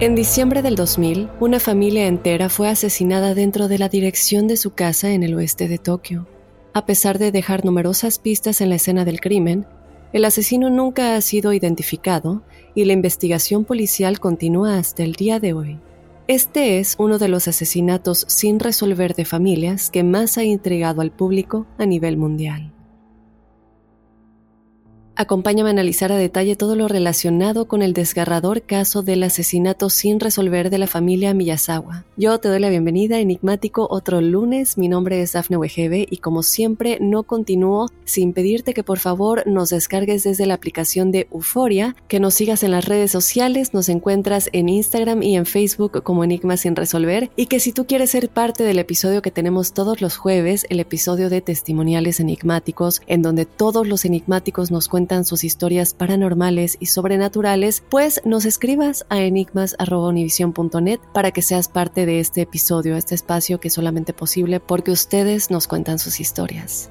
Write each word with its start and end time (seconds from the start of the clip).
En 0.00 0.14
diciembre 0.14 0.62
del 0.62 0.76
2000, 0.76 1.28
una 1.40 1.60
familia 1.60 2.06
entera 2.06 2.48
fue 2.48 2.70
asesinada 2.70 3.34
dentro 3.34 3.68
de 3.68 3.76
la 3.76 3.90
dirección 3.90 4.48
de 4.48 4.56
su 4.56 4.70
casa 4.70 5.12
en 5.12 5.22
el 5.22 5.34
oeste 5.34 5.68
de 5.68 5.76
Tokio. 5.76 6.26
A 6.72 6.86
pesar 6.86 7.18
de 7.18 7.30
dejar 7.30 7.66
numerosas 7.66 8.18
pistas 8.18 8.62
en 8.62 8.70
la 8.70 8.76
escena 8.76 9.04
del 9.04 9.20
crimen, 9.20 9.66
el 10.14 10.24
asesino 10.24 10.70
nunca 10.70 11.16
ha 11.16 11.20
sido 11.20 11.52
identificado 11.52 12.42
y 12.74 12.86
la 12.86 12.94
investigación 12.94 13.66
policial 13.66 14.20
continúa 14.20 14.78
hasta 14.78 15.02
el 15.02 15.12
día 15.12 15.38
de 15.38 15.52
hoy. 15.52 15.78
Este 16.28 16.78
es 16.78 16.94
uno 16.98 17.18
de 17.18 17.28
los 17.28 17.46
asesinatos 17.46 18.24
sin 18.26 18.58
resolver 18.58 19.14
de 19.14 19.26
familias 19.26 19.90
que 19.90 20.02
más 20.02 20.38
ha 20.38 20.44
intrigado 20.44 21.02
al 21.02 21.10
público 21.10 21.66
a 21.76 21.84
nivel 21.84 22.16
mundial. 22.16 22.72
Acompáñame 25.20 25.68
a 25.68 25.72
analizar 25.72 26.12
a 26.12 26.16
detalle 26.16 26.56
todo 26.56 26.76
lo 26.76 26.88
relacionado 26.88 27.68
con 27.68 27.82
el 27.82 27.92
desgarrador 27.92 28.62
caso 28.62 29.02
del 29.02 29.22
asesinato 29.22 29.90
sin 29.90 30.18
resolver 30.18 30.70
de 30.70 30.78
la 30.78 30.86
familia 30.86 31.34
Miyazawa. 31.34 32.06
Yo 32.16 32.38
te 32.38 32.48
doy 32.48 32.58
la 32.58 32.70
bienvenida, 32.70 33.18
enigmático, 33.18 33.86
otro 33.90 34.22
lunes. 34.22 34.78
Mi 34.78 34.88
nombre 34.88 35.20
es 35.20 35.32
Dafne 35.32 35.58
Wegebe 35.58 36.06
y 36.10 36.16
como 36.16 36.42
siempre 36.42 36.96
no 37.02 37.24
continúo 37.24 37.90
sin 38.06 38.32
pedirte 38.32 38.72
que 38.72 38.82
por 38.82 38.98
favor 38.98 39.46
nos 39.46 39.68
descargues 39.68 40.24
desde 40.24 40.46
la 40.46 40.54
aplicación 40.54 41.12
de 41.12 41.28
Euforia, 41.30 41.94
que 42.08 42.18
nos 42.18 42.32
sigas 42.32 42.62
en 42.62 42.70
las 42.70 42.86
redes 42.86 43.10
sociales, 43.10 43.74
nos 43.74 43.90
encuentras 43.90 44.48
en 44.54 44.70
Instagram 44.70 45.22
y 45.22 45.36
en 45.36 45.44
Facebook 45.44 46.02
como 46.02 46.24
Enigma 46.24 46.56
sin 46.56 46.76
resolver 46.76 47.30
y 47.36 47.44
que 47.44 47.60
si 47.60 47.72
tú 47.72 47.86
quieres 47.86 48.12
ser 48.12 48.30
parte 48.30 48.64
del 48.64 48.78
episodio 48.78 49.20
que 49.20 49.30
tenemos 49.30 49.74
todos 49.74 50.00
los 50.00 50.16
jueves, 50.16 50.64
el 50.70 50.80
episodio 50.80 51.28
de 51.28 51.42
testimoniales 51.42 52.20
enigmáticos, 52.20 53.02
en 53.06 53.20
donde 53.20 53.44
todos 53.44 53.86
los 53.86 54.06
enigmáticos 54.06 54.70
nos 54.70 54.88
cuentan 54.88 55.09
sus 55.24 55.44
historias 55.44 55.94
paranormales 55.94 56.76
y 56.80 56.86
sobrenaturales, 56.86 57.82
pues 57.88 58.20
nos 58.24 58.44
escribas 58.44 59.04
a 59.08 59.20
enigmas.univision.net 59.20 61.00
para 61.12 61.30
que 61.30 61.42
seas 61.42 61.68
parte 61.68 62.06
de 62.06 62.20
este 62.20 62.42
episodio, 62.42 62.96
este 62.96 63.14
espacio 63.14 63.60
que 63.60 63.68
es 63.68 63.74
solamente 63.74 64.12
posible 64.12 64.60
porque 64.60 64.90
ustedes 64.90 65.50
nos 65.50 65.66
cuentan 65.66 65.98
sus 65.98 66.20
historias. 66.20 66.90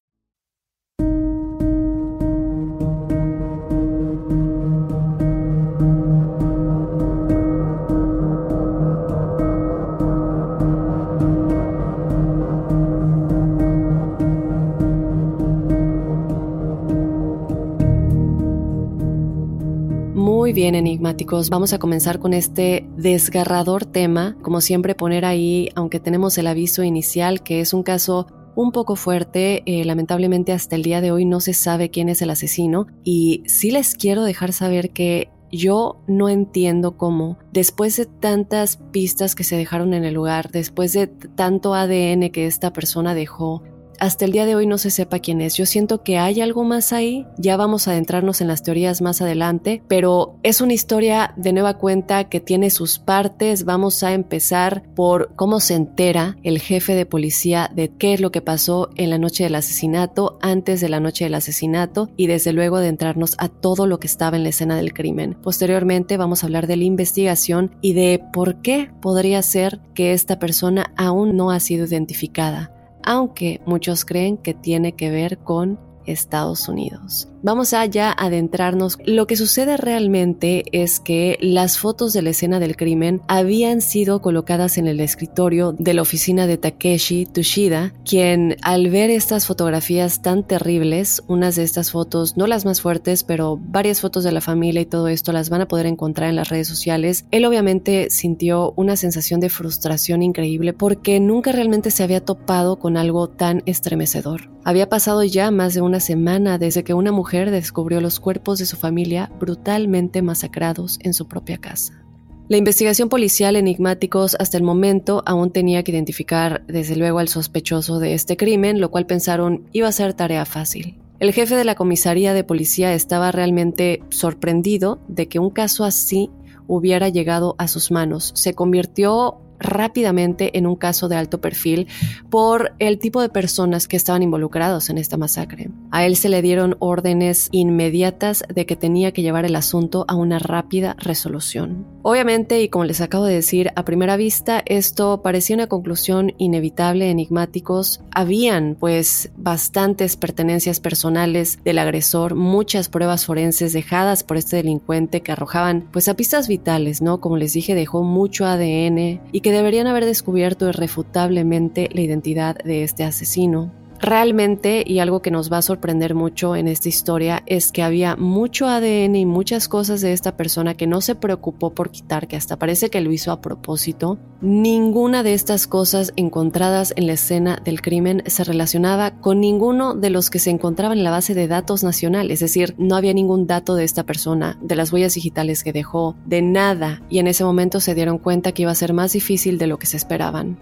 Bien, 20.53 20.75
enigmáticos. 20.75 21.49
Vamos 21.49 21.71
a 21.71 21.79
comenzar 21.79 22.19
con 22.19 22.33
este 22.33 22.85
desgarrador 22.97 23.85
tema. 23.85 24.35
Como 24.41 24.59
siempre, 24.59 24.95
poner 24.95 25.23
ahí, 25.23 25.69
aunque 25.75 26.01
tenemos 26.01 26.37
el 26.37 26.47
aviso 26.47 26.83
inicial, 26.83 27.41
que 27.41 27.61
es 27.61 27.73
un 27.73 27.83
caso 27.83 28.27
un 28.55 28.73
poco 28.73 28.97
fuerte. 28.97 29.63
Eh, 29.65 29.85
lamentablemente 29.85 30.51
hasta 30.51 30.75
el 30.75 30.83
día 30.83 30.99
de 30.99 31.11
hoy 31.11 31.23
no 31.23 31.39
se 31.39 31.53
sabe 31.53 31.89
quién 31.89 32.09
es 32.09 32.21
el 32.21 32.31
asesino 32.31 32.87
y 33.03 33.43
sí 33.45 33.71
les 33.71 33.95
quiero 33.95 34.23
dejar 34.23 34.51
saber 34.51 34.91
que 34.91 35.29
yo 35.53 36.01
no 36.07 36.29
entiendo 36.29 36.97
cómo, 36.97 37.37
después 37.51 37.97
de 37.97 38.05
tantas 38.05 38.77
pistas 38.77 39.35
que 39.35 39.43
se 39.43 39.57
dejaron 39.57 39.93
en 39.93 40.05
el 40.05 40.13
lugar, 40.13 40.49
después 40.51 40.93
de 40.93 41.07
tanto 41.07 41.75
ADN 41.75 42.29
que 42.31 42.45
esta 42.45 42.71
persona 42.71 43.13
dejó, 43.13 43.61
hasta 44.01 44.25
el 44.25 44.31
día 44.31 44.47
de 44.47 44.55
hoy 44.55 44.65
no 44.65 44.79
se 44.79 44.89
sepa 44.89 45.19
quién 45.19 45.41
es. 45.41 45.55
Yo 45.55 45.67
siento 45.67 46.01
que 46.01 46.17
hay 46.17 46.41
algo 46.41 46.63
más 46.63 46.91
ahí, 46.91 47.27
ya 47.37 47.55
vamos 47.55 47.87
a 47.87 47.91
adentrarnos 47.91 48.41
en 48.41 48.47
las 48.47 48.63
teorías 48.63 48.99
más 48.99 49.21
adelante, 49.21 49.83
pero 49.87 50.39
es 50.41 50.59
una 50.59 50.73
historia 50.73 51.35
de 51.37 51.53
nueva 51.53 51.77
cuenta 51.77 52.23
que 52.27 52.39
tiene 52.39 52.71
sus 52.71 52.97
partes. 52.97 53.63
Vamos 53.63 54.01
a 54.01 54.13
empezar 54.13 54.81
por 54.95 55.35
cómo 55.35 55.59
se 55.59 55.75
entera 55.75 56.35
el 56.41 56.59
jefe 56.59 56.95
de 56.95 57.05
policía 57.05 57.69
de 57.75 57.89
qué 57.89 58.15
es 58.15 58.21
lo 58.21 58.31
que 58.31 58.41
pasó 58.41 58.89
en 58.95 59.11
la 59.11 59.19
noche 59.19 59.43
del 59.43 59.53
asesinato, 59.53 60.39
antes 60.41 60.81
de 60.81 60.89
la 60.89 60.99
noche 60.99 61.25
del 61.25 61.35
asesinato 61.35 62.09
y 62.17 62.25
desde 62.25 62.53
luego 62.53 62.77
adentrarnos 62.77 63.35
a 63.37 63.49
todo 63.49 63.85
lo 63.85 63.99
que 63.99 64.07
estaba 64.07 64.35
en 64.35 64.41
la 64.41 64.49
escena 64.49 64.77
del 64.77 64.95
crimen. 64.95 65.37
Posteriormente 65.43 66.17
vamos 66.17 66.41
a 66.41 66.47
hablar 66.47 66.65
de 66.65 66.77
la 66.77 66.85
investigación 66.85 67.75
y 67.81 67.93
de 67.93 68.19
por 68.33 68.63
qué 68.63 68.89
podría 68.99 69.43
ser 69.43 69.79
que 69.93 70.13
esta 70.13 70.39
persona 70.39 70.91
aún 70.97 71.37
no 71.37 71.51
ha 71.51 71.59
sido 71.59 71.85
identificada 71.85 72.80
aunque 73.03 73.61
muchos 73.65 74.05
creen 74.05 74.37
que 74.37 74.53
tiene 74.53 74.93
que 74.93 75.09
ver 75.09 75.37
con 75.39 75.79
Estados 76.05 76.67
Unidos. 76.67 77.30
Vamos 77.43 77.73
a 77.73 77.83
ya 77.87 78.11
adentrarnos. 78.11 78.99
Lo 79.03 79.25
que 79.25 79.35
sucede 79.35 79.75
realmente 79.75 80.63
es 80.73 80.99
que 80.99 81.39
las 81.41 81.79
fotos 81.79 82.13
de 82.13 82.21
la 82.21 82.29
escena 82.29 82.59
del 82.59 82.75
crimen 82.75 83.21
habían 83.27 83.81
sido 83.81 84.21
colocadas 84.21 84.77
en 84.77 84.85
el 84.85 84.99
escritorio 84.99 85.71
de 85.71 85.95
la 85.95 86.03
oficina 86.03 86.45
de 86.45 86.59
Takeshi 86.59 87.25
Tushida, 87.25 87.93
quien 88.05 88.57
al 88.61 88.91
ver 88.91 89.09
estas 89.09 89.47
fotografías 89.47 90.21
tan 90.21 90.43
terribles, 90.43 91.23
unas 91.27 91.55
de 91.55 91.63
estas 91.63 91.89
fotos, 91.89 92.37
no 92.37 92.45
las 92.45 92.63
más 92.63 92.79
fuertes, 92.79 93.23
pero 93.23 93.57
varias 93.59 94.01
fotos 94.01 94.23
de 94.23 94.31
la 94.31 94.41
familia 94.41 94.81
y 94.81 94.85
todo 94.85 95.07
esto 95.07 95.31
las 95.31 95.49
van 95.49 95.61
a 95.61 95.67
poder 95.67 95.87
encontrar 95.87 96.29
en 96.29 96.35
las 96.35 96.49
redes 96.49 96.67
sociales, 96.67 97.25
él 97.31 97.45
obviamente 97.45 98.11
sintió 98.11 98.71
una 98.75 98.95
sensación 98.95 99.39
de 99.39 99.49
frustración 99.49 100.21
increíble 100.21 100.73
porque 100.73 101.19
nunca 101.19 101.51
realmente 101.51 101.89
se 101.89 102.03
había 102.03 102.23
topado 102.23 102.77
con 102.77 102.97
algo 102.97 103.29
tan 103.29 103.63
estremecedor. 103.65 104.51
Había 104.63 104.89
pasado 104.89 105.23
ya 105.23 105.49
más 105.49 105.73
de 105.73 105.81
una 105.81 105.99
semana 105.99 106.59
desde 106.59 106.83
que 106.83 106.93
una 106.93 107.11
mujer 107.11 107.30
descubrió 107.39 108.01
los 108.01 108.19
cuerpos 108.19 108.59
de 108.59 108.65
su 108.65 108.75
familia 108.75 109.31
brutalmente 109.39 110.21
masacrados 110.21 110.99
en 111.01 111.13
su 111.13 111.27
propia 111.27 111.57
casa. 111.57 112.03
La 112.49 112.57
investigación 112.57 113.07
policial 113.07 113.55
enigmáticos 113.55 114.35
hasta 114.37 114.57
el 114.57 114.63
momento 114.63 115.23
aún 115.25 115.51
tenía 115.51 115.83
que 115.83 115.91
identificar 115.93 116.65
desde 116.67 116.97
luego 116.97 117.19
al 117.19 117.29
sospechoso 117.29 117.99
de 117.99 118.13
este 118.13 118.35
crimen, 118.35 118.81
lo 118.81 118.91
cual 118.91 119.05
pensaron 119.05 119.69
iba 119.71 119.87
a 119.87 119.93
ser 119.93 120.13
tarea 120.13 120.43
fácil. 120.45 120.99
El 121.21 121.31
jefe 121.31 121.55
de 121.55 121.63
la 121.63 121.75
comisaría 121.75 122.33
de 122.33 122.43
policía 122.43 122.93
estaba 122.93 123.31
realmente 123.31 124.03
sorprendido 124.09 124.99
de 125.07 125.27
que 125.27 125.39
un 125.39 125.51
caso 125.51 125.85
así 125.85 126.29
hubiera 126.67 127.09
llegado 127.09 127.55
a 127.57 127.67
sus 127.67 127.91
manos. 127.91 128.31
Se 128.35 128.53
convirtió 128.53 129.37
rápidamente 129.61 130.57
en 130.57 130.67
un 130.67 130.75
caso 130.75 131.07
de 131.07 131.15
alto 131.15 131.39
perfil 131.39 131.87
por 132.29 132.73
el 132.79 132.99
tipo 132.99 133.21
de 133.21 133.29
personas 133.29 133.87
que 133.87 133.97
estaban 133.97 134.23
involucrados 134.23 134.89
en 134.89 134.97
esta 134.97 135.17
masacre. 135.17 135.69
A 135.91 136.05
él 136.05 136.15
se 136.15 136.29
le 136.29 136.41
dieron 136.41 136.75
órdenes 136.79 137.49
inmediatas 137.51 138.43
de 138.53 138.65
que 138.65 138.75
tenía 138.75 139.11
que 139.11 139.21
llevar 139.21 139.45
el 139.45 139.55
asunto 139.55 140.05
a 140.07 140.15
una 140.15 140.39
rápida 140.39 140.95
resolución. 140.99 141.85
Obviamente, 142.03 142.61
y 142.61 142.69
como 142.69 142.85
les 142.85 143.01
acabo 143.01 143.25
de 143.25 143.35
decir, 143.35 143.71
a 143.75 143.85
primera 143.85 144.17
vista 144.17 144.63
esto 144.65 145.21
parecía 145.21 145.55
una 145.55 145.67
conclusión 145.67 146.33
inevitable, 146.37 147.09
enigmáticos. 147.09 148.01
Habían 148.11 148.75
pues 148.79 149.31
bastantes 149.37 150.17
pertenencias 150.17 150.79
personales 150.79 151.59
del 151.63 151.79
agresor, 151.79 152.35
muchas 152.35 152.89
pruebas 152.89 153.25
forenses 153.25 153.73
dejadas 153.73 154.23
por 154.23 154.37
este 154.37 154.57
delincuente 154.57 155.21
que 155.21 155.31
arrojaban 155.31 155.87
pues 155.91 156.07
a 156.07 156.15
pistas 156.15 156.47
vitales, 156.47 157.01
¿no? 157.01 157.21
Como 157.21 157.37
les 157.37 157.53
dije, 157.53 157.75
dejó 157.75 158.03
mucho 158.03 158.45
ADN 158.45 159.21
y 159.31 159.41
que 159.41 159.51
deberían 159.51 159.87
haber 159.87 160.05
descubierto 160.05 160.69
irrefutablemente 160.69 161.89
la 161.93 162.01
identidad 162.01 162.55
de 162.57 162.83
este 162.83 163.03
asesino. 163.03 163.80
Realmente, 164.01 164.83
y 164.85 164.97
algo 164.97 165.21
que 165.21 165.29
nos 165.29 165.51
va 165.51 165.59
a 165.59 165.61
sorprender 165.61 166.15
mucho 166.15 166.55
en 166.55 166.67
esta 166.67 166.89
historia, 166.89 167.43
es 167.45 167.71
que 167.71 167.83
había 167.83 168.15
mucho 168.15 168.67
ADN 168.67 169.15
y 169.15 169.25
muchas 169.27 169.67
cosas 169.67 170.01
de 170.01 170.11
esta 170.11 170.35
persona 170.35 170.73
que 170.73 170.87
no 170.87 171.01
se 171.01 171.13
preocupó 171.13 171.69
por 171.75 171.91
quitar, 171.91 172.27
que 172.27 172.35
hasta 172.35 172.57
parece 172.57 172.89
que 172.89 173.01
lo 173.01 173.11
hizo 173.11 173.31
a 173.31 173.41
propósito. 173.41 174.17
Ninguna 174.41 175.21
de 175.21 175.35
estas 175.35 175.67
cosas 175.67 176.13
encontradas 176.15 176.93
en 176.95 177.05
la 177.05 177.13
escena 177.13 177.61
del 177.63 177.81
crimen 177.81 178.23
se 178.25 178.43
relacionaba 178.43 179.19
con 179.21 179.39
ninguno 179.39 179.93
de 179.93 180.09
los 180.09 180.31
que 180.31 180.39
se 180.39 180.49
encontraban 180.49 180.97
en 180.97 181.03
la 181.03 181.11
base 181.11 181.35
de 181.35 181.47
datos 181.47 181.83
nacional, 181.83 182.31
es 182.31 182.39
decir, 182.39 182.73
no 182.79 182.95
había 182.95 183.13
ningún 183.13 183.45
dato 183.45 183.75
de 183.75 183.83
esta 183.83 184.03
persona, 184.03 184.57
de 184.61 184.75
las 184.75 184.91
huellas 184.91 185.13
digitales 185.13 185.63
que 185.63 185.73
dejó, 185.73 186.15
de 186.25 186.41
nada, 186.41 187.03
y 187.07 187.19
en 187.19 187.27
ese 187.27 187.43
momento 187.43 187.79
se 187.79 187.93
dieron 187.93 188.17
cuenta 188.17 188.51
que 188.51 188.63
iba 188.63 188.71
a 188.71 188.75
ser 188.75 188.93
más 188.93 189.13
difícil 189.13 189.59
de 189.59 189.67
lo 189.67 189.77
que 189.77 189.85
se 189.85 189.97
esperaban. 189.97 190.57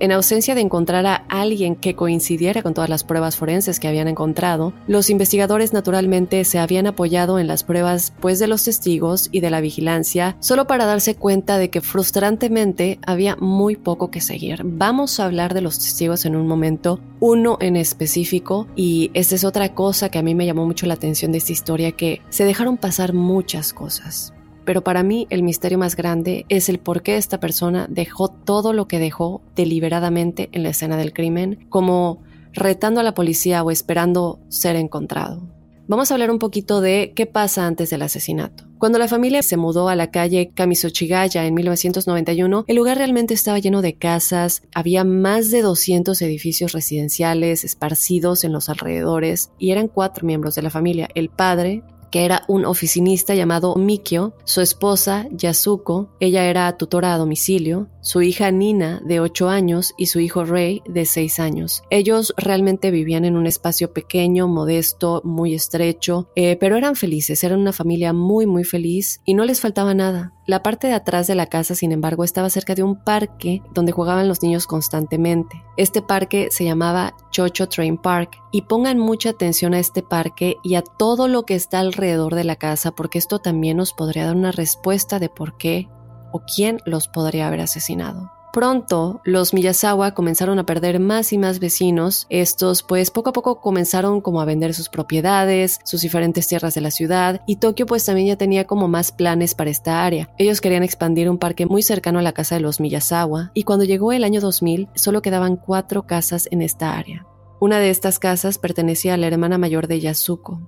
En 0.00 0.12
ausencia 0.12 0.54
de 0.54 0.60
encontrar 0.60 1.06
a 1.06 1.24
alguien 1.28 1.74
que 1.74 1.96
coincidiera 1.96 2.62
con 2.62 2.72
todas 2.72 2.88
las 2.88 3.02
pruebas 3.02 3.36
forenses 3.36 3.80
que 3.80 3.88
habían 3.88 4.06
encontrado, 4.06 4.72
los 4.86 5.10
investigadores 5.10 5.72
naturalmente 5.72 6.44
se 6.44 6.60
habían 6.60 6.86
apoyado 6.86 7.40
en 7.40 7.48
las 7.48 7.64
pruebas 7.64 8.12
pues 8.20 8.38
de 8.38 8.46
los 8.46 8.62
testigos 8.62 9.28
y 9.32 9.40
de 9.40 9.50
la 9.50 9.60
vigilancia, 9.60 10.36
solo 10.38 10.68
para 10.68 10.86
darse 10.86 11.16
cuenta 11.16 11.58
de 11.58 11.70
que 11.70 11.80
frustrantemente 11.80 13.00
había 13.04 13.34
muy 13.36 13.74
poco 13.74 14.12
que 14.12 14.20
seguir. 14.20 14.60
Vamos 14.64 15.18
a 15.18 15.24
hablar 15.24 15.52
de 15.52 15.62
los 15.62 15.80
testigos 15.80 16.24
en 16.26 16.36
un 16.36 16.46
momento, 16.46 17.00
uno 17.18 17.58
en 17.60 17.74
específico, 17.74 18.68
y 18.76 19.10
esta 19.14 19.34
es 19.34 19.42
otra 19.42 19.74
cosa 19.74 20.10
que 20.10 20.18
a 20.18 20.22
mí 20.22 20.36
me 20.36 20.46
llamó 20.46 20.64
mucho 20.64 20.86
la 20.86 20.94
atención 20.94 21.32
de 21.32 21.38
esta 21.38 21.52
historia, 21.52 21.90
que 21.90 22.22
se 22.28 22.44
dejaron 22.44 22.76
pasar 22.76 23.14
muchas 23.14 23.72
cosas 23.72 24.32
pero 24.68 24.84
para 24.84 25.02
mí 25.02 25.26
el 25.30 25.42
misterio 25.42 25.78
más 25.78 25.96
grande 25.96 26.44
es 26.50 26.68
el 26.68 26.78
por 26.78 27.02
qué 27.02 27.16
esta 27.16 27.40
persona 27.40 27.86
dejó 27.88 28.28
todo 28.28 28.74
lo 28.74 28.86
que 28.86 28.98
dejó 28.98 29.40
deliberadamente 29.56 30.50
en 30.52 30.62
la 30.62 30.68
escena 30.68 30.98
del 30.98 31.14
crimen, 31.14 31.64
como 31.70 32.22
retando 32.52 33.00
a 33.00 33.02
la 33.02 33.14
policía 33.14 33.62
o 33.62 33.70
esperando 33.70 34.40
ser 34.50 34.76
encontrado. 34.76 35.40
Vamos 35.86 36.10
a 36.10 36.14
hablar 36.14 36.30
un 36.30 36.38
poquito 36.38 36.82
de 36.82 37.14
qué 37.16 37.24
pasa 37.24 37.66
antes 37.66 37.88
del 37.88 38.02
asesinato. 38.02 38.64
Cuando 38.76 38.98
la 38.98 39.08
familia 39.08 39.42
se 39.42 39.56
mudó 39.56 39.88
a 39.88 39.96
la 39.96 40.10
calle 40.10 40.50
Kamisochigaya 40.54 41.46
en 41.46 41.54
1991, 41.54 42.66
el 42.68 42.76
lugar 42.76 42.98
realmente 42.98 43.32
estaba 43.32 43.60
lleno 43.60 43.80
de 43.80 43.94
casas, 43.94 44.60
había 44.74 45.02
más 45.02 45.50
de 45.50 45.62
200 45.62 46.20
edificios 46.20 46.72
residenciales 46.72 47.64
esparcidos 47.64 48.44
en 48.44 48.52
los 48.52 48.68
alrededores 48.68 49.50
y 49.58 49.70
eran 49.70 49.88
cuatro 49.88 50.26
miembros 50.26 50.54
de 50.56 50.62
la 50.62 50.68
familia, 50.68 51.08
el 51.14 51.30
padre, 51.30 51.84
que 52.10 52.24
era 52.24 52.42
un 52.48 52.64
oficinista 52.64 53.34
llamado 53.34 53.74
Mikio, 53.76 54.34
su 54.44 54.60
esposa 54.60 55.26
Yasuko, 55.30 56.10
ella 56.20 56.44
era 56.44 56.76
tutora 56.76 57.14
a 57.14 57.18
domicilio, 57.18 57.88
su 58.00 58.22
hija 58.22 58.50
Nina 58.50 59.00
de 59.04 59.20
8 59.20 59.48
años 59.48 59.94
y 59.98 60.06
su 60.06 60.20
hijo 60.20 60.44
Ray 60.44 60.82
de 60.86 61.04
6 61.04 61.40
años. 61.40 61.82
Ellos 61.90 62.32
realmente 62.36 62.90
vivían 62.90 63.24
en 63.24 63.36
un 63.36 63.46
espacio 63.46 63.92
pequeño, 63.92 64.48
modesto, 64.48 65.20
muy 65.24 65.54
estrecho, 65.54 66.30
eh, 66.34 66.56
pero 66.58 66.76
eran 66.76 66.96
felices, 66.96 67.44
eran 67.44 67.60
una 67.60 67.72
familia 67.72 68.12
muy 68.12 68.46
muy 68.46 68.64
feliz 68.64 69.20
y 69.24 69.34
no 69.34 69.44
les 69.44 69.60
faltaba 69.60 69.94
nada. 69.94 70.32
La 70.46 70.62
parte 70.62 70.86
de 70.86 70.94
atrás 70.94 71.26
de 71.26 71.34
la 71.34 71.44
casa, 71.46 71.74
sin 71.74 71.92
embargo, 71.92 72.24
estaba 72.24 72.48
cerca 72.48 72.74
de 72.74 72.82
un 72.82 73.04
parque 73.04 73.60
donde 73.74 73.92
jugaban 73.92 74.28
los 74.28 74.42
niños 74.42 74.66
constantemente. 74.66 75.62
Este 75.76 76.00
parque 76.00 76.48
se 76.50 76.64
llamaba 76.64 77.14
Chocho 77.30 77.68
Train 77.68 77.98
Park 77.98 78.42
y 78.50 78.62
pongan 78.62 78.98
mucha 78.98 79.30
atención 79.30 79.74
a 79.74 79.78
este 79.78 80.02
parque 80.02 80.56
y 80.62 80.74
a 80.74 80.82
todo 80.82 81.28
lo 81.28 81.44
que 81.44 81.54
está 81.54 81.80
alrededor 81.80 82.34
de 82.34 82.44
la 82.44 82.56
casa 82.56 82.92
porque 82.92 83.18
esto 83.18 83.38
también 83.38 83.76
nos 83.76 83.92
podría 83.92 84.26
dar 84.26 84.36
una 84.36 84.52
respuesta 84.52 85.18
de 85.18 85.28
por 85.28 85.56
qué 85.56 85.88
o 86.32 86.40
quién 86.40 86.80
los 86.84 87.08
podría 87.08 87.48
haber 87.48 87.60
asesinado. 87.60 88.37
Pronto, 88.52 89.20
los 89.24 89.52
Miyazawa 89.52 90.14
comenzaron 90.14 90.58
a 90.58 90.64
perder 90.64 91.00
más 91.00 91.32
y 91.32 91.38
más 91.38 91.60
vecinos. 91.60 92.26
Estos, 92.30 92.82
pues, 92.82 93.10
poco 93.10 93.30
a 93.30 93.32
poco 93.32 93.60
comenzaron 93.60 94.20
como 94.20 94.40
a 94.40 94.46
vender 94.46 94.72
sus 94.74 94.88
propiedades, 94.88 95.80
sus 95.84 96.00
diferentes 96.00 96.48
tierras 96.48 96.74
de 96.74 96.80
la 96.80 96.90
ciudad, 96.90 97.42
y 97.46 97.56
Tokio, 97.56 97.86
pues, 97.86 98.06
también 98.06 98.28
ya 98.28 98.36
tenía 98.36 98.66
como 98.66 98.88
más 98.88 99.12
planes 99.12 99.54
para 99.54 99.70
esta 99.70 100.04
área. 100.04 100.30
Ellos 100.38 100.60
querían 100.60 100.82
expandir 100.82 101.28
un 101.28 101.38
parque 101.38 101.66
muy 101.66 101.82
cercano 101.82 102.18
a 102.18 102.22
la 102.22 102.32
casa 102.32 102.54
de 102.54 102.62
los 102.62 102.80
Miyazawa, 102.80 103.50
y 103.54 103.64
cuando 103.64 103.84
llegó 103.84 104.12
el 104.12 104.24
año 104.24 104.40
2000, 104.40 104.88
solo 104.94 105.20
quedaban 105.22 105.56
cuatro 105.56 106.06
casas 106.06 106.48
en 106.50 106.62
esta 106.62 106.96
área. 106.96 107.26
Una 107.60 107.78
de 107.80 107.90
estas 107.90 108.18
casas 108.18 108.58
pertenecía 108.58 109.14
a 109.14 109.16
la 109.16 109.26
hermana 109.26 109.58
mayor 109.58 109.88
de 109.88 110.00
Yasuko. 110.00 110.60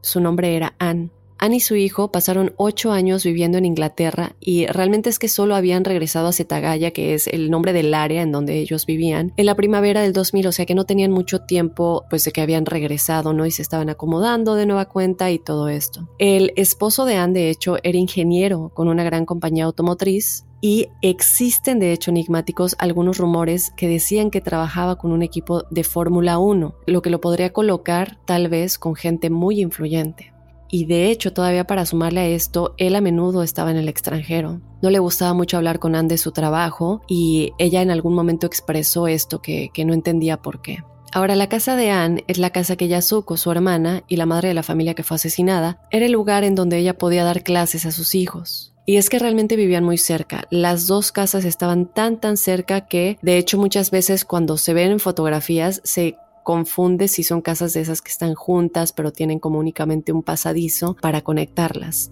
Su 0.00 0.20
nombre 0.20 0.56
era 0.56 0.74
Anne. 0.78 1.10
Anne 1.38 1.56
y 1.56 1.60
su 1.60 1.76
hijo 1.76 2.10
pasaron 2.10 2.52
ocho 2.56 2.92
años 2.92 3.24
viviendo 3.24 3.58
en 3.58 3.64
Inglaterra 3.64 4.34
y 4.40 4.66
realmente 4.66 5.08
es 5.08 5.18
que 5.18 5.28
solo 5.28 5.54
habían 5.54 5.84
regresado 5.84 6.28
a 6.28 6.32
Setagaya, 6.32 6.90
que 6.90 7.14
es 7.14 7.28
el 7.28 7.50
nombre 7.50 7.72
del 7.72 7.94
área 7.94 8.22
en 8.22 8.32
donde 8.32 8.58
ellos 8.58 8.86
vivían, 8.86 9.32
en 9.36 9.46
la 9.46 9.54
primavera 9.54 10.02
del 10.02 10.12
2000, 10.12 10.48
o 10.48 10.52
sea 10.52 10.66
que 10.66 10.74
no 10.74 10.84
tenían 10.84 11.12
mucho 11.12 11.40
tiempo 11.40 12.04
pues 12.10 12.24
de 12.24 12.32
que 12.32 12.40
habían 12.40 12.66
regresado, 12.66 13.32
¿no? 13.32 13.46
Y 13.46 13.52
se 13.52 13.62
estaban 13.62 13.88
acomodando 13.88 14.56
de 14.56 14.66
nueva 14.66 14.86
cuenta 14.86 15.30
y 15.30 15.38
todo 15.38 15.68
esto. 15.68 16.08
El 16.18 16.52
esposo 16.56 17.04
de 17.04 17.16
Anne, 17.16 17.38
de 17.38 17.50
hecho, 17.50 17.76
era 17.82 17.98
ingeniero 17.98 18.72
con 18.74 18.88
una 18.88 19.04
gran 19.04 19.24
compañía 19.24 19.64
automotriz 19.64 20.44
y 20.60 20.88
existen 21.02 21.78
de 21.78 21.92
hecho 21.92 22.10
enigmáticos 22.10 22.74
algunos 22.78 23.18
rumores 23.18 23.72
que 23.76 23.88
decían 23.88 24.30
que 24.30 24.40
trabajaba 24.40 24.96
con 24.96 25.12
un 25.12 25.22
equipo 25.22 25.64
de 25.70 25.84
Fórmula 25.84 26.38
1, 26.38 26.74
lo 26.86 27.02
que 27.02 27.10
lo 27.10 27.20
podría 27.20 27.52
colocar 27.52 28.18
tal 28.24 28.48
vez 28.48 28.78
con 28.78 28.96
gente 28.96 29.30
muy 29.30 29.60
influyente. 29.60 30.32
Y 30.70 30.84
de 30.84 31.10
hecho, 31.10 31.32
todavía 31.32 31.66
para 31.66 31.86
sumarle 31.86 32.20
a 32.20 32.26
esto, 32.26 32.74
él 32.76 32.94
a 32.94 33.00
menudo 33.00 33.42
estaba 33.42 33.70
en 33.70 33.76
el 33.76 33.88
extranjero. 33.88 34.60
No 34.82 34.90
le 34.90 34.98
gustaba 34.98 35.34
mucho 35.34 35.56
hablar 35.56 35.78
con 35.78 35.94
Anne 35.94 36.08
de 36.08 36.18
su 36.18 36.32
trabajo 36.32 37.02
y 37.08 37.52
ella 37.58 37.82
en 37.82 37.90
algún 37.90 38.14
momento 38.14 38.46
expresó 38.46 39.08
esto 39.08 39.40
que, 39.40 39.70
que 39.72 39.84
no 39.84 39.94
entendía 39.94 40.42
por 40.42 40.60
qué. 40.62 40.78
Ahora, 41.12 41.36
la 41.36 41.48
casa 41.48 41.74
de 41.74 41.90
Anne 41.90 42.24
es 42.26 42.38
la 42.38 42.50
casa 42.50 42.76
que 42.76 42.88
Yasuko, 42.88 43.36
su 43.36 43.50
hermana 43.50 44.04
y 44.08 44.16
la 44.16 44.26
madre 44.26 44.48
de 44.48 44.54
la 44.54 44.62
familia 44.62 44.94
que 44.94 45.02
fue 45.02 45.14
asesinada, 45.14 45.80
era 45.90 46.06
el 46.06 46.12
lugar 46.12 46.44
en 46.44 46.54
donde 46.54 46.78
ella 46.78 46.98
podía 46.98 47.24
dar 47.24 47.42
clases 47.42 47.86
a 47.86 47.92
sus 47.92 48.14
hijos. 48.14 48.74
Y 48.84 48.96
es 48.96 49.10
que 49.10 49.18
realmente 49.18 49.56
vivían 49.56 49.84
muy 49.84 49.98
cerca. 49.98 50.46
Las 50.50 50.86
dos 50.86 51.12
casas 51.12 51.44
estaban 51.44 51.86
tan 51.86 52.20
tan 52.20 52.36
cerca 52.36 52.86
que, 52.86 53.18
de 53.20 53.36
hecho, 53.36 53.58
muchas 53.58 53.90
veces 53.90 54.24
cuando 54.24 54.56
se 54.56 54.72
ven 54.72 54.92
en 54.92 55.00
fotografías 55.00 55.80
se 55.84 56.16
confunde 56.42 57.08
si 57.08 57.22
son 57.22 57.40
casas 57.40 57.72
de 57.72 57.80
esas 57.80 58.02
que 58.02 58.10
están 58.10 58.34
juntas 58.34 58.92
pero 58.92 59.12
tienen 59.12 59.38
como 59.38 59.58
únicamente 59.58 60.12
un 60.12 60.22
pasadizo 60.22 60.96
para 61.00 61.22
conectarlas. 61.22 62.10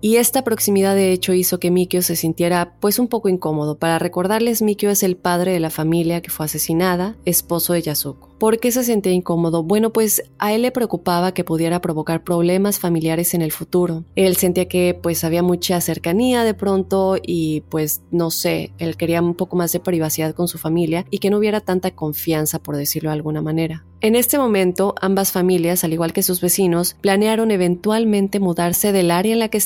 Y 0.00 0.16
esta 0.16 0.42
proximidad 0.44 0.94
de 0.94 1.12
hecho 1.12 1.34
hizo 1.34 1.60
que 1.60 1.70
Mikio 1.70 2.02
se 2.02 2.16
sintiera 2.16 2.74
pues 2.80 2.98
un 2.98 3.08
poco 3.08 3.28
incómodo. 3.28 3.78
Para 3.78 3.98
recordarles, 3.98 4.62
Mikio 4.62 4.90
es 4.90 5.02
el 5.02 5.16
padre 5.16 5.52
de 5.52 5.60
la 5.60 5.70
familia 5.70 6.22
que 6.22 6.30
fue 6.30 6.46
asesinada, 6.46 7.16
esposo 7.24 7.74
de 7.74 7.82
Yasuko. 7.82 8.30
¿Por 8.40 8.58
qué 8.58 8.72
se 8.72 8.84
sentía 8.84 9.12
incómodo? 9.12 9.62
Bueno, 9.62 9.92
pues 9.92 10.22
a 10.38 10.54
él 10.54 10.62
le 10.62 10.70
preocupaba 10.70 11.34
que 11.34 11.44
pudiera 11.44 11.82
provocar 11.82 12.24
problemas 12.24 12.78
familiares 12.78 13.34
en 13.34 13.42
el 13.42 13.52
futuro. 13.52 14.04
Él 14.16 14.34
sentía 14.36 14.66
que 14.66 14.98
pues 15.00 15.24
había 15.24 15.42
mucha 15.42 15.78
cercanía 15.82 16.42
de 16.42 16.54
pronto 16.54 17.18
y 17.22 17.60
pues 17.68 18.00
no 18.10 18.30
sé, 18.30 18.72
él 18.78 18.96
quería 18.96 19.20
un 19.20 19.34
poco 19.34 19.56
más 19.56 19.72
de 19.72 19.80
privacidad 19.80 20.34
con 20.34 20.48
su 20.48 20.56
familia 20.56 21.04
y 21.10 21.18
que 21.18 21.28
no 21.28 21.36
hubiera 21.36 21.60
tanta 21.60 21.90
confianza, 21.90 22.58
por 22.58 22.78
decirlo 22.78 23.10
de 23.10 23.16
alguna 23.16 23.42
manera. 23.42 23.84
En 24.02 24.16
este 24.16 24.38
momento, 24.38 24.94
ambas 25.02 25.30
familias, 25.30 25.84
al 25.84 25.92
igual 25.92 26.14
que 26.14 26.22
sus 26.22 26.40
vecinos, 26.40 26.96
planearon 27.02 27.50
eventualmente 27.50 28.40
mudarse 28.40 28.92
del 28.92 29.10
área 29.10 29.34
en 29.34 29.38
la 29.38 29.48
que 29.48 29.58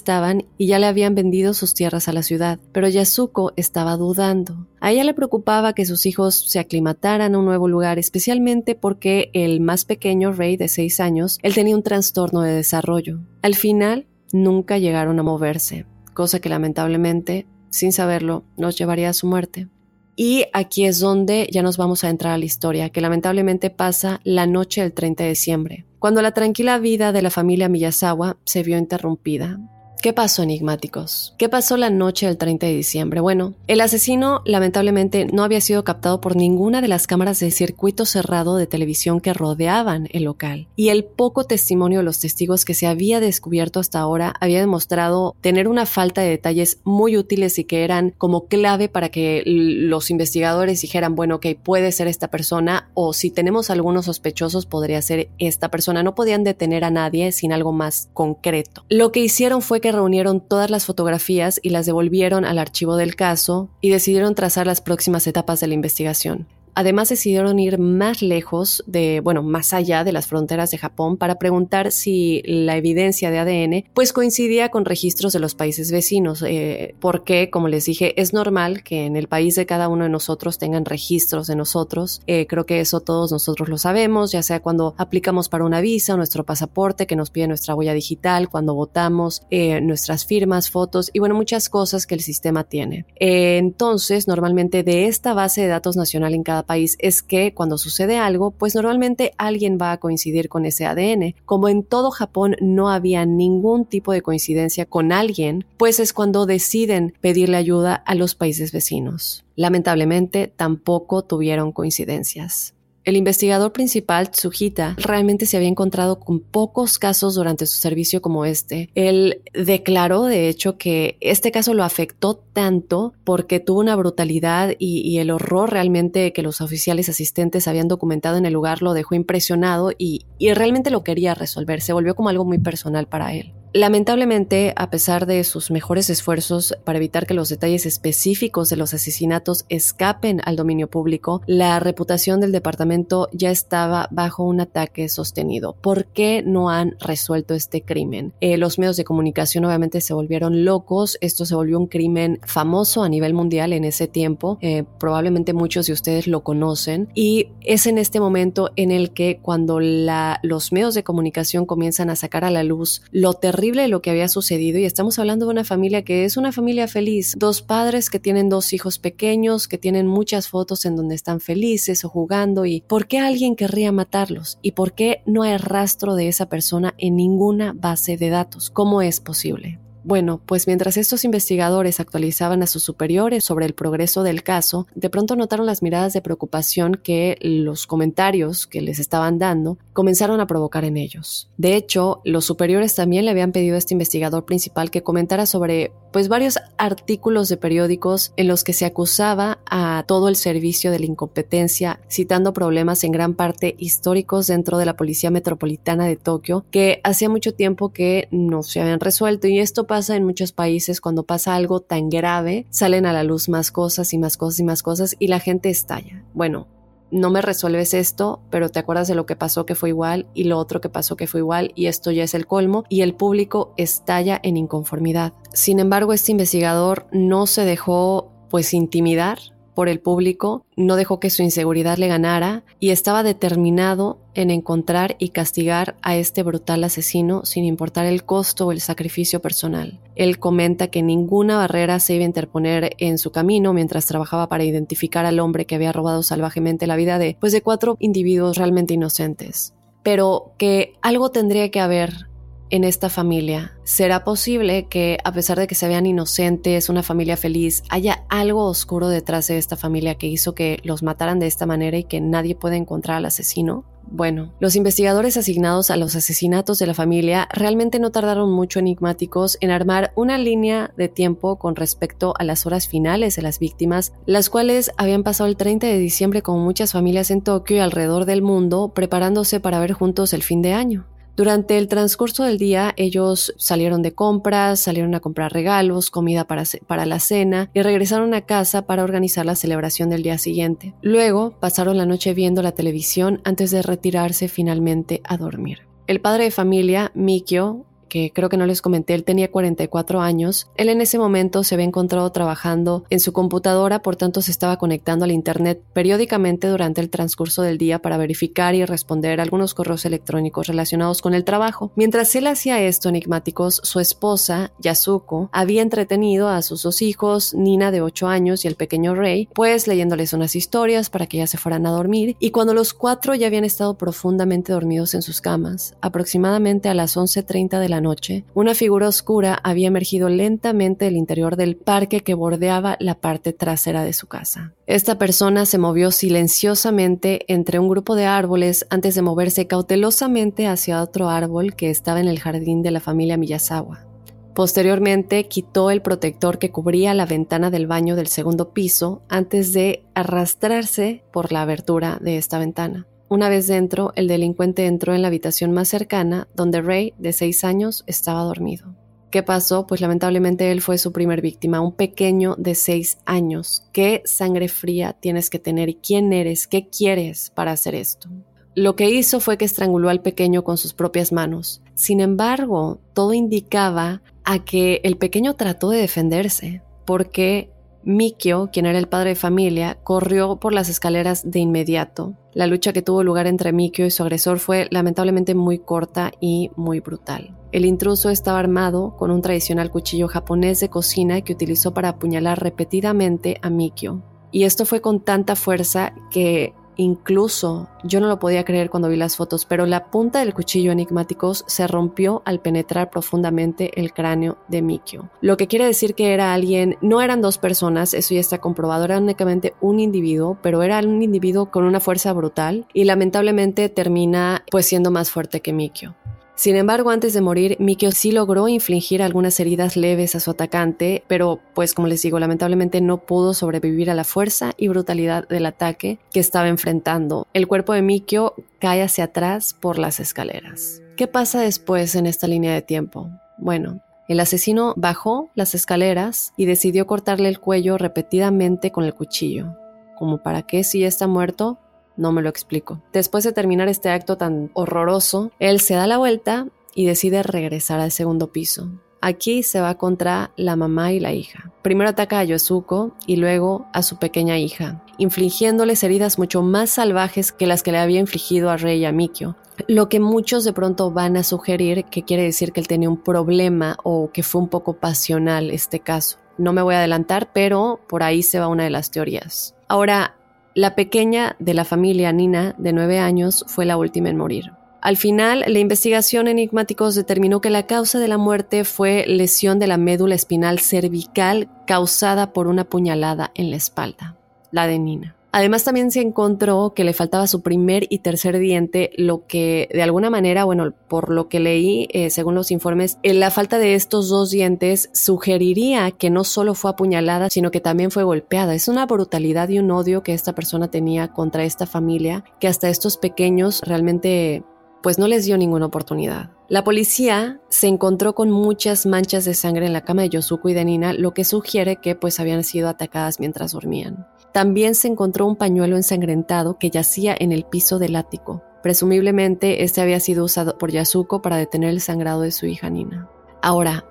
y 0.58 0.66
ya 0.66 0.78
le 0.78 0.86
habían 0.86 1.14
vendido 1.14 1.54
sus 1.54 1.74
tierras 1.74 2.08
a 2.08 2.12
la 2.12 2.22
ciudad, 2.22 2.58
pero 2.72 2.88
Yasuko 2.88 3.52
estaba 3.56 3.96
dudando. 3.96 4.66
A 4.80 4.92
ella 4.92 5.04
le 5.04 5.14
preocupaba 5.14 5.72
que 5.72 5.86
sus 5.86 6.06
hijos 6.06 6.48
se 6.48 6.58
aclimataran 6.58 7.34
a 7.34 7.38
un 7.38 7.44
nuevo 7.44 7.68
lugar, 7.68 7.98
especialmente 7.98 8.74
porque 8.74 9.30
el 9.32 9.60
más 9.60 9.84
pequeño, 9.84 10.32
Ray, 10.32 10.56
de 10.56 10.68
seis 10.68 11.00
años, 11.00 11.38
él 11.42 11.54
tenía 11.54 11.76
un 11.76 11.82
trastorno 11.82 12.42
de 12.42 12.54
desarrollo. 12.54 13.20
Al 13.42 13.54
final, 13.54 14.06
nunca 14.32 14.78
llegaron 14.78 15.18
a 15.18 15.22
moverse, 15.22 15.86
cosa 16.12 16.40
que 16.40 16.48
lamentablemente, 16.48 17.46
sin 17.70 17.92
saberlo, 17.92 18.44
nos 18.56 18.76
llevaría 18.76 19.10
a 19.10 19.14
su 19.14 19.26
muerte. 19.26 19.68
Y 20.16 20.44
aquí 20.52 20.84
es 20.84 21.00
donde 21.00 21.48
ya 21.50 21.62
nos 21.62 21.76
vamos 21.76 22.04
a 22.04 22.08
entrar 22.08 22.34
a 22.34 22.38
la 22.38 22.44
historia, 22.44 22.90
que 22.90 23.00
lamentablemente 23.00 23.70
pasa 23.70 24.20
la 24.22 24.46
noche 24.46 24.82
del 24.82 24.92
30 24.92 25.24
de 25.24 25.28
diciembre, 25.30 25.86
cuando 25.98 26.22
la 26.22 26.32
tranquila 26.32 26.78
vida 26.78 27.10
de 27.12 27.22
la 27.22 27.30
familia 27.30 27.68
Miyazawa 27.68 28.36
se 28.44 28.62
vio 28.62 28.78
interrumpida 28.78 29.58
¿Qué 30.04 30.12
pasó, 30.12 30.42
enigmáticos? 30.42 31.32
¿Qué 31.38 31.48
pasó 31.48 31.78
la 31.78 31.88
noche 31.88 32.26
del 32.26 32.36
30 32.36 32.66
de 32.66 32.74
diciembre? 32.74 33.20
Bueno, 33.20 33.54
el 33.68 33.80
asesino 33.80 34.42
lamentablemente 34.44 35.24
no 35.24 35.42
había 35.42 35.62
sido 35.62 35.82
captado 35.82 36.20
por 36.20 36.36
ninguna 36.36 36.82
de 36.82 36.88
las 36.88 37.06
cámaras 37.06 37.40
de 37.40 37.50
circuito 37.50 38.04
cerrado 38.04 38.58
de 38.58 38.66
televisión 38.66 39.22
que 39.22 39.32
rodeaban 39.32 40.08
el 40.12 40.24
local, 40.24 40.68
y 40.76 40.90
el 40.90 41.04
poco 41.04 41.44
testimonio 41.44 42.00
de 42.00 42.04
los 42.04 42.20
testigos 42.20 42.66
que 42.66 42.74
se 42.74 42.86
había 42.86 43.18
descubierto 43.18 43.80
hasta 43.80 43.98
ahora 43.98 44.34
había 44.40 44.60
demostrado 44.60 45.36
tener 45.40 45.68
una 45.68 45.86
falta 45.86 46.20
de 46.20 46.28
detalles 46.28 46.80
muy 46.84 47.16
útiles 47.16 47.58
y 47.58 47.64
que 47.64 47.82
eran 47.82 48.12
como 48.18 48.44
clave 48.44 48.90
para 48.90 49.08
que 49.08 49.42
los 49.46 50.10
investigadores 50.10 50.82
dijeran, 50.82 51.14
bueno, 51.14 51.36
ok, 51.36 51.46
puede 51.62 51.92
ser 51.92 52.08
esta 52.08 52.28
persona, 52.28 52.90
o 52.92 53.14
si 53.14 53.30
tenemos 53.30 53.70
algunos 53.70 54.04
sospechosos, 54.04 54.66
podría 54.66 55.00
ser 55.00 55.30
esta 55.38 55.70
persona. 55.70 56.02
No 56.02 56.14
podían 56.14 56.44
detener 56.44 56.84
a 56.84 56.90
nadie 56.90 57.32
sin 57.32 57.54
algo 57.54 57.72
más 57.72 58.10
concreto. 58.12 58.84
Lo 58.90 59.10
que 59.10 59.20
hicieron 59.20 59.62
fue 59.62 59.80
que 59.80 59.93
reunieron 59.94 60.40
todas 60.40 60.70
las 60.70 60.84
fotografías 60.84 61.58
y 61.62 61.70
las 61.70 61.86
devolvieron 61.86 62.44
al 62.44 62.58
archivo 62.58 62.96
del 62.96 63.16
caso 63.16 63.68
y 63.80 63.90
decidieron 63.90 64.34
trazar 64.34 64.66
las 64.66 64.80
próximas 64.80 65.26
etapas 65.26 65.60
de 65.60 65.68
la 65.68 65.74
investigación. 65.74 66.46
Además 66.74 67.08
decidieron 67.08 67.58
ir 67.58 67.78
más 67.78 68.22
lejos 68.22 68.82
de, 68.86 69.20
bueno, 69.20 69.42
más 69.42 69.72
allá 69.72 70.04
de 70.04 70.12
las 70.12 70.26
fronteras 70.26 70.70
de 70.70 70.78
Japón 70.78 71.16
para 71.16 71.36
preguntar 71.36 71.92
si 71.92 72.42
la 72.44 72.76
evidencia 72.76 73.30
de 73.30 73.38
ADN 73.38 73.84
pues 73.94 74.12
coincidía 74.12 74.70
con 74.70 74.84
registros 74.84 75.32
de 75.32 75.38
los 75.38 75.54
países 75.54 75.92
vecinos, 75.92 76.42
eh, 76.46 76.94
porque 77.00 77.50
como 77.50 77.68
les 77.68 77.84
dije 77.84 78.20
es 78.20 78.32
normal 78.32 78.82
que 78.82 79.06
en 79.06 79.16
el 79.16 79.28
país 79.28 79.54
de 79.54 79.66
cada 79.66 79.88
uno 79.88 80.04
de 80.04 80.10
nosotros 80.10 80.58
tengan 80.58 80.84
registros 80.84 81.46
de 81.46 81.56
nosotros. 81.56 82.22
Eh, 82.26 82.46
creo 82.48 82.66
que 82.66 82.80
eso 82.80 83.00
todos 83.00 83.30
nosotros 83.30 83.68
lo 83.68 83.78
sabemos, 83.78 84.32
ya 84.32 84.42
sea 84.42 84.60
cuando 84.60 84.94
aplicamos 84.98 85.48
para 85.48 85.64
una 85.64 85.80
visa, 85.80 86.16
nuestro 86.16 86.44
pasaporte 86.44 87.06
que 87.06 87.16
nos 87.16 87.30
pide 87.30 87.46
nuestra 87.46 87.74
huella 87.74 87.94
digital, 87.94 88.48
cuando 88.48 88.74
votamos, 88.74 89.42
eh, 89.50 89.80
nuestras 89.80 90.26
firmas, 90.26 90.70
fotos 90.70 91.10
y 91.12 91.20
bueno 91.20 91.34
muchas 91.34 91.68
cosas 91.68 92.06
que 92.06 92.14
el 92.14 92.20
sistema 92.20 92.64
tiene. 92.64 93.06
entonces 93.16 94.26
normalmente 94.26 94.82
de 94.82 95.06
esta 95.06 95.34
base 95.34 95.62
de 95.62 95.68
datos 95.68 95.96
nacional 95.96 96.34
en 96.34 96.42
cada 96.42 96.63
país 96.64 96.96
es 96.98 97.22
que 97.22 97.54
cuando 97.54 97.78
sucede 97.78 98.18
algo, 98.18 98.50
pues 98.50 98.74
normalmente 98.74 99.32
alguien 99.38 99.78
va 99.80 99.92
a 99.92 99.98
coincidir 99.98 100.48
con 100.48 100.64
ese 100.64 100.86
ADN. 100.86 101.34
Como 101.44 101.68
en 101.68 101.82
todo 101.84 102.10
Japón 102.10 102.56
no 102.60 102.90
había 102.90 103.24
ningún 103.26 103.86
tipo 103.86 104.12
de 104.12 104.22
coincidencia 104.22 104.86
con 104.86 105.12
alguien, 105.12 105.64
pues 105.76 106.00
es 106.00 106.12
cuando 106.12 106.46
deciden 106.46 107.14
pedirle 107.20 107.56
ayuda 107.56 107.94
a 107.94 108.14
los 108.14 108.34
países 108.34 108.72
vecinos. 108.72 109.44
Lamentablemente 109.56 110.52
tampoco 110.54 111.22
tuvieron 111.22 111.72
coincidencias. 111.72 112.74
El 113.04 113.16
investigador 113.16 113.72
principal, 113.72 114.30
Tsujita, 114.30 114.96
realmente 114.98 115.44
se 115.44 115.58
había 115.58 115.68
encontrado 115.68 116.20
con 116.20 116.40
pocos 116.40 116.98
casos 116.98 117.34
durante 117.34 117.66
su 117.66 117.76
servicio 117.76 118.22
como 118.22 118.46
este. 118.46 118.88
Él 118.94 119.42
declaró, 119.52 120.24
de 120.24 120.48
hecho, 120.48 120.78
que 120.78 121.18
este 121.20 121.52
caso 121.52 121.74
lo 121.74 121.84
afectó 121.84 122.36
tanto 122.54 123.12
porque 123.24 123.60
tuvo 123.60 123.80
una 123.80 123.94
brutalidad 123.94 124.74
y, 124.78 125.18
el 125.18 125.30
horror 125.30 125.70
realmente 125.70 126.32
que 126.32 126.42
los 126.42 126.60
oficiales 126.60 127.08
asistentes 127.08 127.68
habían 127.68 127.88
documentado 127.88 128.36
en 128.36 128.46
el 128.46 128.52
lugar 128.52 128.82
lo 128.82 128.94
dejó 128.94 129.14
impresionado 129.14 129.92
y 129.96 130.24
realmente 130.54 130.90
lo 130.90 131.04
quería 131.04 131.34
resolver. 131.34 131.82
Se 131.82 131.92
volvió 131.92 132.14
como 132.14 132.30
algo 132.30 132.44
muy 132.44 132.58
personal 132.58 133.06
para 133.06 133.34
él. 133.34 133.52
Lamentablemente, 133.76 134.72
a 134.76 134.88
pesar 134.88 135.26
de 135.26 135.42
sus 135.42 135.72
mejores 135.72 136.08
esfuerzos 136.08 136.78
para 136.84 136.98
evitar 136.98 137.26
que 137.26 137.34
los 137.34 137.48
detalles 137.48 137.86
específicos 137.86 138.68
de 138.68 138.76
los 138.76 138.94
asesinatos 138.94 139.66
escapen 139.68 140.40
al 140.44 140.54
dominio 140.54 140.88
público, 140.88 141.42
la 141.48 141.80
reputación 141.80 142.40
del 142.40 142.52
departamento 142.52 143.28
ya 143.32 143.50
estaba 143.50 144.06
bajo 144.12 144.44
un 144.44 144.60
ataque 144.60 145.08
sostenido. 145.08 145.72
¿Por 145.72 146.04
qué 146.04 146.44
no 146.46 146.70
han 146.70 146.94
resuelto 147.00 147.54
este 147.54 147.82
crimen? 147.82 148.32
Eh, 148.40 148.58
los 148.58 148.78
medios 148.78 148.96
de 148.96 149.02
comunicación 149.02 149.64
obviamente 149.64 150.00
se 150.00 150.14
volvieron 150.14 150.64
locos, 150.64 151.18
esto 151.20 151.44
se 151.44 151.56
volvió 151.56 151.76
un 151.80 151.88
crimen 151.88 152.38
famoso 152.46 153.02
a 153.02 153.08
nivel 153.08 153.34
mundial 153.34 153.72
en 153.72 153.82
ese 153.82 154.06
tiempo, 154.06 154.56
eh, 154.60 154.84
probablemente 155.00 155.52
muchos 155.52 155.88
de 155.88 155.94
ustedes 155.94 156.28
lo 156.28 156.44
conocen 156.44 157.08
y 157.12 157.48
es 157.60 157.88
en 157.88 157.98
este 157.98 158.20
momento 158.20 158.70
en 158.76 158.92
el 158.92 159.10
que 159.10 159.40
cuando 159.42 159.80
los 159.80 160.70
medios 160.70 160.94
de 160.94 161.02
comunicación 161.02 161.66
comienzan 161.66 162.08
a 162.08 162.14
sacar 162.14 162.44
a 162.44 162.52
la 162.52 162.62
luz 162.62 163.02
lo 163.10 163.32
terrible 163.32 163.63
lo 163.72 164.02
que 164.02 164.10
había 164.10 164.28
sucedido 164.28 164.78
y 164.78 164.84
estamos 164.84 165.18
hablando 165.18 165.46
de 165.46 165.52
una 165.52 165.64
familia 165.64 166.04
que 166.04 166.24
es 166.24 166.36
una 166.36 166.52
familia 166.52 166.86
feliz, 166.86 167.34
dos 167.36 167.62
padres 167.62 168.10
que 168.10 168.18
tienen 168.18 168.50
dos 168.50 168.72
hijos 168.74 168.98
pequeños, 168.98 169.68
que 169.68 169.78
tienen 169.78 170.06
muchas 170.06 170.48
fotos 170.48 170.84
en 170.84 170.96
donde 170.96 171.14
están 171.14 171.40
felices 171.40 172.04
o 172.04 172.10
jugando 172.10 172.66
y 172.66 172.82
¿por 172.82 173.06
qué 173.06 173.18
alguien 173.18 173.56
querría 173.56 173.90
matarlos? 173.90 174.58
¿Y 174.60 174.72
por 174.72 174.92
qué 174.92 175.22
no 175.24 175.42
hay 175.42 175.56
rastro 175.56 176.14
de 176.14 176.28
esa 176.28 176.48
persona 176.48 176.94
en 176.98 177.16
ninguna 177.16 177.72
base 177.74 178.16
de 178.18 178.28
datos? 178.28 178.70
¿Cómo 178.70 179.00
es 179.00 179.20
posible? 179.20 179.83
Bueno, 180.04 180.40
pues 180.44 180.66
mientras 180.66 180.98
estos 180.98 181.24
investigadores 181.24 181.98
actualizaban 181.98 182.62
a 182.62 182.66
sus 182.66 182.82
superiores 182.82 183.42
sobre 183.42 183.64
el 183.64 183.72
progreso 183.72 184.22
del 184.22 184.42
caso, 184.42 184.86
de 184.94 185.08
pronto 185.08 185.34
notaron 185.34 185.64
las 185.64 185.82
miradas 185.82 186.12
de 186.12 186.20
preocupación 186.20 187.00
que 187.02 187.38
los 187.40 187.86
comentarios 187.86 188.66
que 188.66 188.82
les 188.82 188.98
estaban 188.98 189.38
dando 189.38 189.78
comenzaron 189.94 190.40
a 190.40 190.46
provocar 190.46 190.84
en 190.84 190.98
ellos. 190.98 191.48
De 191.56 191.74
hecho, 191.74 192.20
los 192.24 192.44
superiores 192.44 192.94
también 192.94 193.24
le 193.24 193.30
habían 193.30 193.52
pedido 193.52 193.76
a 193.76 193.78
este 193.78 193.94
investigador 193.94 194.44
principal 194.44 194.90
que 194.90 195.02
comentara 195.02 195.46
sobre 195.46 195.92
pues 196.12 196.28
varios 196.28 196.58
artículos 196.78 197.48
de 197.48 197.56
periódicos 197.56 198.32
en 198.36 198.46
los 198.46 198.62
que 198.62 198.72
se 198.72 198.84
acusaba 198.84 199.58
a 199.66 200.04
todo 200.06 200.28
el 200.28 200.36
servicio 200.36 200.92
de 200.92 201.00
la 201.00 201.06
incompetencia, 201.06 201.98
citando 202.08 202.52
problemas 202.52 203.02
en 203.04 203.10
gran 203.10 203.34
parte 203.34 203.74
históricos 203.78 204.46
dentro 204.46 204.78
de 204.78 204.86
la 204.86 204.96
Policía 204.96 205.30
Metropolitana 205.30 206.06
de 206.06 206.16
Tokio 206.16 206.66
que 206.70 207.00
hacía 207.02 207.28
mucho 207.28 207.54
tiempo 207.54 207.92
que 207.92 208.28
no 208.30 208.62
se 208.62 208.80
habían 208.80 209.00
resuelto 209.00 209.48
y 209.48 209.58
esto 209.58 209.86
pasa 209.94 210.16
en 210.16 210.24
muchos 210.24 210.50
países 210.50 211.00
cuando 211.00 211.22
pasa 211.22 211.54
algo 211.54 211.78
tan 211.78 212.08
grave, 212.08 212.66
salen 212.68 213.06
a 213.06 213.12
la 213.12 213.22
luz 213.22 213.48
más 213.48 213.70
cosas 213.70 214.12
y 214.12 214.18
más 214.18 214.36
cosas 214.36 214.58
y 214.58 214.64
más 214.64 214.82
cosas 214.82 215.14
y 215.20 215.28
la 215.28 215.38
gente 215.38 215.70
estalla. 215.70 216.24
Bueno, 216.34 216.66
no 217.12 217.30
me 217.30 217.40
resuelves 217.40 217.94
esto, 217.94 218.42
pero 218.50 218.70
te 218.70 218.80
acuerdas 218.80 219.06
de 219.06 219.14
lo 219.14 219.24
que 219.24 219.36
pasó 219.36 219.66
que 219.66 219.76
fue 219.76 219.90
igual 219.90 220.26
y 220.34 220.44
lo 220.44 220.58
otro 220.58 220.80
que 220.80 220.88
pasó 220.88 221.14
que 221.14 221.28
fue 221.28 221.38
igual 221.38 221.70
y 221.76 221.86
esto 221.86 222.10
ya 222.10 222.24
es 222.24 222.34
el 222.34 222.48
colmo 222.48 222.82
y 222.88 223.02
el 223.02 223.14
público 223.14 223.72
estalla 223.76 224.40
en 224.42 224.56
inconformidad. 224.56 225.32
Sin 225.52 225.78
embargo, 225.78 226.12
este 226.12 226.32
investigador 226.32 227.06
no 227.12 227.46
se 227.46 227.64
dejó 227.64 228.32
pues 228.50 228.74
intimidar 228.74 229.38
por 229.74 229.88
el 229.88 230.00
público, 230.00 230.64
no 230.76 230.96
dejó 230.96 231.20
que 231.20 231.30
su 231.30 231.42
inseguridad 231.42 231.98
le 231.98 232.08
ganara 232.08 232.62
y 232.80 232.90
estaba 232.90 233.22
determinado 233.22 234.18
en 234.34 234.50
encontrar 234.50 235.16
y 235.18 235.30
castigar 235.30 235.96
a 236.02 236.16
este 236.16 236.42
brutal 236.42 236.84
asesino 236.84 237.44
sin 237.44 237.64
importar 237.64 238.06
el 238.06 238.24
costo 238.24 238.66
o 238.66 238.72
el 238.72 238.80
sacrificio 238.80 239.40
personal. 239.40 240.00
Él 240.16 240.38
comenta 240.38 240.88
que 240.88 241.02
ninguna 241.02 241.56
barrera 241.56 242.00
se 242.00 242.14
iba 242.14 242.22
a 242.22 242.26
interponer 242.26 242.94
en 242.98 243.18
su 243.18 243.30
camino 243.30 243.72
mientras 243.72 244.06
trabajaba 244.06 244.48
para 244.48 244.64
identificar 244.64 245.26
al 245.26 245.40
hombre 245.40 245.66
que 245.66 245.74
había 245.74 245.92
robado 245.92 246.22
salvajemente 246.22 246.86
la 246.86 246.96
vida 246.96 247.18
de 247.18 247.36
pues 247.40 247.52
de 247.52 247.62
cuatro 247.62 247.96
individuos 248.00 248.56
realmente 248.56 248.94
inocentes. 248.94 249.74
Pero 250.02 250.52
que 250.58 250.92
algo 251.00 251.30
tendría 251.30 251.70
que 251.70 251.80
haber 251.80 252.28
en 252.74 252.82
esta 252.82 253.08
familia? 253.08 253.72
¿Será 253.84 254.24
posible 254.24 254.88
que, 254.88 255.18
a 255.22 255.30
pesar 255.30 255.60
de 255.60 255.68
que 255.68 255.76
se 255.76 255.86
vean 255.86 256.06
inocentes, 256.06 256.88
una 256.88 257.04
familia 257.04 257.36
feliz, 257.36 257.84
haya 257.88 258.24
algo 258.28 258.64
oscuro 258.64 259.08
detrás 259.08 259.46
de 259.46 259.58
esta 259.58 259.76
familia 259.76 260.16
que 260.16 260.26
hizo 260.26 260.56
que 260.56 260.80
los 260.82 261.04
mataran 261.04 261.38
de 261.38 261.46
esta 261.46 261.66
manera 261.66 261.98
y 261.98 262.02
que 262.02 262.20
nadie 262.20 262.56
pueda 262.56 262.74
encontrar 262.74 263.18
al 263.18 263.26
asesino? 263.26 263.84
Bueno, 264.10 264.52
los 264.58 264.74
investigadores 264.74 265.36
asignados 265.36 265.92
a 265.92 265.96
los 265.96 266.16
asesinatos 266.16 266.80
de 266.80 266.88
la 266.88 266.94
familia 266.94 267.48
realmente 267.52 268.00
no 268.00 268.10
tardaron 268.10 268.50
mucho 268.50 268.80
enigmáticos 268.80 269.56
en 269.60 269.70
armar 269.70 270.12
una 270.16 270.36
línea 270.36 270.92
de 270.96 271.08
tiempo 271.08 271.56
con 271.56 271.76
respecto 271.76 272.34
a 272.36 272.42
las 272.42 272.66
horas 272.66 272.88
finales 272.88 273.36
de 273.36 273.42
las 273.42 273.60
víctimas, 273.60 274.12
las 274.26 274.50
cuales 274.50 274.90
habían 274.96 275.22
pasado 275.22 275.48
el 275.48 275.56
30 275.56 275.86
de 275.86 275.98
diciembre 275.98 276.42
con 276.42 276.58
muchas 276.58 276.90
familias 276.90 277.30
en 277.30 277.40
Tokio 277.40 277.76
y 277.76 277.80
alrededor 277.80 278.24
del 278.24 278.42
mundo 278.42 278.90
preparándose 278.92 279.60
para 279.60 279.78
ver 279.78 279.92
juntos 279.92 280.32
el 280.32 280.42
fin 280.42 280.60
de 280.60 280.72
año. 280.72 281.06
Durante 281.36 281.78
el 281.78 281.88
transcurso 281.88 282.44
del 282.44 282.58
día 282.58 282.94
ellos 282.96 283.54
salieron 283.56 284.02
de 284.02 284.14
compras, 284.14 284.78
salieron 284.78 285.14
a 285.14 285.20
comprar 285.20 285.52
regalos, 285.52 286.10
comida 286.10 286.46
para, 286.46 286.62
para, 286.86 287.06
la 287.06 287.18
cena 287.18 287.70
y 287.74 287.82
regresaron 287.82 288.34
a 288.34 288.42
casa 288.42 288.86
para 288.86 289.02
organizar 289.02 289.44
la 289.44 289.56
celebración 289.56 290.10
del 290.10 290.22
día 290.22 290.38
siguiente. 290.38 290.94
Luego 291.02 291.58
pasaron 291.58 291.96
la 291.96 292.06
noche 292.06 292.34
viendo 292.34 292.62
la 292.62 292.72
televisión 292.72 293.40
antes 293.44 293.72
de 293.72 293.82
retirarse 293.82 294.46
finalmente 294.46 295.22
a 295.24 295.36
dormir. 295.36 295.80
El 296.06 296.20
padre 296.20 296.44
de 296.44 296.50
familia, 296.50 297.10
Mikio, 297.14 297.86
creo 298.34 298.48
que 298.48 298.56
no 298.56 298.66
les 298.66 298.82
comenté, 298.82 299.14
él 299.14 299.24
tenía 299.24 299.50
44 299.50 300.20
años. 300.20 300.68
Él 300.76 300.88
en 300.88 301.00
ese 301.00 301.18
momento 301.18 301.64
se 301.64 301.74
había 301.74 301.86
encontrado 301.86 302.30
trabajando 302.30 303.04
en 303.10 303.20
su 303.20 303.32
computadora, 303.32 304.02
por 304.02 304.16
tanto 304.16 304.42
se 304.42 304.50
estaba 304.50 304.76
conectando 304.76 305.24
al 305.24 305.32
Internet 305.32 305.82
periódicamente 305.92 306.68
durante 306.68 307.00
el 307.00 307.10
transcurso 307.10 307.62
del 307.62 307.78
día 307.78 308.00
para 308.00 308.16
verificar 308.16 308.74
y 308.74 308.84
responder 308.84 309.40
algunos 309.40 309.74
correos 309.74 310.04
electrónicos 310.04 310.66
relacionados 310.66 311.22
con 311.22 311.34
el 311.34 311.44
trabajo. 311.44 311.92
Mientras 311.96 312.34
él 312.34 312.46
hacía 312.46 312.80
esto, 312.80 313.08
enigmáticos, 313.08 313.80
su 313.82 314.00
esposa, 314.00 314.72
Yasuko, 314.78 315.48
había 315.52 315.82
entretenido 315.82 316.48
a 316.48 316.62
sus 316.62 316.82
dos 316.82 317.02
hijos, 317.02 317.54
Nina 317.54 317.90
de 317.90 318.02
8 318.02 318.28
años 318.28 318.64
y 318.64 318.68
el 318.68 318.76
pequeño 318.76 319.14
Rey, 319.14 319.48
pues 319.54 319.86
leyéndoles 319.86 320.32
unas 320.32 320.56
historias 320.56 321.10
para 321.10 321.26
que 321.26 321.38
ya 321.38 321.46
se 321.46 321.58
fueran 321.58 321.86
a 321.86 321.90
dormir, 321.90 322.36
y 322.38 322.50
cuando 322.50 322.74
los 322.74 322.94
cuatro 322.94 323.34
ya 323.34 323.46
habían 323.46 323.64
estado 323.64 323.94
profundamente 323.94 324.72
dormidos 324.72 325.14
en 325.14 325.22
sus 325.22 325.40
camas, 325.40 325.94
aproximadamente 326.00 326.88
a 326.88 326.94
las 326.94 327.16
11.30 327.16 327.80
de 327.80 327.88
la 327.88 328.00
noche, 328.04 328.44
una 328.54 328.74
figura 328.74 329.08
oscura 329.08 329.58
había 329.64 329.88
emergido 329.88 330.28
lentamente 330.28 331.06
del 331.06 331.16
interior 331.16 331.56
del 331.56 331.76
parque 331.76 332.20
que 332.20 332.34
bordeaba 332.34 332.96
la 333.00 333.16
parte 333.16 333.52
trasera 333.52 334.04
de 334.04 334.12
su 334.12 334.28
casa. 334.28 334.72
Esta 334.86 335.18
persona 335.18 335.66
se 335.66 335.78
movió 335.78 336.12
silenciosamente 336.12 337.44
entre 337.52 337.80
un 337.80 337.88
grupo 337.88 338.14
de 338.14 338.26
árboles 338.26 338.86
antes 338.90 339.16
de 339.16 339.22
moverse 339.22 339.66
cautelosamente 339.66 340.68
hacia 340.68 341.02
otro 341.02 341.28
árbol 341.28 341.74
que 341.74 341.90
estaba 341.90 342.20
en 342.20 342.28
el 342.28 342.38
jardín 342.38 342.82
de 342.82 342.92
la 342.92 343.00
familia 343.00 343.36
Miyazawa. 343.36 344.06
Posteriormente 344.54 345.48
quitó 345.48 345.90
el 345.90 346.00
protector 346.00 346.58
que 346.58 346.70
cubría 346.70 347.12
la 347.12 347.26
ventana 347.26 347.70
del 347.70 347.88
baño 347.88 348.14
del 348.14 348.28
segundo 348.28 348.72
piso 348.72 349.22
antes 349.28 349.72
de 349.72 350.04
arrastrarse 350.14 351.24
por 351.32 351.50
la 351.50 351.62
abertura 351.62 352.18
de 352.20 352.36
esta 352.36 352.60
ventana. 352.60 353.08
Una 353.28 353.48
vez 353.48 353.66
dentro, 353.66 354.12
el 354.16 354.28
delincuente 354.28 354.86
entró 354.86 355.14
en 355.14 355.22
la 355.22 355.28
habitación 355.28 355.72
más 355.72 355.88
cercana, 355.88 356.46
donde 356.54 356.82
Ray, 356.82 357.14
de 357.18 357.32
seis 357.32 357.64
años, 357.64 358.04
estaba 358.06 358.42
dormido. 358.42 358.94
¿Qué 359.30 359.42
pasó? 359.42 359.86
Pues 359.86 360.00
lamentablemente 360.00 360.70
él 360.70 360.80
fue 360.80 360.96
su 360.96 361.10
primer 361.10 361.40
víctima, 361.40 361.80
un 361.80 361.90
pequeño 361.90 362.54
de 362.56 362.76
seis 362.76 363.18
años. 363.24 363.88
¿Qué 363.92 364.22
sangre 364.24 364.68
fría 364.68 365.16
tienes 365.18 365.50
que 365.50 365.58
tener 365.58 365.88
y 365.88 365.96
quién 365.96 366.32
eres? 366.32 366.68
¿Qué 366.68 366.88
quieres 366.88 367.50
para 367.50 367.72
hacer 367.72 367.96
esto? 367.96 368.28
Lo 368.76 368.94
que 368.94 369.10
hizo 369.10 369.40
fue 369.40 369.58
que 369.58 369.64
estranguló 369.64 370.08
al 370.08 370.22
pequeño 370.22 370.62
con 370.62 370.78
sus 370.78 370.94
propias 370.94 371.32
manos. 371.32 371.82
Sin 371.94 372.20
embargo, 372.20 373.00
todo 373.12 373.34
indicaba 373.34 374.22
a 374.44 374.64
que 374.64 375.00
el 375.02 375.16
pequeño 375.16 375.54
trató 375.54 375.90
de 375.90 375.98
defenderse, 375.98 376.82
porque 377.04 377.70
Mikio, 378.04 378.70
quien 378.72 378.86
era 378.86 378.98
el 378.98 379.08
padre 379.08 379.30
de 379.30 379.34
familia, 379.34 379.98
corrió 380.02 380.56
por 380.56 380.72
las 380.72 380.88
escaleras 380.88 381.50
de 381.50 381.58
inmediato. 381.58 382.34
La 382.52 382.66
lucha 382.66 382.92
que 382.92 383.02
tuvo 383.02 383.22
lugar 383.22 383.46
entre 383.46 383.72
Mikio 383.72 384.06
y 384.06 384.10
su 384.10 384.22
agresor 384.22 384.58
fue 384.58 384.88
lamentablemente 384.90 385.54
muy 385.54 385.78
corta 385.78 386.30
y 386.40 386.70
muy 386.76 387.00
brutal. 387.00 387.56
El 387.72 387.84
intruso 387.84 388.30
estaba 388.30 388.58
armado 388.58 389.16
con 389.16 389.30
un 389.30 389.42
tradicional 389.42 389.90
cuchillo 389.90 390.28
japonés 390.28 390.80
de 390.80 390.90
cocina 390.90 391.40
que 391.40 391.54
utilizó 391.54 391.94
para 391.94 392.10
apuñalar 392.10 392.62
repetidamente 392.62 393.58
a 393.62 393.70
Mikio. 393.70 394.22
Y 394.52 394.64
esto 394.64 394.86
fue 394.86 395.00
con 395.00 395.24
tanta 395.24 395.56
fuerza 395.56 396.14
que 396.30 396.74
Incluso 396.96 397.88
yo 398.02 398.20
no 398.20 398.28
lo 398.28 398.38
podía 398.38 398.64
creer 398.64 398.90
cuando 398.90 399.08
vi 399.08 399.16
las 399.16 399.36
fotos, 399.36 399.64
pero 399.64 399.86
la 399.86 400.06
punta 400.06 400.40
del 400.40 400.54
cuchillo 400.54 400.92
enigmáticos 400.92 401.64
se 401.66 401.86
rompió 401.86 402.42
al 402.44 402.60
penetrar 402.60 403.10
profundamente 403.10 404.00
el 404.00 404.12
cráneo 404.12 404.58
de 404.68 404.82
Mikio. 404.82 405.30
Lo 405.40 405.56
que 405.56 405.66
quiere 405.66 405.86
decir 405.86 406.14
que 406.14 406.32
era 406.32 406.54
alguien, 406.54 406.96
no 407.00 407.20
eran 407.20 407.42
dos 407.42 407.58
personas, 407.58 408.14
eso 408.14 408.34
ya 408.34 408.40
está 408.40 408.58
comprobado, 408.58 409.04
era 409.04 409.18
únicamente 409.18 409.74
un 409.80 410.00
individuo, 410.00 410.58
pero 410.62 410.82
era 410.82 410.98
un 411.00 411.22
individuo 411.22 411.70
con 411.70 411.84
una 411.84 412.00
fuerza 412.00 412.32
brutal 412.32 412.86
y 412.92 413.04
lamentablemente 413.04 413.88
termina 413.88 414.64
pues 414.70 414.86
siendo 414.86 415.10
más 415.10 415.30
fuerte 415.30 415.60
que 415.60 415.72
Mikio. 415.72 416.14
Sin 416.56 416.76
embargo, 416.76 417.10
antes 417.10 417.34
de 417.34 417.40
morir, 417.40 417.76
Mikio 417.80 418.12
sí 418.12 418.30
logró 418.30 418.68
infligir 418.68 419.22
algunas 419.22 419.58
heridas 419.58 419.96
leves 419.96 420.36
a 420.36 420.40
su 420.40 420.52
atacante, 420.52 421.24
pero 421.26 421.60
pues 421.74 421.94
como 421.94 422.06
les 422.06 422.22
digo, 422.22 422.38
lamentablemente 422.38 423.00
no 423.00 423.18
pudo 423.18 423.54
sobrevivir 423.54 424.08
a 424.08 424.14
la 424.14 424.22
fuerza 424.22 424.72
y 424.76 424.86
brutalidad 424.86 425.48
del 425.48 425.66
ataque 425.66 426.18
que 426.32 426.38
estaba 426.38 426.68
enfrentando. 426.68 427.48
El 427.54 427.66
cuerpo 427.66 427.92
de 427.92 428.02
Mikio 428.02 428.54
cae 428.78 429.02
hacia 429.02 429.24
atrás 429.24 429.74
por 429.74 429.98
las 429.98 430.20
escaleras. 430.20 431.02
¿Qué 431.16 431.26
pasa 431.26 431.60
después 431.60 432.14
en 432.14 432.26
esta 432.26 432.46
línea 432.46 432.72
de 432.72 432.82
tiempo? 432.82 433.30
Bueno, 433.58 434.00
el 434.28 434.40
asesino 434.40 434.94
bajó 434.96 435.50
las 435.54 435.74
escaleras 435.74 436.52
y 436.56 436.66
decidió 436.66 437.06
cortarle 437.06 437.48
el 437.48 437.58
cuello 437.58 437.98
repetidamente 437.98 438.92
con 438.92 439.04
el 439.04 439.14
cuchillo. 439.14 439.76
Como 440.16 440.38
para 440.38 440.62
qué 440.62 440.84
si 440.84 441.00
ya 441.00 441.08
está 441.08 441.26
muerto, 441.26 441.78
no 442.16 442.32
me 442.32 442.42
lo 442.42 442.48
explico. 442.48 443.00
Después 443.12 443.44
de 443.44 443.52
terminar 443.52 443.88
este 443.88 444.10
acto 444.10 444.36
tan 444.36 444.70
horroroso, 444.74 445.50
él 445.58 445.80
se 445.80 445.94
da 445.94 446.06
la 446.06 446.18
vuelta 446.18 446.68
y 446.94 447.06
decide 447.06 447.42
regresar 447.42 448.00
al 448.00 448.12
segundo 448.12 448.52
piso. 448.52 448.88
Aquí 449.20 449.62
se 449.62 449.80
va 449.80 449.94
contra 449.96 450.50
la 450.54 450.76
mamá 450.76 451.12
y 451.12 451.18
la 451.18 451.32
hija. 451.32 451.72
Primero 451.80 452.10
ataca 452.10 452.40
a 452.40 452.44
Yosuko 452.44 453.16
y 453.26 453.36
luego 453.36 453.86
a 453.94 454.02
su 454.02 454.18
pequeña 454.18 454.58
hija, 454.58 455.02
infligiéndoles 455.16 456.04
heridas 456.04 456.38
mucho 456.38 456.62
más 456.62 456.90
salvajes 456.90 457.50
que 457.50 457.66
las 457.66 457.82
que 457.82 457.90
le 457.90 457.98
había 457.98 458.20
infligido 458.20 458.68
a 458.68 458.76
Rey 458.76 459.00
y 459.00 459.06
a 459.06 459.12
Mikio. 459.12 459.56
Lo 459.88 460.10
que 460.10 460.20
muchos 460.20 460.64
de 460.64 460.74
pronto 460.74 461.10
van 461.10 461.38
a 461.38 461.42
sugerir 461.42 462.04
que 462.04 462.22
quiere 462.22 462.42
decir 462.42 462.72
que 462.72 462.80
él 462.80 462.86
tenía 462.86 463.08
un 463.08 463.16
problema 463.16 463.96
o 464.02 464.30
que 464.30 464.42
fue 464.42 464.60
un 464.60 464.68
poco 464.68 464.98
pasional 464.98 465.70
este 465.70 466.00
caso. 466.00 466.36
No 466.58 466.74
me 466.74 466.82
voy 466.82 466.94
a 466.94 466.98
adelantar, 466.98 467.50
pero 467.54 468.00
por 468.06 468.22
ahí 468.22 468.42
se 468.42 468.60
va 468.60 468.68
una 468.68 468.84
de 468.84 468.90
las 468.90 469.10
teorías. 469.10 469.74
Ahora, 469.88 470.36
la 470.74 470.94
pequeña 470.94 471.56
de 471.58 471.74
la 471.74 471.84
familia, 471.84 472.32
Nina, 472.32 472.74
de 472.78 472.92
nueve 472.92 473.18
años, 473.18 473.64
fue 473.68 473.84
la 473.84 473.96
última 473.96 474.28
en 474.28 474.36
morir. 474.36 474.72
Al 475.00 475.16
final, 475.16 475.64
la 475.66 475.78
investigación 475.78 476.48
enigmáticos 476.48 477.14
determinó 477.14 477.60
que 477.60 477.70
la 477.70 477.86
causa 477.86 478.18
de 478.18 478.26
la 478.26 478.38
muerte 478.38 478.84
fue 478.84 479.24
lesión 479.26 479.78
de 479.78 479.86
la 479.86 479.98
médula 479.98 480.34
espinal 480.34 480.78
cervical 480.78 481.68
causada 481.86 482.52
por 482.52 482.66
una 482.66 482.84
puñalada 482.84 483.52
en 483.54 483.70
la 483.70 483.76
espalda, 483.76 484.36
la 484.70 484.86
de 484.86 484.98
Nina. 484.98 485.36
Además 485.56 485.84
también 485.84 486.10
se 486.10 486.20
encontró 486.20 486.94
que 486.96 487.04
le 487.04 487.12
faltaba 487.12 487.46
su 487.46 487.62
primer 487.62 488.08
y 488.10 488.18
tercer 488.18 488.58
diente, 488.58 489.12
lo 489.16 489.46
que 489.46 489.88
de 489.92 490.02
alguna 490.02 490.28
manera, 490.28 490.64
bueno, 490.64 490.92
por 491.06 491.30
lo 491.30 491.48
que 491.48 491.60
leí, 491.60 492.08
eh, 492.10 492.30
según 492.30 492.56
los 492.56 492.72
informes, 492.72 493.18
eh, 493.22 493.34
la 493.34 493.52
falta 493.52 493.78
de 493.78 493.94
estos 493.94 494.28
dos 494.28 494.50
dientes 494.50 495.10
sugeriría 495.12 496.10
que 496.10 496.28
no 496.28 496.42
solo 496.42 496.74
fue 496.74 496.90
apuñalada, 496.90 497.50
sino 497.50 497.70
que 497.70 497.80
también 497.80 498.10
fue 498.10 498.24
golpeada. 498.24 498.74
Es 498.74 498.88
una 498.88 499.06
brutalidad 499.06 499.68
y 499.68 499.78
un 499.78 499.92
odio 499.92 500.24
que 500.24 500.34
esta 500.34 500.56
persona 500.56 500.90
tenía 500.90 501.28
contra 501.28 501.62
esta 501.62 501.86
familia, 501.86 502.42
que 502.58 502.66
hasta 502.66 502.88
estos 502.88 503.16
pequeños 503.16 503.80
realmente 503.84 504.64
pues 505.04 505.18
no 505.18 505.28
les 505.28 505.44
dio 505.44 505.56
ninguna 505.56 505.86
oportunidad. 505.86 506.50
La 506.68 506.82
policía 506.82 507.60
se 507.68 507.86
encontró 507.86 508.34
con 508.34 508.50
muchas 508.50 509.06
manchas 509.06 509.44
de 509.44 509.54
sangre 509.54 509.86
en 509.86 509.92
la 509.92 510.00
cama 510.00 510.22
de 510.22 510.30
Yosuko 510.30 510.70
y 510.70 510.74
de 510.74 510.84
Nina, 510.84 511.12
lo 511.12 511.32
que 511.32 511.44
sugiere 511.44 511.96
que 511.96 512.16
pues 512.16 512.40
habían 512.40 512.64
sido 512.64 512.88
atacadas 512.88 513.38
mientras 513.38 513.72
dormían. 513.72 514.26
También 514.54 514.94
se 514.94 515.08
encontró 515.08 515.48
un 515.48 515.56
pañuelo 515.56 515.96
ensangrentado 515.96 516.78
que 516.78 516.88
yacía 516.88 517.34
en 517.36 517.50
el 517.50 517.64
piso 517.64 517.98
del 517.98 518.14
ático. 518.14 518.62
Presumiblemente 518.84 519.82
este 519.82 520.00
había 520.00 520.20
sido 520.20 520.44
usado 520.44 520.78
por 520.78 520.92
Yasuko 520.92 521.42
para 521.42 521.56
detener 521.56 521.90
el 521.90 522.00
sangrado 522.00 522.42
de 522.42 522.52
su 522.52 522.66
hija 522.66 522.88
Nina. 522.88 523.28
Ahora, 523.62 524.04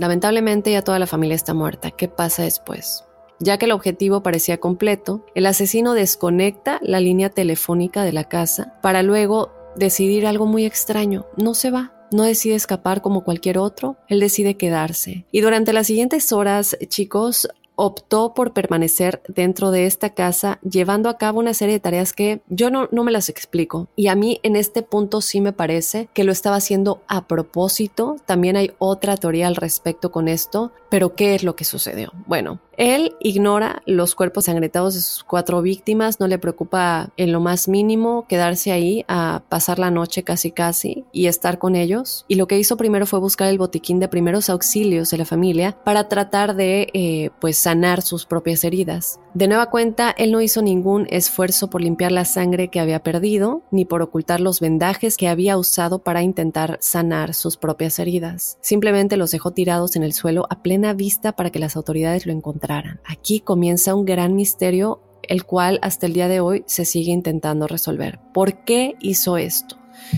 lamentablemente 0.00 0.72
ya 0.72 0.82
toda 0.82 0.98
la 0.98 1.06
familia 1.06 1.36
está 1.36 1.54
muerta. 1.54 1.92
¿Qué 1.92 2.08
pasa 2.08 2.42
después? 2.42 3.04
Ya 3.38 3.56
que 3.56 3.66
el 3.66 3.70
objetivo 3.70 4.20
parecía 4.20 4.58
completo, 4.58 5.24
el 5.36 5.46
asesino 5.46 5.94
desconecta 5.94 6.80
la 6.82 6.98
línea 6.98 7.30
telefónica 7.30 8.02
de 8.02 8.12
la 8.12 8.24
casa 8.24 8.74
para 8.82 9.04
luego 9.04 9.52
decidir 9.76 10.26
algo 10.26 10.46
muy 10.46 10.64
extraño. 10.64 11.24
No 11.36 11.54
se 11.54 11.70
va. 11.70 11.92
No 12.10 12.24
decide 12.24 12.56
escapar 12.56 13.00
como 13.00 13.22
cualquier 13.22 13.58
otro, 13.58 13.96
él 14.08 14.20
decide 14.20 14.56
quedarse. 14.56 15.26
Y 15.30 15.40
durante 15.40 15.72
las 15.72 15.86
siguientes 15.86 16.32
horas, 16.32 16.76
chicos, 16.88 17.48
optó 17.76 18.34
por 18.34 18.52
permanecer 18.52 19.22
dentro 19.28 19.70
de 19.70 19.86
esta 19.86 20.10
casa 20.10 20.58
llevando 20.62 21.08
a 21.08 21.18
cabo 21.18 21.40
una 21.40 21.54
serie 21.54 21.74
de 21.74 21.80
tareas 21.80 22.12
que 22.12 22.40
yo 22.48 22.70
no, 22.70 22.88
no, 22.92 23.04
me 23.04 23.12
las 23.12 23.28
explico. 23.28 23.88
Y 23.96 24.08
a 24.08 24.14
mí 24.14 24.40
en 24.42 24.56
este 24.56 24.82
punto 24.82 25.20
sí 25.20 25.40
me 25.40 25.52
parece 25.52 26.08
que 26.12 26.24
lo 26.24 26.32
estaba 26.32 26.56
haciendo 26.56 27.02
a 27.08 27.26
propósito. 27.26 28.16
También 28.26 28.56
hay 28.56 28.72
otra 28.78 29.16
teoría 29.16 29.46
al 29.46 29.56
respecto 29.56 30.10
con 30.10 30.28
esto, 30.28 30.72
pero 30.88 31.14
¿qué 31.14 31.34
es 31.34 31.42
lo 31.42 31.56
que 31.56 31.64
sucedió? 31.64 32.12
Bueno, 32.26 32.60
él 32.76 33.14
ignora 33.20 33.82
los 33.86 34.14
cuerpos 34.14 34.44
sangretados 34.46 34.94
de 34.94 35.00
sus 35.00 35.24
cuatro 35.24 35.62
víctimas, 35.62 36.20
no 36.20 36.26
le 36.26 36.38
preocupa 36.38 37.10
en 37.16 37.32
lo 37.32 37.40
más 37.40 37.68
mínimo 37.68 38.26
quedarse 38.28 38.72
ahí 38.72 39.04
a 39.08 39.42
pasar 39.48 39.78
la 39.78 39.90
noche 39.90 40.22
casi 40.24 40.50
casi 40.50 41.04
y 41.12 41.26
estar 41.26 41.58
con 41.58 41.76
ellos. 41.76 42.24
Y 42.28 42.34
lo 42.34 42.46
que 42.46 42.58
hizo 42.58 42.76
primero 42.76 43.06
fue 43.06 43.20
buscar 43.20 43.48
el 43.48 43.58
botiquín 43.58 44.00
de 44.00 44.08
primeros 44.08 44.50
auxilios 44.50 45.10
de 45.10 45.18
la 45.18 45.24
familia 45.24 45.76
para 45.84 46.08
tratar 46.08 46.56
de 46.56 46.88
eh, 46.94 47.30
pues 47.40 47.56
sanar 47.56 48.02
sus 48.02 48.26
propias 48.26 48.64
heridas. 48.64 49.20
De 49.34 49.48
nueva 49.48 49.70
cuenta, 49.70 50.14
él 50.16 50.30
no 50.30 50.40
hizo 50.40 50.62
ningún 50.62 51.06
esfuerzo 51.10 51.68
por 51.68 51.82
limpiar 51.82 52.12
la 52.12 52.24
sangre 52.24 52.68
que 52.68 52.78
había 52.78 53.02
perdido, 53.02 53.62
ni 53.70 53.84
por 53.84 54.00
ocultar 54.00 54.40
los 54.40 54.60
vendajes 54.60 55.16
que 55.16 55.28
había 55.28 55.58
usado 55.58 55.98
para 55.98 56.22
intentar 56.22 56.78
sanar 56.80 57.34
sus 57.34 57.56
propias 57.56 57.98
heridas. 57.98 58.58
Simplemente 58.60 59.16
los 59.16 59.32
dejó 59.32 59.50
tirados 59.52 59.96
en 59.96 60.04
el 60.04 60.12
suelo 60.12 60.46
a 60.50 60.62
plena 60.62 60.92
vista 60.92 61.32
para 61.32 61.50
que 61.50 61.58
las 61.58 61.76
autoridades 61.76 62.26
lo 62.26 62.32
encontraran 62.32 62.63
Aquí 63.04 63.40
comienza 63.40 63.94
un 63.94 64.04
gran 64.04 64.34
misterio, 64.34 65.00
el 65.22 65.44
cual 65.44 65.78
hasta 65.82 66.06
el 66.06 66.12
día 66.12 66.28
de 66.28 66.40
hoy 66.40 66.64
se 66.66 66.84
sigue 66.84 67.12
intentando 67.12 67.66
resolver. 67.66 68.20
¿Por 68.32 68.64
qué 68.64 68.94
hizo 69.00 69.36
esto? 69.36 69.76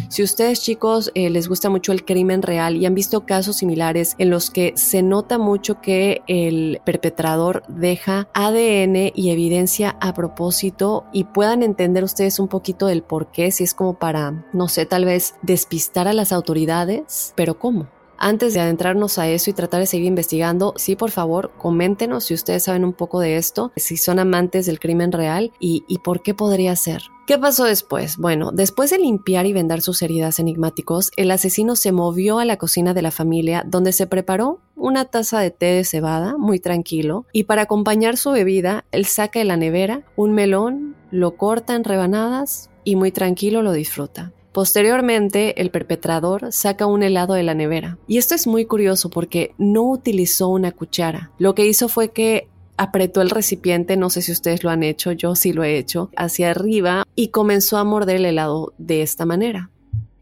Si 0.08 0.22
ustedes 0.22 0.62
chicos 0.62 1.10
eh, 1.14 1.30
les 1.30 1.48
gusta 1.48 1.70
mucho 1.70 1.92
el 1.92 2.04
crimen 2.04 2.42
real 2.42 2.76
y 2.76 2.86
han 2.86 2.94
visto 2.94 3.26
casos 3.26 3.56
similares 3.56 4.14
en 4.18 4.30
los 4.30 4.50
que 4.50 4.72
se 4.76 5.02
nota 5.02 5.38
mucho 5.38 5.80
que 5.80 6.22
el 6.26 6.80
perpetrador 6.84 7.62
deja 7.68 8.28
ADN 8.34 9.12
y 9.14 9.30
evidencia 9.30 9.96
a 10.00 10.14
propósito 10.14 11.04
y 11.12 11.24
puedan 11.24 11.62
entender 11.62 12.04
ustedes 12.04 12.38
un 12.38 12.48
poquito 12.48 12.86
del 12.86 13.02
por 13.02 13.30
qué, 13.30 13.50
si 13.50 13.64
es 13.64 13.74
como 13.74 13.98
para, 13.98 14.46
no 14.52 14.68
sé, 14.68 14.86
tal 14.86 15.04
vez 15.04 15.34
despistar 15.42 16.08
a 16.08 16.14
las 16.14 16.32
autoridades, 16.32 17.32
pero 17.36 17.58
¿cómo? 17.58 17.88
Antes 18.18 18.54
de 18.54 18.60
adentrarnos 18.60 19.18
a 19.18 19.28
eso 19.28 19.50
y 19.50 19.52
tratar 19.52 19.80
de 19.80 19.86
seguir 19.86 20.06
investigando, 20.06 20.72
sí, 20.76 20.96
por 20.96 21.10
favor, 21.10 21.52
coméntenos 21.58 22.24
si 22.24 22.34
ustedes 22.34 22.64
saben 22.64 22.84
un 22.84 22.92
poco 22.92 23.20
de 23.20 23.36
esto, 23.36 23.72
si 23.76 23.96
son 23.96 24.18
amantes 24.18 24.66
del 24.66 24.80
crimen 24.80 25.12
real 25.12 25.52
y, 25.60 25.82
por 26.02 26.22
qué 26.22 26.34
podría 26.34 26.74
ser. 26.76 27.02
¿Qué 27.26 27.38
pasó 27.38 27.64
después? 27.64 28.16
Bueno, 28.18 28.52
después 28.52 28.90
de 28.90 28.98
limpiar 28.98 29.46
y 29.46 29.52
vendar 29.52 29.80
sus 29.80 30.00
heridas 30.02 30.38
enigmáticos, 30.38 31.10
el 31.16 31.30
asesino 31.30 31.74
se 31.74 31.90
movió 31.92 32.38
a 32.38 32.44
la 32.44 32.56
cocina 32.56 32.94
de 32.94 33.02
la 33.02 33.10
familia 33.10 33.64
donde 33.66 33.92
se 33.92 34.06
preparó 34.06 34.60
una 34.76 35.06
taza 35.06 35.40
de 35.40 35.50
té 35.50 35.66
de 35.66 35.84
cebada, 35.84 36.36
muy 36.38 36.60
tranquilo, 36.60 37.26
y 37.32 37.44
para 37.44 37.62
acompañar 37.62 38.16
su 38.16 38.30
bebida, 38.30 38.84
él 38.92 39.06
saca 39.06 39.40
de 39.40 39.44
la 39.44 39.56
nevera 39.56 40.02
un 40.14 40.34
melón, 40.34 40.94
lo 41.10 41.36
corta 41.36 41.74
en 41.74 41.84
rebanadas 41.84 42.70
y 42.84 42.94
muy 42.94 43.10
tranquilo 43.10 43.62
lo 43.62 43.72
disfruta. 43.72 44.32
Posteriormente, 44.56 45.60
el 45.60 45.70
perpetrador 45.70 46.50
saca 46.50 46.86
un 46.86 47.02
helado 47.02 47.34
de 47.34 47.42
la 47.42 47.52
nevera. 47.52 47.98
Y 48.06 48.16
esto 48.16 48.34
es 48.34 48.46
muy 48.46 48.64
curioso 48.64 49.10
porque 49.10 49.54
no 49.58 49.82
utilizó 49.82 50.48
una 50.48 50.72
cuchara. 50.72 51.30
Lo 51.36 51.54
que 51.54 51.66
hizo 51.66 51.90
fue 51.90 52.10
que 52.10 52.48
apretó 52.78 53.20
el 53.20 53.28
recipiente, 53.28 53.98
no 53.98 54.08
sé 54.08 54.22
si 54.22 54.32
ustedes 54.32 54.64
lo 54.64 54.70
han 54.70 54.82
hecho, 54.82 55.12
yo 55.12 55.34
sí 55.34 55.52
lo 55.52 55.62
he 55.62 55.76
hecho, 55.76 56.08
hacia 56.16 56.50
arriba 56.50 57.04
y 57.14 57.28
comenzó 57.28 57.76
a 57.76 57.84
morder 57.84 58.16
el 58.16 58.24
helado 58.24 58.72
de 58.78 59.02
esta 59.02 59.26
manera. 59.26 59.68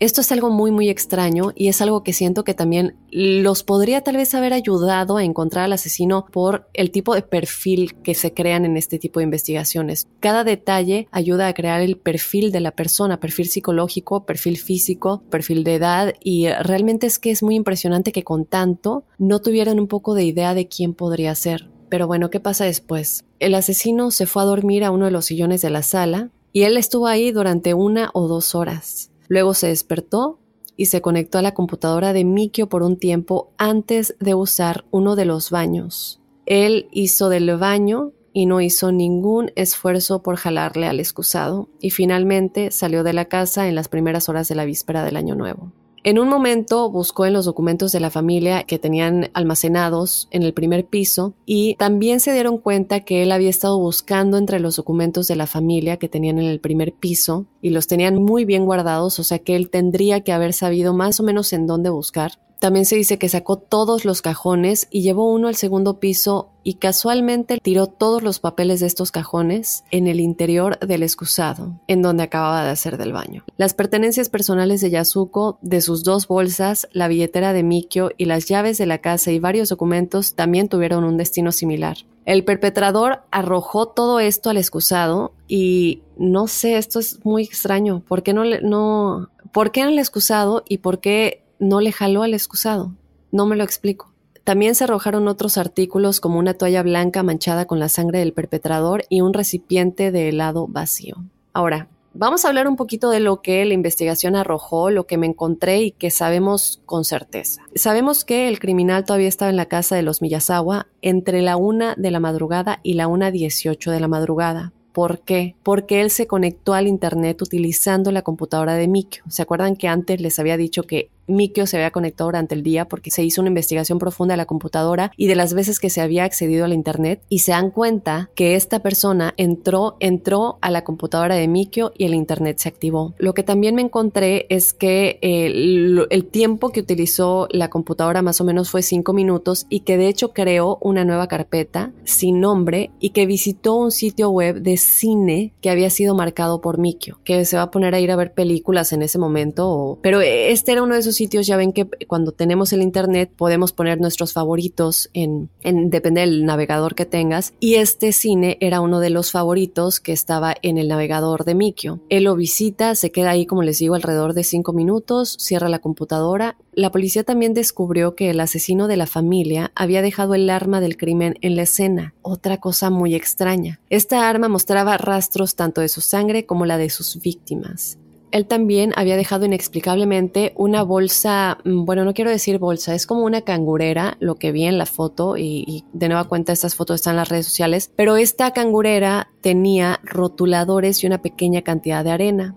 Esto 0.01 0.21
es 0.21 0.33
algo 0.33 0.51
muy 0.51 0.71
muy 0.71 0.91
extraño 0.91 1.53
y 1.55 1.69
es 1.69 1.81
algo 1.81 2.03
que 2.03 2.13
siento 2.13 2.45
que 2.45 2.53
también 2.53 2.97
los 3.11 3.63
podría 3.63 4.03
tal 4.03 4.17
vez 4.17 4.35
haber 4.35 4.53
ayudado 4.53 5.17
a 5.17 5.25
encontrar 5.25 5.65
al 5.65 5.73
asesino 5.73 6.27
por 6.31 6.69
el 6.75 6.91
tipo 6.91 7.15
de 7.15 7.23
perfil 7.23 7.95
que 8.03 8.15
se 8.15 8.35
crean 8.35 8.65
en 8.65 8.77
este 8.77 8.99
tipo 8.99 9.21
de 9.21 9.25
investigaciones. 9.25 10.07
Cada 10.21 10.45
detalle 10.45 11.09
ayuda 11.11 11.47
a 11.47 11.55
crear 11.55 11.81
el 11.81 11.97
perfil 11.97 12.53
de 12.53 12.61
la 12.61 12.73
persona, 12.73 13.19
perfil 13.19 13.47
psicológico, 13.47 14.27
perfil 14.27 14.59
físico, 14.59 15.23
perfil 15.31 15.65
de 15.65 15.77
edad 15.77 16.15
y 16.23 16.49
realmente 16.49 17.07
es 17.07 17.19
que 17.19 17.31
es 17.31 17.43
muy 17.43 17.55
impresionante 17.55 18.13
que 18.13 18.25
con 18.25 18.45
tanto 18.45 19.05
no 19.17 19.41
tuvieran 19.41 19.81
un 19.81 19.87
poco 19.87 20.15
de 20.15 20.25
idea 20.25 20.55
de 20.55 20.69
quién 20.69 20.93
podría 20.93 21.35
ser. 21.35 21.71
Pero 21.89 22.07
bueno, 22.07 22.29
¿qué 22.29 22.41
pasa 22.41 22.65
después? 22.65 23.25
El 23.39 23.55
asesino 23.55 24.11
se 24.11 24.27
fue 24.27 24.43
a 24.43 24.47
dormir 24.47 24.85
a 24.85 24.91
uno 24.91 25.05
de 25.07 25.13
los 25.13 25.27
sillones 25.27 25.63
de 25.63 25.71
la 25.71 25.83
sala 25.83 26.31
y 26.53 26.65
él 26.65 26.77
estuvo 26.77 27.07
ahí 27.07 27.31
durante 27.31 27.73
una 27.73 28.11
o 28.13 28.29
dos 28.29 28.55
horas. 28.55 29.11
Luego 29.29 29.55
se 29.55 29.69
despertó 29.69 30.39
y 30.77 30.87
se 30.87 31.01
conectó 31.01 31.39
a 31.39 31.43
la 31.43 31.55
computadora 31.55 32.13
de 32.13 32.25
Mikio 32.25 32.69
por 32.69 32.83
un 32.83 32.99
tiempo 32.99 33.53
antes 33.59 34.17
de 34.21 34.35
usar 34.35 34.85
uno 34.91 35.17
de 35.17 35.25
los 35.25 35.51
baños. 35.51 36.21
Él 36.47 36.89
hizo 36.91 37.29
del 37.29 37.57
baño 37.57 38.13
y 38.33 38.47
no 38.47 38.61
hizo 38.61 38.91
ningún 38.91 39.53
esfuerzo 39.55 40.23
por 40.23 40.37
jalarle 40.37 40.87
al 40.87 40.99
excusado 40.99 41.69
y 41.81 41.91
finalmente 41.91 42.73
salió 42.73 43.05
de 43.05 43.13
la 43.13 43.27
casa 43.27 43.69
en 43.69 43.77
las 43.77 43.89
primeras 43.89 44.29
horas 44.29 44.49
de 44.49 44.57
la 44.57 44.65
víspera 44.65 45.05
del 45.05 45.17
año 45.17 45.37
nuevo. 45.37 45.73
En 46.07 46.19
un 46.19 46.29
momento 46.29 46.91
buscó 46.91 47.25
en 47.25 47.33
los 47.33 47.47
documentos 47.47 47.91
de 47.91 47.99
la 47.99 48.11
familia 48.11 48.65
que 48.65 48.79
tenían 48.79 49.31
almacenados 49.33 50.29
en 50.31 50.43
el 50.43 50.53
primer 50.53 50.85
piso 50.85 51.33
y 51.47 51.77
también 51.77 52.21
se 52.21 52.35
dieron 52.35 52.59
cuenta 52.59 53.01
que 53.01 53.23
él 53.23 53.33
había 53.33 53.49
estado 53.49 53.79
buscando 53.79 54.37
entre 54.37 54.61
los 54.61 54.77
documentos 54.77 55.29
de 55.29 55.37
la 55.37 55.47
familia 55.47 55.97
que 55.97 56.11
tenían 56.11 56.39
en 56.39 56.45
el 56.45 56.61
primer 56.61 56.93
piso 56.93 57.47
y 57.63 57.71
los 57.71 57.87
tenían 57.87 58.23
muy 58.23 58.45
bien 58.45 58.67
guardados, 58.67 59.19
o 59.19 59.25
sea 59.25 59.39
que 59.39 59.57
él 59.57 59.71
tendría 59.71 60.21
que 60.21 60.33
haber 60.33 60.53
sabido 60.53 60.93
más 60.93 61.21
o 61.21 61.23
menos 61.23 61.55
en 61.55 61.67
dónde 61.67 61.89
buscar. 61.89 62.33
También 62.65 62.87
se 62.87 62.97
dice 62.97 63.19
que 63.19 63.29
sacó 63.29 63.59
todos 63.59 64.07
los 64.07 64.23
cajones 64.23 64.89
y 64.91 65.03
llevó 65.03 65.31
uno 65.31 65.49
al 65.49 65.55
segundo 65.55 66.01
piso 66.01 66.49
y 66.63 66.77
casualmente 66.77 67.59
tiró 67.63 67.89
todos 67.89 68.23
los 68.23 68.39
papeles 68.39 68.81
de 68.81 68.87
estos 68.87 69.13
cajones 69.13 69.85
en 69.91 70.07
el 70.07 70.19
interior 70.19 70.79
del 70.79 71.03
excusado, 71.03 71.79
en 71.89 72.01
donde 72.01 72.23
acababa 72.23 72.65
de 72.65 72.71
hacer 72.71 72.97
del 72.97 73.13
baño. 73.13 73.45
Las 73.59 73.75
pertenencias 73.75 74.31
personales 74.31 74.81
de 74.81 74.89
Yasuko, 74.89 75.59
de 75.61 75.83
sus 75.83 76.05
dos 76.05 76.27
bolsas, 76.27 76.89
la 76.93 77.07
billetera 77.07 77.53
de 77.53 77.63
Mikio 77.63 78.13
y 78.17 78.25
las 78.25 78.47
llaves 78.47 78.79
de 78.79 78.87
la 78.87 78.97
casa 78.97 79.31
y 79.31 79.39
varios 79.39 79.69
documentos 79.69 80.35
también 80.35 80.71
tuvieron 80.71 81.05
un 81.05 81.19
destino 81.19 81.53
similar. 81.53 81.99
El 82.25 82.45
perpetrador 82.45 83.25
arrojó 83.31 83.89
todo 83.89 84.21
esto 84.21 84.49
al 84.49 84.57
excusado 84.57 85.35
y 85.47 86.01
no 86.17 86.47
sé, 86.47 86.79
esto 86.79 86.99
es 86.99 87.23
muy 87.27 87.43
extraño. 87.43 88.03
¿Por 88.09 88.23
qué 88.23 88.33
no, 88.33 88.43
le, 88.43 88.63
no, 88.63 89.29
por 89.53 89.71
qué 89.71 89.83
en 89.83 89.89
el 89.89 89.99
excusado 89.99 90.65
y 90.67 90.79
por 90.79 91.01
qué 91.01 91.44
no 91.59 91.81
le 91.81 91.93
jaló 91.93 92.23
al 92.23 92.35
excusado. 92.35 92.95
No 93.33 93.47
me 93.47 93.57
lo 93.57 93.65
explico. 93.65 94.13
También 94.45 94.75
se 94.75 94.85
arrojaron 94.85 95.27
otros 95.27 95.57
artículos 95.57 96.21
como 96.21 96.39
una 96.39 96.55
toalla 96.55 96.83
blanca 96.83 97.23
manchada 97.23 97.67
con 97.67 97.79
la 97.79 97.89
sangre 97.89 98.19
del 98.19 98.35
perpetrador 98.35 99.05
y 99.09 99.23
un 99.23 99.33
recipiente 99.33 100.13
de 100.13 100.29
helado 100.29 100.67
vacío. 100.69 101.17
Ahora, 101.55 101.89
vamos 102.13 102.45
a 102.45 102.49
hablar 102.49 102.69
un 102.69 102.77
poquito 102.77 103.09
de 103.09 103.21
lo 103.21 103.41
que 103.41 103.65
la 103.65 103.73
investigación 103.73 104.37
arrojó, 104.37 104.91
lo 104.91 105.07
que 105.07 105.17
me 105.17 105.27
encontré 105.27 105.83
y 105.83 105.91
que 105.93 106.11
sabemos 106.11 106.83
con 106.85 107.07
certeza. 107.07 107.63
Sabemos 107.75 108.27
que 108.27 108.49
el 108.49 108.59
criminal 108.59 109.07
todavía 109.07 109.29
estaba 109.29 109.51
en 109.51 109.57
la 109.57 109.67
casa 109.67 109.97
de 109.97 110.03
los 110.03 110.21
Miyazawa 110.21 110.89
entre 111.01 111.41
la 111.41 111.57
una 111.57 111.95
de 111.97 112.11
la 112.11 112.21
madrugada 112.21 112.81
y 112.83 112.95
la 112.95 113.09
una 113.09 113.31
dieciocho 113.31 113.91
de 113.93 114.01
la 114.01 114.09
madrugada. 114.09 114.75
¿Por 114.93 115.21
qué? 115.21 115.57
Porque 115.65 116.03
él 116.03 116.11
se 116.11 116.29
conectó 116.29 116.73
al 116.75 116.87
Internet 116.87 117.43
utilizando 117.43 118.13
la 118.13 118.23
computadora 118.23 118.75
de 118.75 118.87
Mikio. 118.87 119.25
¿Se 119.29 119.43
acuerdan 119.43 119.75
que 119.75 119.89
antes 119.89 120.21
les 120.21 120.39
había 120.39 120.57
dicho 120.57 120.85
que 120.85 121.11
Mikio 121.27 121.67
se 121.67 121.77
había 121.77 121.91
conectado 121.91 122.29
durante 122.29 122.55
el 122.55 122.63
día 122.63 122.87
porque 122.87 123.11
se 123.11 123.23
hizo 123.23 123.41
una 123.41 123.49
investigación 123.49 123.99
profunda 123.99 124.35
de 124.35 124.39
la 124.39 124.47
computadora 124.47 125.13
y 125.17 125.27
de 125.27 125.37
las 125.37 125.55
veces 125.55 125.81
que 125.81 125.91
se 125.91 126.01
había 126.01 126.25
accedido 126.25 126.65
al 126.65 126.73
internet 126.73 127.23
y 127.29 127.41
se 127.41 127.53
dan 127.53 127.71
cuenta 127.71 128.31
que 128.35 128.55
esta 128.55 128.81
persona 128.81 129.35
entró, 129.37 129.97
entró 130.01 130.59
a 130.61 130.71
la 130.71 130.85
computadora 130.85 131.35
de 131.35 131.49
Mikio 131.49 131.93
y 131.97 132.05
el 132.05 132.15
internet 132.15 132.59
se 132.59 132.69
activó. 132.69 133.15
Lo 133.19 133.35
que 133.35 133.43
también 133.43 133.75
me 133.75 133.83
encontré 133.83 134.47
es 134.49 134.73
que 134.73 135.19
el, 135.23 136.07
el 136.11 136.25
tiempo 136.27 136.71
que 136.71 136.81
utilizó 136.81 137.49
la 137.51 137.71
computadora 137.71 138.23
más 138.23 138.41
o 138.41 138.45
menos 138.45 138.71
fue 138.71 138.83
cinco 138.83 139.13
minutos 139.13 139.67
y 139.69 139.81
que 139.81 139.97
de 139.97 140.09
hecho 140.09 140.33
creó 140.33 140.79
una 140.81 141.05
nueva 141.05 141.29
carpeta 141.29 141.93
sin 142.05 142.41
nombre 142.41 142.91
y 143.01 143.11
que 143.11 143.27
visitó 143.27 143.75
un 143.75 143.91
sitio 143.91 144.31
web 144.31 144.61
de 144.61 144.77
cine 144.77 145.53
que 145.61 145.71
había 145.71 145.91
sido 145.91 146.15
marcado 146.15 146.61
por 146.61 146.79
Mikio, 146.79 147.19
que 147.25 147.45
se 147.45 147.57
va 147.57 147.63
a 147.63 147.71
poner 147.71 147.95
a 147.95 148.01
ir 148.01 148.11
a 148.11 148.17
ver 148.17 148.33
películas 148.33 148.93
en 148.93 149.03
ese 149.03 149.19
momento, 149.19 149.99
pero 150.03 150.21
este 150.21 150.73
era 150.73 150.83
uno 150.83 150.95
de 150.95 151.01
esos 151.01 151.14
sitios 151.17 151.47
ya 151.47 151.57
ven 151.57 151.73
que 151.73 151.89
cuando 152.07 152.33
tenemos 152.33 152.73
el 152.73 152.83
internet 152.83 153.31
podemos 153.37 153.73
poner 153.73 154.01
nuestros 154.01 154.33
favoritos 154.33 155.11
en, 155.13 155.51
en 155.63 155.91
depende 155.91 156.23
del 156.23 156.45
navegador 156.45 156.95
que 156.95 157.07
tengas 157.07 157.55
y 157.61 157.75
este 157.75 158.13
cine 158.13 158.59
era 158.61 158.81
uno 158.81 159.01
de 159.01 159.11
los 159.11 159.31
favoritos 159.31 160.01
que 160.01 160.13
estaba 160.13 160.55
en 160.63 160.79
el 160.79 160.89
navegador 160.89 161.45
de 161.45 161.55
Mikio. 161.55 162.01
Él 162.09 162.25
lo 162.25 162.37
visita, 162.37 162.95
se 162.95 163.11
queda 163.11 163.31
ahí 163.31 163.47
como 163.47 163.63
les 163.63 163.79
digo 163.79 163.95
alrededor 163.95 164.35
de 164.35 164.45
cinco 164.45 164.73
minutos, 164.73 165.37
cierra 165.39 165.69
la 165.69 165.79
computadora. 165.79 166.57
La 166.73 166.91
policía 166.91 167.25
también 167.25 167.55
descubrió 167.55 168.15
que 168.15 168.31
el 168.31 168.41
asesino 168.41 168.89
de 168.89 168.97
la 168.97 169.07
familia 169.07 169.73
había 169.75 170.03
dejado 170.03 170.35
el 170.35 170.51
arma 170.51 170.81
del 170.81 170.97
crimen 170.97 171.37
en 171.41 171.57
la 171.57 171.63
escena, 171.63 172.15
otra 172.23 172.59
cosa 172.59 172.91
muy 172.91 173.15
extraña. 173.15 173.81
Esta 173.91 174.29
arma 174.29 174.49
mostraba 174.49 174.99
rastros 174.99 175.55
tanto 175.55 175.81
de 175.81 175.89
su 175.89 176.01
sangre 176.01 176.47
como 176.47 176.67
la 176.67 176.79
de 176.79 176.91
sus 176.91 177.21
víctimas 177.21 177.99
él 178.35 178.47
también 178.47 178.93
había 178.97 179.17
dejado 179.17 179.47
inexplicablemente 179.47 180.55
una 180.57 180.83
bolsa, 180.83 181.59
mm, 181.65 181.85
bueno, 181.85 182.05
no 182.05 182.15
quiero 182.15 182.33
decir 182.33 182.59
bolsa, 182.59 182.93
es 182.93 183.07
como 183.07 183.25
una 183.25 183.43
cangurera, 183.43 184.17
lo 184.19 184.35
que 184.35 184.51
vi 184.51 184.65
en 184.65 184.77
la 184.77 184.87
foto 184.87 185.37
y, 185.39 185.85
de 185.93 186.09
nueva 186.09 186.25
cuenta 186.25 186.53
estas 186.53 186.75
fotos 186.75 186.97
están 186.97 187.13
en 187.13 187.19
las 187.19 187.29
redes 187.29 187.47
sociales, 187.47 187.93
pero 187.95 188.17
esta 188.17 188.51
cangurera 188.51 189.29
tenía 189.41 190.01
rotuladores 190.03 191.05
y 191.05 191.07
una 191.07 191.23
pequeña 191.23 191.63
cantidad 191.63 192.03
de 192.03 192.11
arena. 192.11 192.57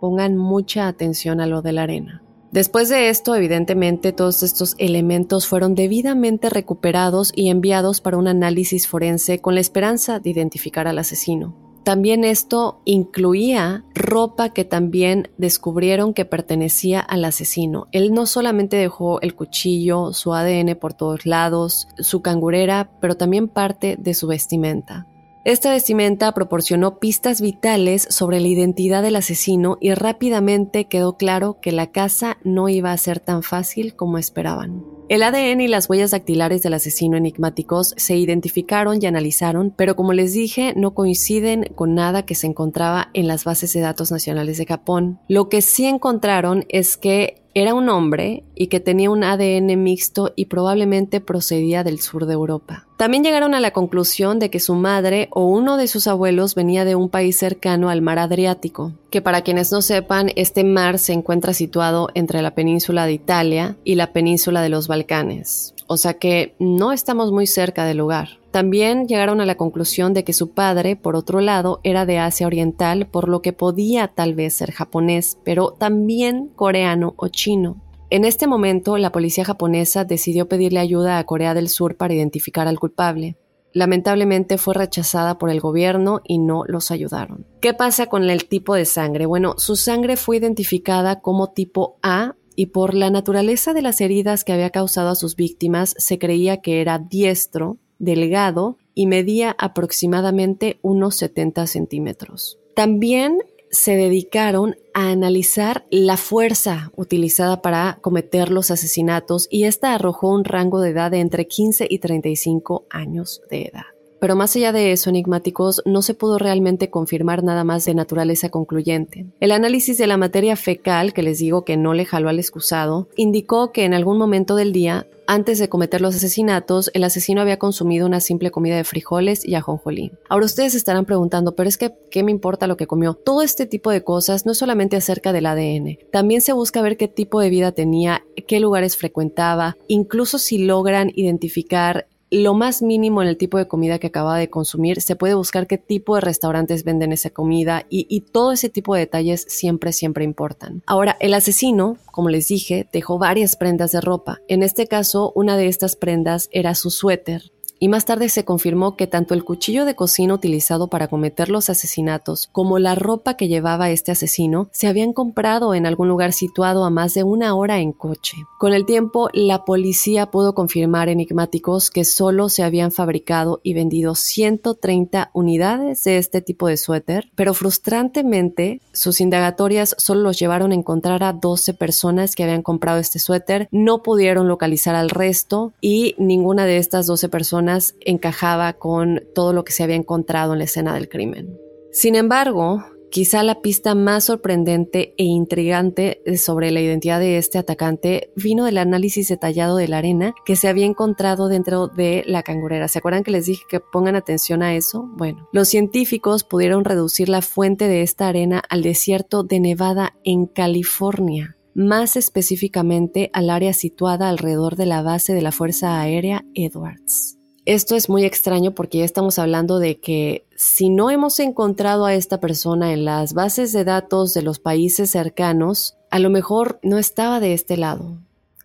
Pongan 0.00 0.38
mucha 0.38 0.88
atención 0.88 1.42
a 1.42 1.46
lo 1.46 1.60
de 1.60 1.72
la 1.72 1.82
arena. 1.82 2.22
Después 2.50 2.88
de 2.88 3.10
esto, 3.10 3.34
evidentemente, 3.34 4.12
todos 4.14 4.42
estos 4.42 4.76
elementos 4.78 5.46
fueron 5.46 5.74
debidamente 5.74 6.48
recuperados 6.48 7.32
y 7.34 7.50
enviados 7.50 8.00
para 8.00 8.16
un 8.16 8.28
análisis 8.28 8.88
forense 8.88 9.40
con 9.40 9.54
la 9.54 9.60
esperanza 9.60 10.20
de 10.20 10.30
identificar 10.30 10.88
al 10.88 10.98
asesino. 10.98 11.67
También 11.88 12.22
esto 12.22 12.82
incluía 12.84 13.82
ropa 13.94 14.50
que 14.50 14.66
también 14.66 15.30
descubrieron 15.38 16.12
que 16.12 16.26
pertenecía 16.26 17.00
al 17.00 17.24
asesino. 17.24 17.86
Él 17.92 18.12
no 18.12 18.26
solamente 18.26 18.76
dejó 18.76 19.22
el 19.22 19.34
cuchillo, 19.34 20.12
su 20.12 20.34
ADN 20.34 20.76
por 20.76 20.92
todos 20.92 21.24
lados, 21.24 21.88
su 21.98 22.20
cangurera, 22.20 22.90
pero 23.00 23.16
también 23.16 23.48
parte 23.48 23.96
de 23.98 24.12
su 24.12 24.26
vestimenta. 24.26 25.06
Esta 25.46 25.70
vestimenta 25.70 26.32
proporcionó 26.32 26.98
pistas 26.98 27.40
vitales 27.40 28.06
sobre 28.10 28.40
la 28.40 28.48
identidad 28.48 29.02
del 29.02 29.16
asesino 29.16 29.78
y 29.80 29.94
rápidamente 29.94 30.88
quedó 30.88 31.16
claro 31.16 31.56
que 31.62 31.72
la 31.72 31.86
casa 31.86 32.36
no 32.44 32.68
iba 32.68 32.92
a 32.92 32.98
ser 32.98 33.18
tan 33.18 33.42
fácil 33.42 33.96
como 33.96 34.18
esperaban. 34.18 34.97
El 35.08 35.22
ADN 35.22 35.62
y 35.62 35.68
las 35.68 35.88
huellas 35.88 36.10
dactilares 36.10 36.62
del 36.62 36.74
asesino 36.74 37.16
enigmáticos 37.16 37.94
se 37.96 38.16
identificaron 38.16 39.02
y 39.02 39.06
analizaron, 39.06 39.72
pero 39.74 39.96
como 39.96 40.12
les 40.12 40.34
dije, 40.34 40.74
no 40.76 40.92
coinciden 40.92 41.64
con 41.74 41.94
nada 41.94 42.26
que 42.26 42.34
se 42.34 42.46
encontraba 42.46 43.08
en 43.14 43.26
las 43.26 43.44
bases 43.44 43.72
de 43.72 43.80
datos 43.80 44.12
nacionales 44.12 44.58
de 44.58 44.66
Japón. 44.66 45.18
Lo 45.26 45.48
que 45.48 45.62
sí 45.62 45.86
encontraron 45.86 46.66
es 46.68 46.98
que 46.98 47.42
era 47.54 47.74
un 47.74 47.88
hombre 47.88 48.44
y 48.54 48.68
que 48.68 48.80
tenía 48.80 49.10
un 49.10 49.24
ADN 49.24 49.82
mixto 49.82 50.32
y 50.36 50.46
probablemente 50.46 51.20
procedía 51.20 51.82
del 51.82 52.00
sur 52.00 52.26
de 52.26 52.34
Europa. 52.34 52.86
También 52.96 53.24
llegaron 53.24 53.54
a 53.54 53.60
la 53.60 53.70
conclusión 53.70 54.38
de 54.38 54.50
que 54.50 54.60
su 54.60 54.74
madre 54.74 55.28
o 55.30 55.44
uno 55.44 55.76
de 55.76 55.88
sus 55.88 56.06
abuelos 56.06 56.54
venía 56.54 56.84
de 56.84 56.94
un 56.94 57.08
país 57.08 57.38
cercano 57.38 57.90
al 57.90 58.02
mar 58.02 58.18
Adriático, 58.18 58.92
que 59.10 59.22
para 59.22 59.42
quienes 59.42 59.72
no 59.72 59.82
sepan, 59.82 60.30
este 60.36 60.64
mar 60.64 60.98
se 60.98 61.12
encuentra 61.12 61.52
situado 61.52 62.08
entre 62.14 62.42
la 62.42 62.54
península 62.54 63.06
de 63.06 63.12
Italia 63.12 63.76
y 63.84 63.94
la 63.94 64.12
península 64.12 64.62
de 64.62 64.68
los 64.68 64.88
Balcanes, 64.88 65.74
o 65.88 65.96
sea 65.96 66.14
que 66.14 66.54
no 66.58 66.92
estamos 66.92 67.32
muy 67.32 67.46
cerca 67.46 67.84
del 67.84 67.96
lugar. 67.96 68.38
También 68.52 69.08
llegaron 69.08 69.40
a 69.40 69.46
la 69.46 69.56
conclusión 69.56 70.14
de 70.14 70.22
que 70.22 70.32
su 70.32 70.50
padre, 70.50 70.96
por 70.96 71.16
otro 71.16 71.40
lado, 71.40 71.80
era 71.82 72.06
de 72.06 72.18
Asia 72.18 72.46
Oriental, 72.46 73.06
por 73.06 73.28
lo 73.28 73.42
que 73.42 73.52
podía 73.52 74.08
tal 74.08 74.34
vez 74.34 74.54
ser 74.54 74.70
japonés, 74.70 75.38
pero 75.44 75.72
también 75.72 76.48
coreano 76.54 77.14
o 77.16 77.28
chino. 77.28 77.82
En 78.10 78.24
este 78.24 78.46
momento, 78.46 78.96
la 78.96 79.12
policía 79.12 79.44
japonesa 79.44 80.04
decidió 80.04 80.48
pedirle 80.48 80.80
ayuda 80.80 81.18
a 81.18 81.24
Corea 81.24 81.52
del 81.52 81.68
Sur 81.68 81.96
para 81.96 82.14
identificar 82.14 82.68
al 82.68 82.78
culpable. 82.78 83.36
Lamentablemente 83.74 84.56
fue 84.56 84.74
rechazada 84.74 85.38
por 85.38 85.50
el 85.50 85.60
gobierno 85.60 86.22
y 86.24 86.38
no 86.38 86.64
los 86.66 86.90
ayudaron. 86.90 87.46
¿Qué 87.60 87.74
pasa 87.74 88.06
con 88.06 88.28
el 88.28 88.46
tipo 88.46 88.74
de 88.74 88.86
sangre? 88.86 89.26
Bueno, 89.26 89.54
su 89.58 89.76
sangre 89.76 90.16
fue 90.16 90.38
identificada 90.38 91.20
como 91.20 91.52
tipo 91.52 91.98
A 92.02 92.34
y 92.58 92.66
por 92.66 92.94
la 92.94 93.08
naturaleza 93.08 93.72
de 93.72 93.82
las 93.82 94.00
heridas 94.00 94.42
que 94.42 94.52
había 94.52 94.70
causado 94.70 95.10
a 95.10 95.14
sus 95.14 95.36
víctimas 95.36 95.94
se 95.96 96.18
creía 96.18 96.56
que 96.56 96.80
era 96.80 96.98
diestro, 96.98 97.76
delgado 98.00 98.78
y 98.96 99.06
medía 99.06 99.54
aproximadamente 99.60 100.80
unos 100.82 101.14
70 101.14 101.68
centímetros. 101.68 102.58
También 102.74 103.38
se 103.70 103.94
dedicaron 103.94 104.74
a 104.92 105.10
analizar 105.10 105.86
la 105.92 106.16
fuerza 106.16 106.90
utilizada 106.96 107.62
para 107.62 108.00
cometer 108.00 108.50
los 108.50 108.72
asesinatos 108.72 109.46
y 109.52 109.62
esta 109.62 109.94
arrojó 109.94 110.34
un 110.34 110.42
rango 110.42 110.80
de 110.80 110.90
edad 110.90 111.12
de 111.12 111.20
entre 111.20 111.46
15 111.46 111.86
y 111.88 112.00
35 112.00 112.86
años 112.90 113.40
de 113.48 113.66
edad. 113.66 113.97
Pero 114.20 114.36
más 114.36 114.54
allá 114.56 114.72
de 114.72 114.92
eso, 114.92 115.10
enigmáticos, 115.10 115.82
no 115.84 116.02
se 116.02 116.14
pudo 116.14 116.38
realmente 116.38 116.90
confirmar 116.90 117.44
nada 117.44 117.64
más 117.64 117.84
de 117.84 117.94
naturaleza 117.94 118.48
concluyente. 118.48 119.26
El 119.40 119.52
análisis 119.52 119.98
de 119.98 120.06
la 120.06 120.16
materia 120.16 120.56
fecal, 120.56 121.12
que 121.12 121.22
les 121.22 121.38
digo 121.38 121.64
que 121.64 121.76
no 121.76 121.94
le 121.94 122.04
jaló 122.04 122.28
al 122.28 122.38
excusado, 122.38 123.08
indicó 123.16 123.72
que 123.72 123.84
en 123.84 123.94
algún 123.94 124.18
momento 124.18 124.56
del 124.56 124.72
día, 124.72 125.06
antes 125.26 125.58
de 125.58 125.68
cometer 125.68 126.00
los 126.00 126.16
asesinatos, 126.16 126.90
el 126.94 127.04
asesino 127.04 127.42
había 127.42 127.58
consumido 127.58 128.06
una 128.06 128.20
simple 128.20 128.50
comida 128.50 128.76
de 128.76 128.84
frijoles 128.84 129.46
y 129.46 129.54
ajonjolí. 129.54 130.10
Ahora 130.28 130.46
ustedes 130.46 130.74
estarán 130.74 131.04
preguntando, 131.04 131.54
pero 131.54 131.68
es 131.68 131.76
que, 131.76 131.92
¿qué 132.10 132.22
me 132.22 132.30
importa 132.30 132.66
lo 132.66 132.78
que 132.78 132.86
comió? 132.86 133.12
Todo 133.12 133.42
este 133.42 133.66
tipo 133.66 133.90
de 133.90 134.02
cosas 134.02 134.46
no 134.46 134.52
es 134.52 134.58
solamente 134.58 134.96
acerca 134.96 135.32
del 135.32 135.46
ADN, 135.46 135.98
también 136.10 136.40
se 136.40 136.54
busca 136.54 136.80
ver 136.80 136.96
qué 136.96 137.08
tipo 137.08 137.40
de 137.40 137.50
vida 137.50 137.72
tenía, 137.72 138.24
qué 138.46 138.58
lugares 138.58 138.96
frecuentaba, 138.96 139.76
incluso 139.86 140.38
si 140.38 140.64
logran 140.64 141.12
identificar 141.14 142.06
lo 142.30 142.54
más 142.54 142.82
mínimo 142.82 143.22
en 143.22 143.28
el 143.28 143.36
tipo 143.36 143.58
de 143.58 143.68
comida 143.68 143.98
que 143.98 144.08
acaba 144.08 144.36
de 144.38 144.50
consumir, 144.50 145.00
se 145.00 145.16
puede 145.16 145.34
buscar 145.34 145.66
qué 145.66 145.78
tipo 145.78 146.14
de 146.14 146.20
restaurantes 146.20 146.84
venden 146.84 147.12
esa 147.12 147.30
comida 147.30 147.86
y, 147.88 148.06
y, 148.08 148.20
todo 148.20 148.52
ese 148.52 148.68
tipo 148.68 148.94
de 148.94 149.00
detalles 149.00 149.46
siempre, 149.48 149.92
siempre 149.92 150.24
importan. 150.24 150.82
Ahora, 150.86 151.16
el 151.20 151.34
asesino, 151.34 151.96
como 152.10 152.28
les 152.28 152.48
dije, 152.48 152.88
dejó 152.92 153.18
varias 153.18 153.56
prendas 153.56 153.92
de 153.92 154.00
ropa. 154.00 154.40
En 154.48 154.62
este 154.62 154.86
caso, 154.86 155.32
una 155.34 155.56
de 155.56 155.68
estas 155.68 155.96
prendas 155.96 156.48
era 156.52 156.74
su 156.74 156.90
suéter 156.90 157.52
y 157.78 157.88
más 157.88 158.04
tarde 158.04 158.28
se 158.28 158.44
confirmó 158.44 158.96
que 158.96 159.06
tanto 159.06 159.34
el 159.34 159.44
cuchillo 159.44 159.84
de 159.84 159.94
cocina 159.94 160.34
utilizado 160.34 160.88
para 160.88 161.08
cometer 161.08 161.48
los 161.48 161.70
asesinatos 161.70 162.48
como 162.52 162.78
la 162.78 162.94
ropa 162.94 163.34
que 163.34 163.48
llevaba 163.48 163.90
este 163.90 164.12
asesino 164.12 164.68
se 164.72 164.86
habían 164.86 165.12
comprado 165.12 165.74
en 165.74 165.86
algún 165.86 166.08
lugar 166.08 166.32
situado 166.32 166.84
a 166.84 166.90
más 166.90 167.14
de 167.14 167.22
una 167.22 167.54
hora 167.54 167.80
en 167.80 167.92
coche. 167.92 168.36
Con 168.58 168.72
el 168.72 168.86
tiempo, 168.86 169.28
la 169.32 169.64
policía 169.64 170.30
pudo 170.30 170.54
confirmar 170.54 171.08
enigmáticos 171.08 171.90
que 171.90 172.04
solo 172.04 172.48
se 172.48 172.62
habían 172.62 172.90
fabricado 172.90 173.60
y 173.62 173.74
vendido 173.74 174.14
130 174.14 175.30
unidades 175.32 176.04
de 176.04 176.18
este 176.18 176.40
tipo 176.40 176.66
de 176.68 176.76
suéter, 176.76 177.30
pero 177.34 177.54
frustrantemente 177.54 178.80
sus 178.92 179.20
indagatorias 179.20 179.94
solo 179.98 180.22
los 180.22 180.38
llevaron 180.38 180.72
a 180.72 180.74
encontrar 180.74 181.22
a 181.22 181.32
12 181.32 181.74
personas 181.74 182.34
que 182.34 182.42
habían 182.42 182.62
comprado 182.62 182.98
este 182.98 183.18
suéter, 183.18 183.68
no 183.70 184.02
pudieron 184.02 184.48
localizar 184.48 184.94
al 184.94 185.10
resto 185.10 185.72
y 185.80 186.14
ninguna 186.18 186.66
de 186.66 186.78
estas 186.78 187.06
12 187.06 187.28
personas 187.28 187.67
encajaba 188.00 188.74
con 188.74 189.22
todo 189.34 189.52
lo 189.52 189.64
que 189.64 189.72
se 189.72 189.82
había 189.82 189.96
encontrado 189.96 190.52
en 190.52 190.58
la 190.58 190.64
escena 190.64 190.94
del 190.94 191.08
crimen. 191.08 191.58
Sin 191.92 192.14
embargo, 192.14 192.84
Quizá 193.10 193.42
la 193.42 193.62
pista 193.62 193.94
más 193.94 194.24
sorprendente 194.24 195.14
e 195.16 195.24
intrigante 195.24 196.20
sobre 196.36 196.70
la 196.70 196.82
identidad 196.82 197.20
de 197.20 197.38
este 197.38 197.56
atacante 197.56 198.30
vino 198.36 198.66
del 198.66 198.76
análisis 198.76 199.28
detallado 199.28 199.76
de 199.76 199.88
la 199.88 199.98
arena 199.98 200.34
que 200.44 200.56
se 200.56 200.68
había 200.68 200.84
encontrado 200.84 201.48
dentro 201.48 201.88
de 201.88 202.22
la 202.26 202.42
cangurera. 202.42 202.86
¿Se 202.86 202.98
acuerdan 202.98 203.22
que 203.22 203.30
les 203.30 203.46
dije 203.46 203.62
que 203.68 203.80
pongan 203.80 204.14
atención 204.14 204.62
a 204.62 204.74
eso? 204.74 205.08
Bueno, 205.16 205.48
los 205.52 205.68
científicos 205.68 206.44
pudieron 206.44 206.84
reducir 206.84 207.30
la 207.30 207.40
fuente 207.40 207.88
de 207.88 208.02
esta 208.02 208.28
arena 208.28 208.62
al 208.68 208.82
desierto 208.82 209.42
de 209.42 209.60
Nevada 209.60 210.14
en 210.22 210.44
California, 210.44 211.56
más 211.74 212.16
específicamente 212.16 213.30
al 213.32 213.48
área 213.48 213.72
situada 213.72 214.28
alrededor 214.28 214.76
de 214.76 214.86
la 214.86 215.00
base 215.00 215.32
de 215.32 215.42
la 215.42 215.52
Fuerza 215.52 215.98
Aérea 215.98 216.44
Edwards. 216.54 217.37
Esto 217.68 217.96
es 217.96 218.08
muy 218.08 218.24
extraño 218.24 218.74
porque 218.74 218.96
ya 218.96 219.04
estamos 219.04 219.38
hablando 219.38 219.78
de 219.78 220.00
que 220.00 220.46
si 220.56 220.88
no 220.88 221.10
hemos 221.10 221.38
encontrado 221.38 222.06
a 222.06 222.14
esta 222.14 222.40
persona 222.40 222.94
en 222.94 223.04
las 223.04 223.34
bases 223.34 223.74
de 223.74 223.84
datos 223.84 224.32
de 224.32 224.40
los 224.40 224.58
países 224.58 225.10
cercanos, 225.10 225.98
a 226.08 226.18
lo 226.18 226.30
mejor 226.30 226.80
no 226.82 226.96
estaba 226.96 227.40
de 227.40 227.52
este 227.52 227.76
lado. 227.76 228.16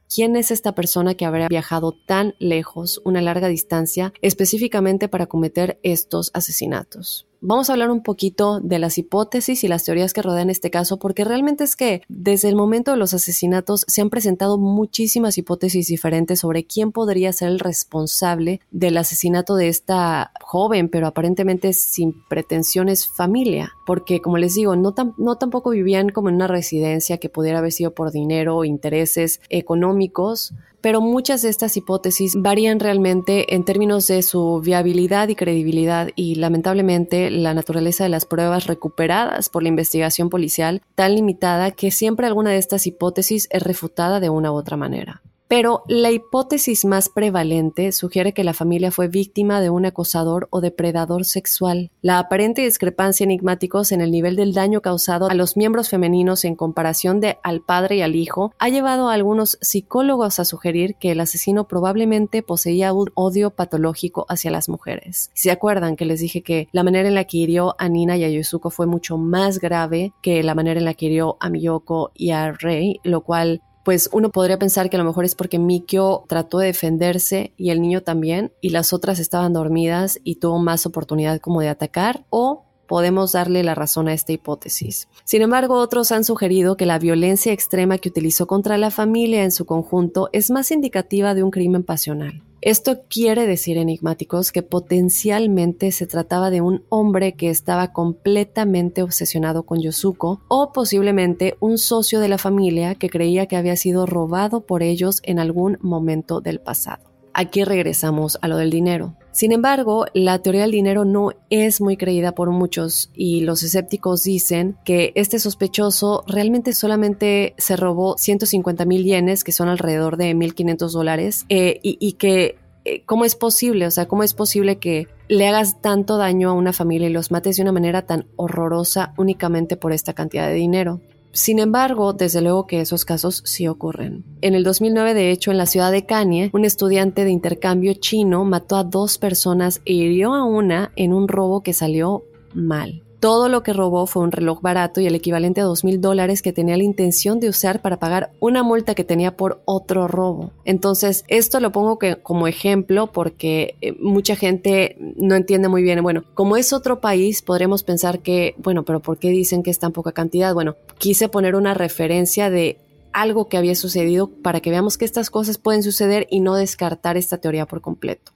¿Quién 0.07 0.37
es 0.37 0.51
esta 0.51 0.73
persona 0.73 1.15
que 1.15 1.25
habrá 1.25 1.49
viajado 1.49 1.91
tan 1.91 2.35
lejos, 2.39 3.01
una 3.03 3.21
larga 3.21 3.49
distancia, 3.49 4.13
específicamente 4.21 5.09
para 5.09 5.25
cometer 5.25 5.81
estos 5.83 6.31
asesinatos? 6.33 7.27
Vamos 7.45 7.69
a 7.69 7.73
hablar 7.73 7.91
un 7.91 8.03
poquito 8.03 8.61
de 8.61 8.79
las 8.79 8.97
hipótesis 8.97 9.65
y 9.65 9.67
las 9.67 9.83
teorías 9.83 10.13
que 10.13 10.21
rodean 10.21 10.49
este 10.49 10.71
caso, 10.71 10.97
porque 10.97 11.25
realmente 11.25 11.65
es 11.65 11.75
que 11.75 12.01
desde 12.07 12.47
el 12.47 12.55
momento 12.55 12.91
de 12.91 12.97
los 12.97 13.13
asesinatos 13.13 13.83
se 13.85 13.99
han 13.99 14.09
presentado 14.09 14.57
muchísimas 14.57 15.37
hipótesis 15.37 15.87
diferentes 15.87 16.39
sobre 16.39 16.63
quién 16.63 16.93
podría 16.93 17.33
ser 17.33 17.49
el 17.49 17.59
responsable 17.59 18.61
del 18.71 18.95
asesinato 18.95 19.57
de 19.57 19.67
esta 19.67 20.31
joven, 20.39 20.87
pero 20.87 21.05
aparentemente 21.05 21.73
sin 21.73 22.13
pretensiones 22.29 23.07
familia, 23.07 23.73
porque 23.85 24.21
como 24.21 24.37
les 24.37 24.55
digo, 24.55 24.77
no, 24.77 24.95
no 25.17 25.35
tampoco 25.35 25.71
vivían 25.71 26.07
como 26.11 26.29
en 26.29 26.35
una 26.35 26.47
residencia 26.47 27.17
que 27.17 27.27
pudiera 27.27 27.59
haber 27.59 27.73
sido 27.73 27.93
por 27.93 28.13
dinero 28.13 28.55
o 28.55 28.63
intereses 28.63 29.41
económicos, 29.49 30.53
pero 30.83 30.99
muchas 30.99 31.41
de 31.41 31.47
estas 31.47 31.77
hipótesis 31.77 32.35
varían 32.35 32.81
realmente 32.81 33.55
en 33.55 33.63
términos 33.63 34.05
de 34.07 34.21
su 34.21 34.59
viabilidad 34.59 35.29
y 35.29 35.35
credibilidad 35.35 36.09
y 36.17 36.35
lamentablemente 36.35 37.31
la 37.31 37.53
naturaleza 37.53 38.03
de 38.03 38.09
las 38.09 38.25
pruebas 38.25 38.67
recuperadas 38.67 39.47
por 39.47 39.63
la 39.63 39.69
investigación 39.69 40.29
policial 40.29 40.81
tan 40.95 41.15
limitada 41.15 41.71
que 41.71 41.89
siempre 41.89 42.27
alguna 42.27 42.49
de 42.49 42.57
estas 42.57 42.85
hipótesis 42.85 43.47
es 43.49 43.63
refutada 43.63 44.19
de 44.19 44.29
una 44.29 44.51
u 44.51 44.55
otra 44.55 44.75
manera. 44.75 45.21
Pero 45.55 45.83
la 45.87 46.09
hipótesis 46.09 46.83
más 46.83 47.09
prevalente 47.09 47.91
sugiere 47.91 48.33
que 48.33 48.43
la 48.43 48.55
familia 48.55 48.89
fue 48.89 49.07
víctima 49.07 49.61
de 49.61 49.69
un 49.69 49.85
acosador 49.85 50.47
o 50.49 50.61
depredador 50.61 51.25
sexual. 51.25 51.91
La 52.01 52.17
aparente 52.17 52.63
discrepancia 52.63 53.23
enigmáticos 53.23 53.91
en 53.91 54.01
el 54.01 54.09
nivel 54.09 54.35
del 54.35 54.55
daño 54.55 54.81
causado 54.81 55.29
a 55.29 55.35
los 55.35 55.55
miembros 55.55 55.89
femeninos 55.89 56.43
en 56.43 56.55
comparación 56.55 57.19
de 57.19 57.37
al 57.43 57.61
padre 57.61 57.97
y 57.97 58.01
al 58.01 58.15
hijo 58.15 58.51
ha 58.57 58.69
llevado 58.69 59.09
a 59.09 59.13
algunos 59.13 59.59
psicólogos 59.61 60.39
a 60.39 60.45
sugerir 60.45 60.95
que 60.95 61.11
el 61.11 61.19
asesino 61.19 61.67
probablemente 61.67 62.41
poseía 62.41 62.91
un 62.91 63.11
odio 63.13 63.51
patológico 63.51 64.25
hacia 64.29 64.49
las 64.49 64.69
mujeres. 64.69 65.29
¿Se 65.35 65.51
acuerdan 65.51 65.95
que 65.95 66.05
les 66.05 66.19
dije 66.19 66.41
que 66.41 66.67
la 66.71 66.81
manera 66.81 67.07
en 67.07 67.13
la 67.13 67.25
que 67.25 67.37
hirió 67.37 67.75
a 67.77 67.89
Nina 67.89 68.17
y 68.17 68.23
a 68.23 68.29
Yusuko 68.29 68.71
fue 68.71 68.87
mucho 68.87 69.19
más 69.19 69.59
grave 69.59 70.13
que 70.23 70.41
la 70.41 70.55
manera 70.55 70.79
en 70.79 70.85
la 70.85 70.95
que 70.95 71.05
hirió 71.05 71.37
a 71.39 71.51
Miyoko 71.51 72.09
y 72.15 72.31
a 72.31 72.53
Rei, 72.53 72.99
lo 73.03 73.21
cual 73.21 73.61
pues 73.83 74.09
uno 74.13 74.31
podría 74.31 74.57
pensar 74.57 74.89
que 74.89 74.95
a 74.95 74.99
lo 74.99 75.05
mejor 75.05 75.25
es 75.25 75.35
porque 75.35 75.59
Mikio 75.59 76.23
trató 76.27 76.59
de 76.59 76.67
defenderse 76.67 77.53
y 77.57 77.69
el 77.69 77.81
niño 77.81 78.01
también, 78.01 78.53
y 78.61 78.69
las 78.69 78.93
otras 78.93 79.19
estaban 79.19 79.53
dormidas 79.53 80.19
y 80.23 80.35
tuvo 80.35 80.59
más 80.59 80.85
oportunidad 80.85 81.39
como 81.39 81.61
de 81.61 81.69
atacar, 81.69 82.25
o 82.29 82.65
podemos 82.87 83.31
darle 83.31 83.63
la 83.63 83.75
razón 83.75 84.07
a 84.07 84.13
esta 84.13 84.33
hipótesis. 84.33 85.07
Sin 85.23 85.41
embargo, 85.41 85.75
otros 85.75 86.11
han 86.11 86.23
sugerido 86.23 86.77
que 86.77 86.85
la 86.85 86.99
violencia 86.99 87.53
extrema 87.53 87.97
que 87.97 88.09
utilizó 88.09 88.47
contra 88.47 88.77
la 88.77 88.91
familia 88.91 89.43
en 89.43 89.51
su 89.51 89.65
conjunto 89.65 90.29
es 90.31 90.51
más 90.51 90.71
indicativa 90.71 91.33
de 91.33 91.43
un 91.43 91.51
crimen 91.51 91.83
pasional. 91.83 92.43
Esto 92.65 93.01
quiere 93.09 93.45
decir, 93.45 93.77
enigmáticos, 93.77 94.53
que 94.53 94.63
potencialmente 94.63 95.91
se 95.91 96.07
trataba 96.07 96.49
de 96.49 96.61
un 96.61 96.85
hombre 96.87 97.33
que 97.33 97.49
estaba 97.49 97.91
completamente 97.91 99.03
obsesionado 99.03 99.63
con 99.63 99.81
Yosuko 99.81 100.41
o 100.47 100.71
posiblemente 100.71 101.57
un 101.59 101.77
socio 101.77 102.21
de 102.21 102.29
la 102.29 102.37
familia 102.37 102.95
que 102.95 103.09
creía 103.09 103.47
que 103.47 103.57
había 103.57 103.75
sido 103.75 104.05
robado 104.05 104.61
por 104.61 104.81
ellos 104.81 105.19
en 105.23 105.39
algún 105.39 105.77
momento 105.81 106.39
del 106.39 106.61
pasado. 106.61 107.12
Aquí 107.33 107.63
regresamos 107.63 108.37
a 108.41 108.47
lo 108.47 108.57
del 108.57 108.69
dinero. 108.69 109.15
Sin 109.31 109.51
embargo, 109.51 110.05
la 110.13 110.39
teoría 110.39 110.61
del 110.61 110.71
dinero 110.71 111.05
no 111.05 111.31
es 111.49 111.81
muy 111.81 111.97
creída 111.97 112.33
por 112.33 112.51
muchos 112.51 113.09
y 113.15 113.41
los 113.41 113.63
escépticos 113.63 114.21
dicen 114.23 114.77
que 114.85 115.11
este 115.15 115.39
sospechoso 115.39 116.23
realmente 116.27 116.73
solamente 116.73 117.55
se 117.57 117.75
robó 117.75 118.15
150 118.17 118.85
mil 118.85 119.03
yenes, 119.03 119.43
que 119.43 119.51
son 119.51 119.69
alrededor 119.69 120.17
de 120.17 120.35
1.500 120.35 120.91
dólares, 120.91 121.45
eh, 121.49 121.79
y, 121.81 122.13
que 122.13 122.57
eh, 122.85 123.03
¿cómo 123.05 123.25
es 123.25 123.35
posible? 123.35 123.87
O 123.87 123.91
sea, 123.91 124.07
¿cómo 124.07 124.21
es 124.21 124.35
posible 124.35 124.77
que 124.77 125.07
le 125.27 125.47
hagas 125.47 125.81
tanto 125.81 126.17
daño 126.17 126.51
a 126.51 126.53
una 126.53 126.73
familia 126.73 127.09
y 127.09 127.13
los 127.13 127.31
mates 127.31 127.55
de 127.55 127.63
una 127.63 127.71
manera 127.71 128.03
tan 128.03 128.27
horrorosa 128.35 129.15
únicamente 129.17 129.77
por 129.77 129.93
esta 129.93 130.13
cantidad 130.13 130.47
de 130.47 130.53
dinero? 130.53 131.01
Sin 131.33 131.57
embargo, 131.57 132.13
desde 132.13 132.41
luego 132.41 132.67
que 132.67 132.79
esos 132.79 133.05
casos 133.05 133.41
sí 133.43 133.67
ocurren. 133.67 134.23
En 134.41 134.53
el 134.53 134.63
2009, 134.63 135.15
de 135.15 135.31
hecho, 135.31 135.49
en 135.49 135.57
la 135.57 135.65
ciudad 135.65 135.91
de 135.91 136.05
Kanye, 136.05 136.51
un 136.53 136.63
estudiante 136.63 137.25
de 137.25 137.31
intercambio 137.31 137.95
chino 137.95 138.45
mató 138.45 138.77
a 138.77 138.83
dos 138.83 139.17
personas 139.17 139.81
e 139.85 139.93
hirió 139.93 140.35
a 140.35 140.45
una 140.45 140.91
en 140.95 141.11
un 141.11 141.27
robo 141.27 141.63
que 141.63 141.73
salió 141.73 142.23
mal. 142.53 143.03
Todo 143.23 143.47
lo 143.47 143.63
que 143.63 143.71
robó 143.71 144.05
fue 144.05 144.21
un 144.21 144.33
reloj 144.33 144.61
barato 144.61 144.99
y 144.99 145.07
el 145.07 145.15
equivalente 145.15 145.61
a 145.61 145.63
dos 145.63 145.85
mil 145.85 146.01
dólares 146.01 146.41
que 146.41 146.51
tenía 146.51 146.75
la 146.75 146.83
intención 146.83 147.39
de 147.39 147.47
usar 147.47 147.81
para 147.81 147.97
pagar 147.97 148.33
una 148.41 148.63
multa 148.63 148.95
que 148.95 149.05
tenía 149.05 149.37
por 149.37 149.61
otro 149.63 150.09
robo. 150.09 150.51
Entonces, 150.65 151.23
esto 151.29 151.61
lo 151.61 151.71
pongo 151.71 151.97
como 152.21 152.49
ejemplo 152.49 153.13
porque 153.13 153.77
eh, 153.79 153.93
mucha 153.97 154.35
gente 154.35 154.97
no 155.15 155.35
entiende 155.35 155.69
muy 155.69 155.83
bien. 155.83 156.03
Bueno, 156.03 156.25
como 156.33 156.57
es 156.57 156.73
otro 156.73 156.99
país, 156.99 157.41
podremos 157.41 157.83
pensar 157.83 158.19
que, 158.19 158.55
bueno, 158.57 158.83
pero 158.83 158.99
¿por 158.99 159.17
qué 159.17 159.29
dicen 159.29 159.63
que 159.63 159.71
es 159.71 159.79
tan 159.79 159.93
poca 159.93 160.11
cantidad? 160.11 160.53
Bueno, 160.53 160.75
quise 160.97 161.29
poner 161.29 161.55
una 161.55 161.73
referencia 161.73 162.49
de 162.49 162.77
algo 163.13 163.47
que 163.47 163.55
había 163.55 163.75
sucedido 163.75 164.27
para 164.27 164.59
que 164.59 164.69
veamos 164.69 164.97
que 164.97 165.05
estas 165.05 165.29
cosas 165.29 165.57
pueden 165.57 165.81
suceder 165.81 166.27
y 166.29 166.41
no 166.41 166.55
descartar 166.55 167.15
esta 167.15 167.37
teoría 167.37 167.67
por 167.67 167.79
completo. 167.79 168.33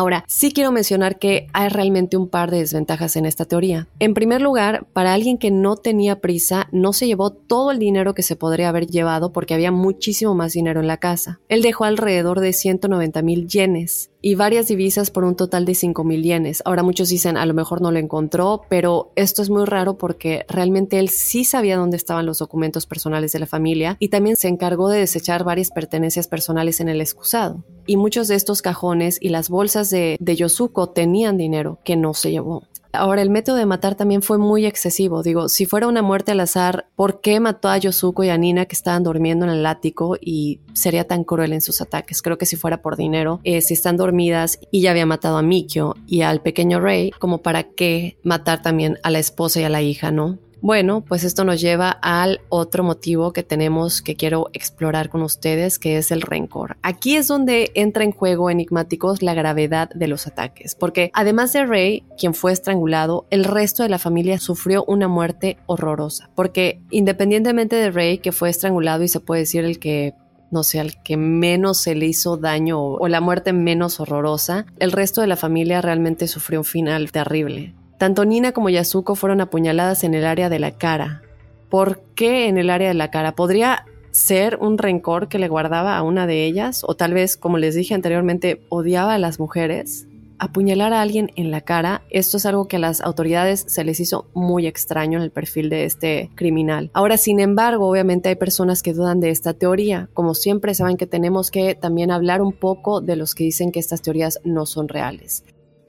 Ahora, 0.00 0.24
sí 0.26 0.50
quiero 0.50 0.72
mencionar 0.72 1.18
que 1.18 1.48
hay 1.52 1.68
realmente 1.68 2.16
un 2.16 2.26
par 2.26 2.50
de 2.50 2.60
desventajas 2.60 3.16
en 3.16 3.26
esta 3.26 3.44
teoría. 3.44 3.86
En 3.98 4.14
primer 4.14 4.40
lugar, 4.40 4.86
para 4.94 5.12
alguien 5.12 5.36
que 5.36 5.50
no 5.50 5.76
tenía 5.76 6.22
prisa, 6.22 6.68
no 6.72 6.94
se 6.94 7.06
llevó 7.06 7.28
todo 7.28 7.70
el 7.70 7.78
dinero 7.78 8.14
que 8.14 8.22
se 8.22 8.34
podría 8.34 8.70
haber 8.70 8.86
llevado 8.86 9.30
porque 9.34 9.52
había 9.52 9.70
muchísimo 9.72 10.34
más 10.34 10.54
dinero 10.54 10.80
en 10.80 10.86
la 10.86 10.96
casa. 10.96 11.38
Él 11.50 11.60
dejó 11.60 11.84
alrededor 11.84 12.40
de 12.40 12.54
190 12.54 13.20
mil 13.20 13.46
yenes 13.46 14.10
y 14.22 14.34
varias 14.34 14.68
divisas 14.68 15.10
por 15.10 15.24
un 15.24 15.36
total 15.36 15.64
de 15.64 15.74
5 15.74 16.04
mil 16.04 16.22
yenes. 16.22 16.62
Ahora 16.64 16.82
muchos 16.82 17.08
dicen 17.08 17.36
a 17.36 17.46
lo 17.46 17.54
mejor 17.54 17.80
no 17.80 17.90
lo 17.90 17.98
encontró, 17.98 18.62
pero 18.68 19.12
esto 19.16 19.42
es 19.42 19.50
muy 19.50 19.64
raro 19.64 19.96
porque 19.96 20.44
realmente 20.48 20.98
él 20.98 21.08
sí 21.08 21.44
sabía 21.44 21.76
dónde 21.76 21.96
estaban 21.96 22.26
los 22.26 22.38
documentos 22.38 22.86
personales 22.86 23.32
de 23.32 23.38
la 23.38 23.46
familia 23.46 23.96
y 23.98 24.08
también 24.08 24.36
se 24.36 24.48
encargó 24.48 24.88
de 24.88 25.00
desechar 25.00 25.44
varias 25.44 25.70
pertenencias 25.70 26.28
personales 26.28 26.80
en 26.80 26.88
el 26.88 27.00
excusado. 27.00 27.64
Y 27.86 27.96
muchos 27.96 28.28
de 28.28 28.36
estos 28.36 28.62
cajones 28.62 29.18
y 29.20 29.30
las 29.30 29.48
bolsas 29.48 29.90
de, 29.90 30.16
de 30.20 30.36
Yosuko 30.36 30.90
tenían 30.90 31.36
dinero 31.36 31.78
que 31.84 31.96
no 31.96 32.14
se 32.14 32.30
llevó. 32.30 32.64
Ahora, 32.92 33.22
el 33.22 33.30
método 33.30 33.56
de 33.56 33.66
matar 33.66 33.94
también 33.94 34.22
fue 34.22 34.38
muy 34.38 34.66
excesivo. 34.66 35.22
Digo, 35.22 35.48
si 35.48 35.64
fuera 35.66 35.86
una 35.86 36.02
muerte 36.02 36.32
al 36.32 36.40
azar, 36.40 36.88
¿por 36.96 37.20
qué 37.20 37.38
mató 37.38 37.68
a 37.68 37.78
Yosuko 37.78 38.24
y 38.24 38.30
a 38.30 38.36
Nina 38.36 38.66
que 38.66 38.74
estaban 38.74 39.04
durmiendo 39.04 39.46
en 39.46 39.52
el 39.52 39.66
ático 39.66 40.16
y 40.20 40.60
sería 40.72 41.06
tan 41.06 41.24
cruel 41.24 41.52
en 41.52 41.60
sus 41.60 41.80
ataques? 41.80 42.20
Creo 42.20 42.36
que 42.36 42.46
si 42.46 42.56
fuera 42.56 42.82
por 42.82 42.96
dinero, 42.96 43.40
eh, 43.44 43.60
si 43.60 43.74
están 43.74 43.96
dormidas 43.96 44.58
y 44.70 44.82
ya 44.82 44.90
había 44.90 45.06
matado 45.06 45.38
a 45.38 45.42
Mikio 45.42 45.94
y 46.06 46.22
al 46.22 46.42
pequeño 46.42 46.80
Rey, 46.80 47.12
como 47.18 47.38
para 47.38 47.62
qué 47.62 48.18
matar 48.24 48.62
también 48.62 48.98
a 49.02 49.10
la 49.10 49.20
esposa 49.20 49.60
y 49.60 49.64
a 49.64 49.68
la 49.68 49.82
hija, 49.82 50.10
¿no? 50.10 50.38
Bueno, 50.62 51.02
pues 51.06 51.24
esto 51.24 51.44
nos 51.44 51.60
lleva 51.60 51.90
al 51.90 52.40
otro 52.50 52.84
motivo 52.84 53.32
que 53.32 53.42
tenemos 53.42 54.02
que 54.02 54.14
quiero 54.14 54.50
explorar 54.52 55.08
con 55.08 55.22
ustedes, 55.22 55.78
que 55.78 55.96
es 55.96 56.10
el 56.10 56.20
rencor. 56.20 56.76
Aquí 56.82 57.16
es 57.16 57.28
donde 57.28 57.70
entra 57.74 58.04
en 58.04 58.12
juego 58.12 58.50
enigmáticos 58.50 59.22
la 59.22 59.32
gravedad 59.32 59.88
de 59.94 60.06
los 60.06 60.26
ataques, 60.26 60.74
porque 60.74 61.10
además 61.14 61.54
de 61.54 61.64
Ray, 61.64 62.04
quien 62.18 62.34
fue 62.34 62.52
estrangulado, 62.52 63.26
el 63.30 63.44
resto 63.44 63.82
de 63.82 63.88
la 63.88 63.98
familia 63.98 64.38
sufrió 64.38 64.84
una 64.84 65.08
muerte 65.08 65.56
horrorosa, 65.66 66.30
porque 66.34 66.82
independientemente 66.90 67.76
de 67.76 67.90
Ray, 67.90 68.18
que 68.18 68.32
fue 68.32 68.50
estrangulado 68.50 69.02
y 69.02 69.08
se 69.08 69.20
puede 69.20 69.42
decir 69.42 69.64
el 69.64 69.78
que 69.78 70.14
no 70.50 70.64
sé, 70.64 70.80
al 70.80 71.00
que 71.02 71.16
menos 71.16 71.78
se 71.78 71.94
le 71.94 72.06
hizo 72.06 72.36
daño 72.36 72.82
o, 72.82 73.08
la 73.08 73.20
muerte 73.20 73.52
menos 73.52 74.00
horrorosa, 74.00 74.66
el 74.80 74.90
resto 74.90 75.20
de 75.20 75.28
la 75.28 75.36
familia 75.36 75.80
realmente 75.80 76.26
sufrió 76.26 76.60
un 76.60 76.64
final 76.64 77.12
terrible. 77.12 77.74
Tanto 78.00 78.24
Nina 78.24 78.52
como 78.52 78.70
Yasuko 78.70 79.14
fueron 79.14 79.42
apuñaladas 79.42 80.04
en 80.04 80.14
el 80.14 80.24
área 80.24 80.48
de 80.48 80.58
la 80.58 80.70
cara. 80.70 81.20
¿Por 81.68 82.00
qué 82.14 82.48
en 82.48 82.56
el 82.56 82.70
área 82.70 82.88
de 82.88 82.94
la 82.94 83.10
cara? 83.10 83.34
¿Podría 83.34 83.84
ser 84.10 84.56
un 84.56 84.78
rencor 84.78 85.28
que 85.28 85.38
le 85.38 85.48
guardaba 85.48 85.98
a 85.98 86.02
una 86.02 86.26
de 86.26 86.46
ellas? 86.46 86.80
O 86.82 86.96
tal 86.96 87.12
vez, 87.12 87.36
como 87.36 87.58
les 87.58 87.74
dije 87.74 87.92
anteriormente, 87.92 88.62
odiaba 88.70 89.12
a 89.12 89.18
las 89.18 89.38
mujeres. 89.38 90.06
Apuñalar 90.38 90.94
a 90.94 91.02
alguien 91.02 91.30
en 91.36 91.50
la 91.50 91.60
cara, 91.60 92.00
esto 92.08 92.38
es 92.38 92.46
algo 92.46 92.68
que 92.68 92.76
a 92.76 92.78
las 92.78 93.02
autoridades 93.02 93.66
se 93.68 93.84
les 93.84 94.00
hizo 94.00 94.30
muy 94.32 94.66
extraño 94.66 95.18
en 95.18 95.24
el 95.24 95.30
perfil 95.30 95.68
de 95.68 95.84
este 95.84 96.30
criminal. 96.36 96.90
Ahora, 96.94 97.18
sin 97.18 97.38
embargo, 97.38 97.86
obviamente 97.86 98.30
hay 98.30 98.36
personas 98.36 98.82
que 98.82 98.94
dudan 98.94 99.20
de 99.20 99.28
esta 99.28 99.52
teoría. 99.52 100.08
Como 100.14 100.32
siempre, 100.32 100.72
saben 100.72 100.96
que 100.96 101.06
tenemos 101.06 101.50
que 101.50 101.74
también 101.74 102.10
hablar 102.10 102.40
un 102.40 102.54
poco 102.54 103.02
de 103.02 103.16
los 103.16 103.34
que 103.34 103.44
dicen 103.44 103.72
que 103.72 103.78
estas 103.80 104.00
teorías 104.00 104.40
no 104.42 104.64
son 104.64 104.88
reales. 104.88 105.44